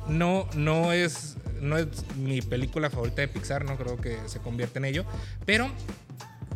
No, 0.07 0.47
no 0.55 0.93
es, 0.93 1.35
no 1.61 1.77
es 1.77 1.87
mi 2.17 2.41
película 2.41 2.89
favorita 2.89 3.21
de 3.21 3.27
Pixar, 3.27 3.65
no 3.65 3.77
creo 3.77 3.97
que 3.97 4.17
se 4.27 4.39
convierta 4.39 4.79
en 4.79 4.85
ello. 4.85 5.05
Pero, 5.45 5.69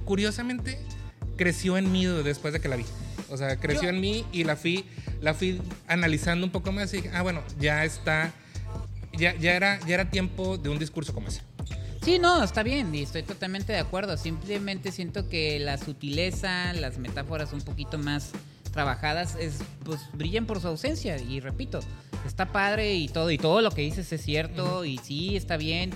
curiosamente, 0.06 0.80
creció 1.38 1.78
en 1.78 1.92
mí 1.92 2.06
después 2.06 2.54
de 2.54 2.60
que 2.60 2.68
la 2.68 2.76
vi. 2.76 2.86
O 3.30 3.38
sea, 3.38 3.58
creció 3.58 3.84
Yo- 3.84 3.90
en 3.90 4.02
mí 4.02 4.26
y 4.32 4.44
la 4.44 4.56
fui, 4.56 4.86
la 5.22 5.34
fui 5.34 5.62
analizando 5.88 6.46
un 6.46 6.52
poco 6.52 6.72
más 6.72 6.94
y 6.94 6.98
dije, 6.98 7.12
ah, 7.14 7.22
bueno, 7.22 7.42
ya 7.60 7.84
está, 7.86 8.32
ya, 9.18 9.36
ya, 9.36 9.56
era, 9.56 9.80
ya 9.86 9.96
era 9.96 10.10
tiempo 10.10 10.58
de 10.58 10.70
un 10.70 10.80
discurso 10.80 11.14
como 11.14 11.28
ese. 11.28 11.42
Sí, 12.04 12.20
no, 12.20 12.44
está 12.44 12.64
bien 12.64 12.94
y 12.94 13.02
estoy 13.04 13.24
totalmente 13.24 13.72
de 13.72 13.80
acuerdo. 13.80 14.18
Simplemente 14.18 14.92
siento 14.92 15.30
que 15.30 15.60
la 15.60 15.78
sutileza, 15.78 16.74
las 16.74 16.98
metáforas 16.98 17.54
un 17.54 17.62
poquito 17.62 17.98
más 17.98 18.32
trabajadas, 18.74 19.38
es, 19.40 19.60
pues 19.86 20.02
brillan 20.12 20.46
por 20.46 20.60
su 20.60 20.68
ausencia. 20.68 21.18
Y 21.18 21.40
repito, 21.40 21.80
está 22.26 22.52
padre 22.52 22.96
y 22.96 23.08
todo, 23.08 23.32
y 23.32 23.38
todo 23.38 23.62
lo 23.62 23.72
que 23.72 23.84
dices 23.84 24.12
es 24.12 24.22
cierto, 24.22 24.84
y 24.84 24.98
sí, 24.98 25.38
está 25.38 25.56
bien. 25.56 25.92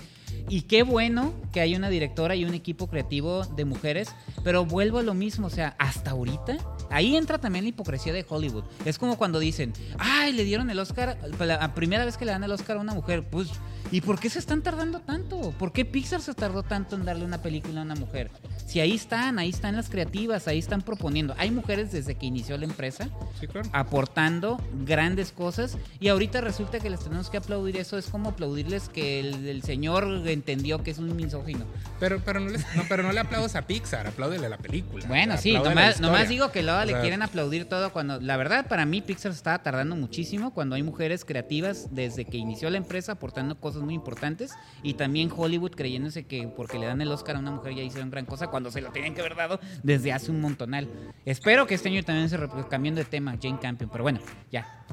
Y 0.48 0.62
qué 0.62 0.84
bueno 0.84 1.34
que 1.52 1.60
hay 1.60 1.76
una 1.76 1.90
directora 1.90 2.36
y 2.36 2.46
un 2.46 2.54
equipo 2.54 2.88
creativo 2.88 3.46
de 3.46 3.66
mujeres, 3.66 4.10
pero 4.46 4.64
vuelvo 4.64 5.00
a 5.00 5.04
lo 5.04 5.14
mismo, 5.14 5.48
o 5.48 5.50
sea, 5.50 5.76
hasta 5.78 6.12
ahorita, 6.12 6.58
ahí 6.90 7.16
entra 7.16 7.38
también 7.38 7.66
la 7.66 7.70
hipocresía 7.70 8.14
de 8.14 8.26
Hollywood. 8.28 8.64
Es 8.86 8.98
como 9.00 9.18
cuando 9.18 9.40
dicen, 9.40 9.74
ay, 9.98 10.34
le 10.34 10.44
dieron 10.44 10.70
el 10.70 10.80
Oscar, 10.80 11.18
la 11.40 11.74
primera 11.74 12.06
vez 12.06 12.18
que 12.18 12.26
le 12.26 12.32
dan 12.32 12.44
el 12.44 12.52
Oscar 12.52 12.78
a 12.78 12.80
una 12.80 12.94
mujer, 12.94 13.24
pues, 13.30 13.50
¿y 13.92 14.02
por 14.02 14.20
qué 14.20 14.30
se 14.30 14.40
están 14.40 14.62
tardando 14.62 15.00
tanto? 15.00 15.52
¿Por 15.58 15.72
qué 15.72 15.86
Pixar 15.86 16.22
se 16.22 16.34
tardó 16.34 16.64
tanto 16.64 16.96
en 16.96 17.06
darle 17.06 17.26
una 17.26 17.42
película 17.42 17.82
a 17.82 17.84
una 17.84 17.96
mujer? 17.96 18.30
Si 18.66 18.80
ahí 18.82 18.94
están, 18.96 19.40
ahí 19.40 19.50
están 19.50 19.76
las 19.78 19.90
creativas, 19.90 20.48
ahí 20.48 20.60
están 20.60 20.82
proponiendo. 20.82 21.34
Hay 21.38 21.52
mujeres 21.52 21.92
desde 21.92 22.16
que 22.16 22.26
inició 22.26 22.58
la 22.58 22.66
empresa 22.66 23.08
Sí, 23.40 23.48
claro. 23.48 23.70
aportando 23.72 24.60
grandes 24.86 25.32
cosas 25.32 25.78
y 26.00 26.10
ahorita 26.10 26.42
resulta 26.42 26.80
que 26.80 26.90
les 26.90 27.00
tenemos 27.00 27.30
que 27.30 27.38
aplaudir 27.38 27.78
eso 27.78 27.98
es 27.98 28.08
como 28.08 28.30
aplaudirles 28.30 28.90
que 28.90 29.20
el, 29.20 29.48
el 29.48 29.64
señor 29.64 30.04
entendió 30.28 30.84
que 30.84 30.92
es 30.92 30.98
un 30.98 31.16
misógino 31.16 31.66
Pero, 32.00 32.20
pero, 32.24 32.40
no, 32.40 32.50
les- 32.50 32.66
no, 32.76 32.84
pero 32.90 33.04
no 33.04 33.12
le 33.12 33.20
aplaudas 33.20 33.56
a 33.56 33.62
Pixar, 33.64 34.06
apláudele 34.08 34.46
a 34.48 34.50
la 34.50 34.58
película. 34.58 35.06
bueno 35.08 35.38
sí 35.38 35.54
nomás, 35.54 36.00
nomás 36.02 36.28
digo 36.30 36.52
que 36.52 36.62
luego 36.64 36.82
O 36.82 36.86
le 36.86 37.00
quieren 37.00 37.22
aplaudir 37.22 37.66
todo 37.66 37.92
cuando 37.94 38.20
la 38.20 38.38
verdad 38.38 38.68
para 38.68 38.86
mí 38.86 39.02
Pixar 39.02 39.32
se 39.32 39.38
estaba 39.38 39.60
tardando 39.64 39.96
muchísimo 39.96 40.54
cuando 40.54 40.76
hay 40.76 40.84
mujeres 40.84 41.24
creativas 41.26 41.88
desde 41.92 42.26
que 42.26 42.38
inició 42.38 42.70
la 42.70 42.78
empresa 42.78 43.14
aportando 43.14 43.56
cosas 43.60 43.77
muy 43.82 43.94
importantes. 43.94 44.52
Y 44.84 44.96
también 44.96 45.32
Hollywood 45.36 45.72
creyéndose 45.72 46.26
que 46.26 46.48
porque 46.48 46.80
le 46.80 46.86
dan 46.86 47.02
el 47.02 47.12
Oscar 47.12 47.36
a 47.36 47.40
una 47.40 47.52
mujer 47.52 47.76
ya 47.76 47.84
hicieron 47.84 48.10
gran 48.10 48.26
cosa 48.26 48.48
cuando 48.48 48.72
se 48.72 48.82
lo 48.82 48.92
tenían 48.92 49.14
que 49.14 49.22
haber 49.22 49.36
dado 49.36 49.60
desde 49.84 50.14
hace 50.14 50.32
un 50.32 50.42
montonal. 50.42 50.88
Espero 51.26 51.68
que 51.68 51.76
este 51.76 51.90
año 51.90 52.04
también 52.04 52.30
se 52.30 52.38
cambiando 52.70 53.00
de 53.00 53.06
tema 53.06 53.38
Jane 53.42 53.60
Campion 53.60 53.90
pero 53.90 54.04
bueno 54.04 54.20
ya 54.52 54.86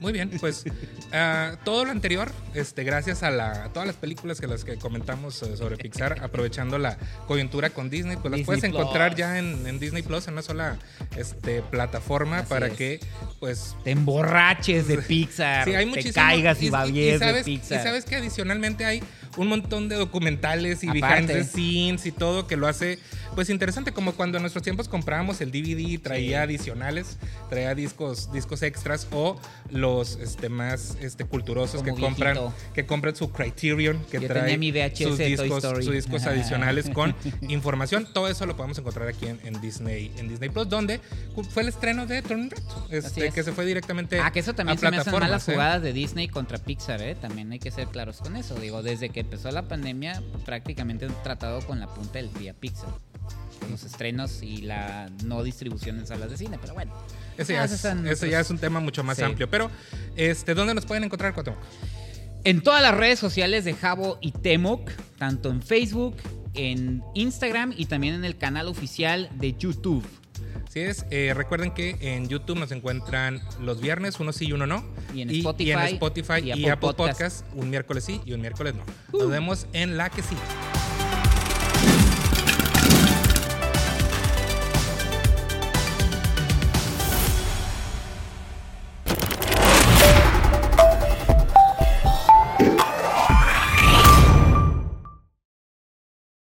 Muy 0.00 0.12
bien, 0.12 0.30
pues 0.40 0.64
ah, 1.12 1.56
todo 1.64 1.84
lo 1.84 1.90
anterior, 1.90 2.32
este, 2.54 2.84
gracias 2.84 3.22
a, 3.22 3.30
la, 3.30 3.64
a 3.64 3.68
todas 3.72 3.86
las 3.86 3.96
películas 3.96 4.40
que 4.40 4.46
las 4.46 4.64
que 4.64 4.76
comentamos 4.76 5.42
eh, 5.42 5.56
sobre 5.56 5.76
Pixar, 5.76 6.22
aprovechando 6.22 6.78
la 6.78 6.96
coyuntura 7.26 7.70
con 7.70 7.90
Disney, 7.90 8.16
pues 8.16 8.32
las 8.32 8.40
puedes 8.42 8.64
encontrar 8.64 9.14
ya 9.14 9.38
en, 9.38 9.66
en 9.66 9.78
Disney 9.78 10.02
Plus, 10.02 10.26
en 10.26 10.32
una 10.34 10.42
sola 10.42 10.78
este, 11.16 11.62
plataforma 11.62 12.38
Así 12.38 12.48
para 12.48 12.66
es. 12.68 12.72
que, 12.74 13.00
pues, 13.38 13.76
te 13.84 13.90
emborraches 13.90 14.88
de 14.88 14.98
Pixar, 15.10 15.64
Sí, 15.66 15.74
hay 15.74 15.90
te 15.92 16.12
caigas 16.12 16.62
y, 16.62 16.66
y 16.66 16.70
sabes, 16.70 17.44
de 17.44 17.52
y 17.52 17.58
Pixar. 17.58 17.82
sabes 17.82 18.04
que 18.04 18.16
adicionalmente 18.16 18.84
hay 18.84 19.02
un 19.36 19.48
montón 19.48 19.88
de 19.88 19.96
documentales 19.96 20.82
y 20.84 20.88
Aparte. 20.88 21.06
behind 21.06 21.26
the 21.28 21.44
scenes 21.44 22.06
y 22.06 22.12
todo 22.12 22.46
que 22.46 22.56
lo 22.56 22.66
hace 22.66 22.98
pues 23.34 23.48
interesante 23.48 23.92
como 23.92 24.12
cuando 24.12 24.38
en 24.38 24.42
nuestros 24.42 24.62
tiempos 24.64 24.88
comprábamos 24.88 25.40
el 25.40 25.50
DVD 25.52 26.00
traía 26.02 26.30
Sí. 26.30 26.34
adicionales 26.34 27.16
traía 27.48 27.74
discos 27.74 28.32
discos 28.32 28.62
extras 28.62 29.06
o 29.12 29.40
los 29.70 30.16
este 30.16 30.48
más 30.48 30.96
este 31.00 31.24
culturosos 31.24 31.82
que 31.82 31.90
Como 31.90 32.06
compran 32.06 32.34
viejito. 32.34 32.54
que 32.74 32.86
compran 32.86 33.14
su 33.14 33.30
Criterion 33.30 34.04
que 34.10 34.20
Yo 34.20 34.26
trae 34.28 34.58
mi 34.58 34.72
VHS 34.72 34.98
sus 35.04 35.18
discos 35.18 35.62
sus 35.62 35.92
discos 35.92 36.26
adicionales 36.26 36.90
con 36.90 37.14
información 37.48 38.08
todo 38.12 38.28
eso 38.28 38.46
lo 38.46 38.56
podemos 38.56 38.78
encontrar 38.78 39.08
aquí 39.08 39.26
en, 39.26 39.38
en 39.44 39.60
Disney 39.60 40.12
en 40.16 40.28
Disney 40.28 40.48
Plus 40.50 40.68
donde 40.68 41.00
fue 41.50 41.62
el 41.62 41.68
estreno 41.68 42.06
de 42.06 42.22
Turning 42.22 42.50
Red 42.50 42.62
este 42.90 43.26
es. 43.28 43.34
que 43.34 43.42
se 43.44 43.52
fue 43.52 43.64
directamente 43.64 44.18
Ah, 44.20 44.32
que 44.32 44.40
eso 44.40 44.54
también 44.54 44.76
a 44.76 44.80
se 44.80 44.90
me 44.90 44.96
hacen 44.96 45.12
malas 45.12 45.48
¿eh? 45.48 45.52
jugadas 45.52 45.82
de 45.82 45.92
Disney 45.92 46.28
contra 46.28 46.58
Pixar, 46.58 47.00
¿eh? 47.00 47.14
También 47.14 47.50
hay 47.52 47.58
que 47.58 47.70
ser 47.70 47.88
claros 47.88 48.18
con 48.18 48.36
eso. 48.36 48.54
Digo, 48.56 48.82
desde 48.82 49.08
que 49.10 49.19
empezó 49.20 49.50
la 49.50 49.68
pandemia, 49.68 50.22
prácticamente 50.44 51.06
han 51.06 51.22
tratado 51.22 51.60
con 51.66 51.80
la 51.80 51.86
punta 51.86 52.14
del 52.18 52.28
pie 52.28 52.50
a 52.50 52.54
Pixar. 52.54 52.90
con 53.60 53.70
los 53.72 53.84
estrenos 53.84 54.42
y 54.42 54.62
la 54.62 55.10
no 55.24 55.42
distribución 55.42 55.98
en 55.98 56.06
salas 56.06 56.30
de 56.30 56.38
cine, 56.38 56.58
pero 56.62 56.72
bueno. 56.72 56.92
Ese 57.36 57.52
ya, 57.52 57.62
Ah, 57.62 57.64
es, 57.66 57.84
ese 57.84 58.30
ya 58.30 58.40
es 58.40 58.48
un 58.50 58.56
tema 58.58 58.80
mucho 58.80 59.04
más 59.04 59.18
Sí. 59.18 59.22
amplio. 59.22 59.50
Pero, 59.50 59.70
este, 60.16 60.54
¿dónde 60.54 60.72
nos 60.74 60.86
pueden 60.86 61.04
encontrar, 61.04 61.34
Cuauhtémoc? 61.34 61.58
En 62.44 62.62
todas 62.62 62.80
las 62.80 62.96
redes 62.96 63.18
sociales 63.18 63.66
de 63.66 63.74
Jabo 63.74 64.16
y 64.22 64.32
Temoc, 64.32 64.90
tanto 65.18 65.50
en 65.50 65.60
Facebook, 65.62 66.16
en 66.54 67.02
Instagram 67.14 67.74
y 67.76 67.84
también 67.84 68.14
en 68.14 68.24
el 68.24 68.38
canal 68.38 68.66
oficial 68.66 69.28
de 69.34 69.52
YouTube. 69.54 70.06
Así 70.70 70.78
es, 70.78 71.04
eh, 71.10 71.32
recuerden 71.34 71.72
que 71.72 71.96
en 72.00 72.28
YouTube 72.28 72.56
nos 72.56 72.70
encuentran 72.70 73.42
los 73.60 73.80
viernes, 73.80 74.20
uno 74.20 74.32
sí 74.32 74.46
y 74.46 74.52
uno 74.52 74.68
no. 74.68 74.84
Y 75.12 75.22
en 75.22 75.30
y 75.30 75.40
en 75.40 75.40
Spotify 75.40 75.94
Spotify 75.94 76.34
y, 76.44 76.46
y 76.46 76.52
Apple, 76.52 76.70
Apple 76.70 76.88
Podcast. 76.94 77.20
Podcast. 77.20 77.44
un 77.56 77.70
miércoles 77.70 78.04
sí 78.04 78.20
y 78.24 78.34
un 78.34 78.40
miércoles 78.40 78.74
no. 78.76 79.18
Nos 79.18 79.28
vemos 79.28 79.66
en 79.72 79.96
la 79.96 80.10
que 80.10 80.22
sí. 80.22 80.36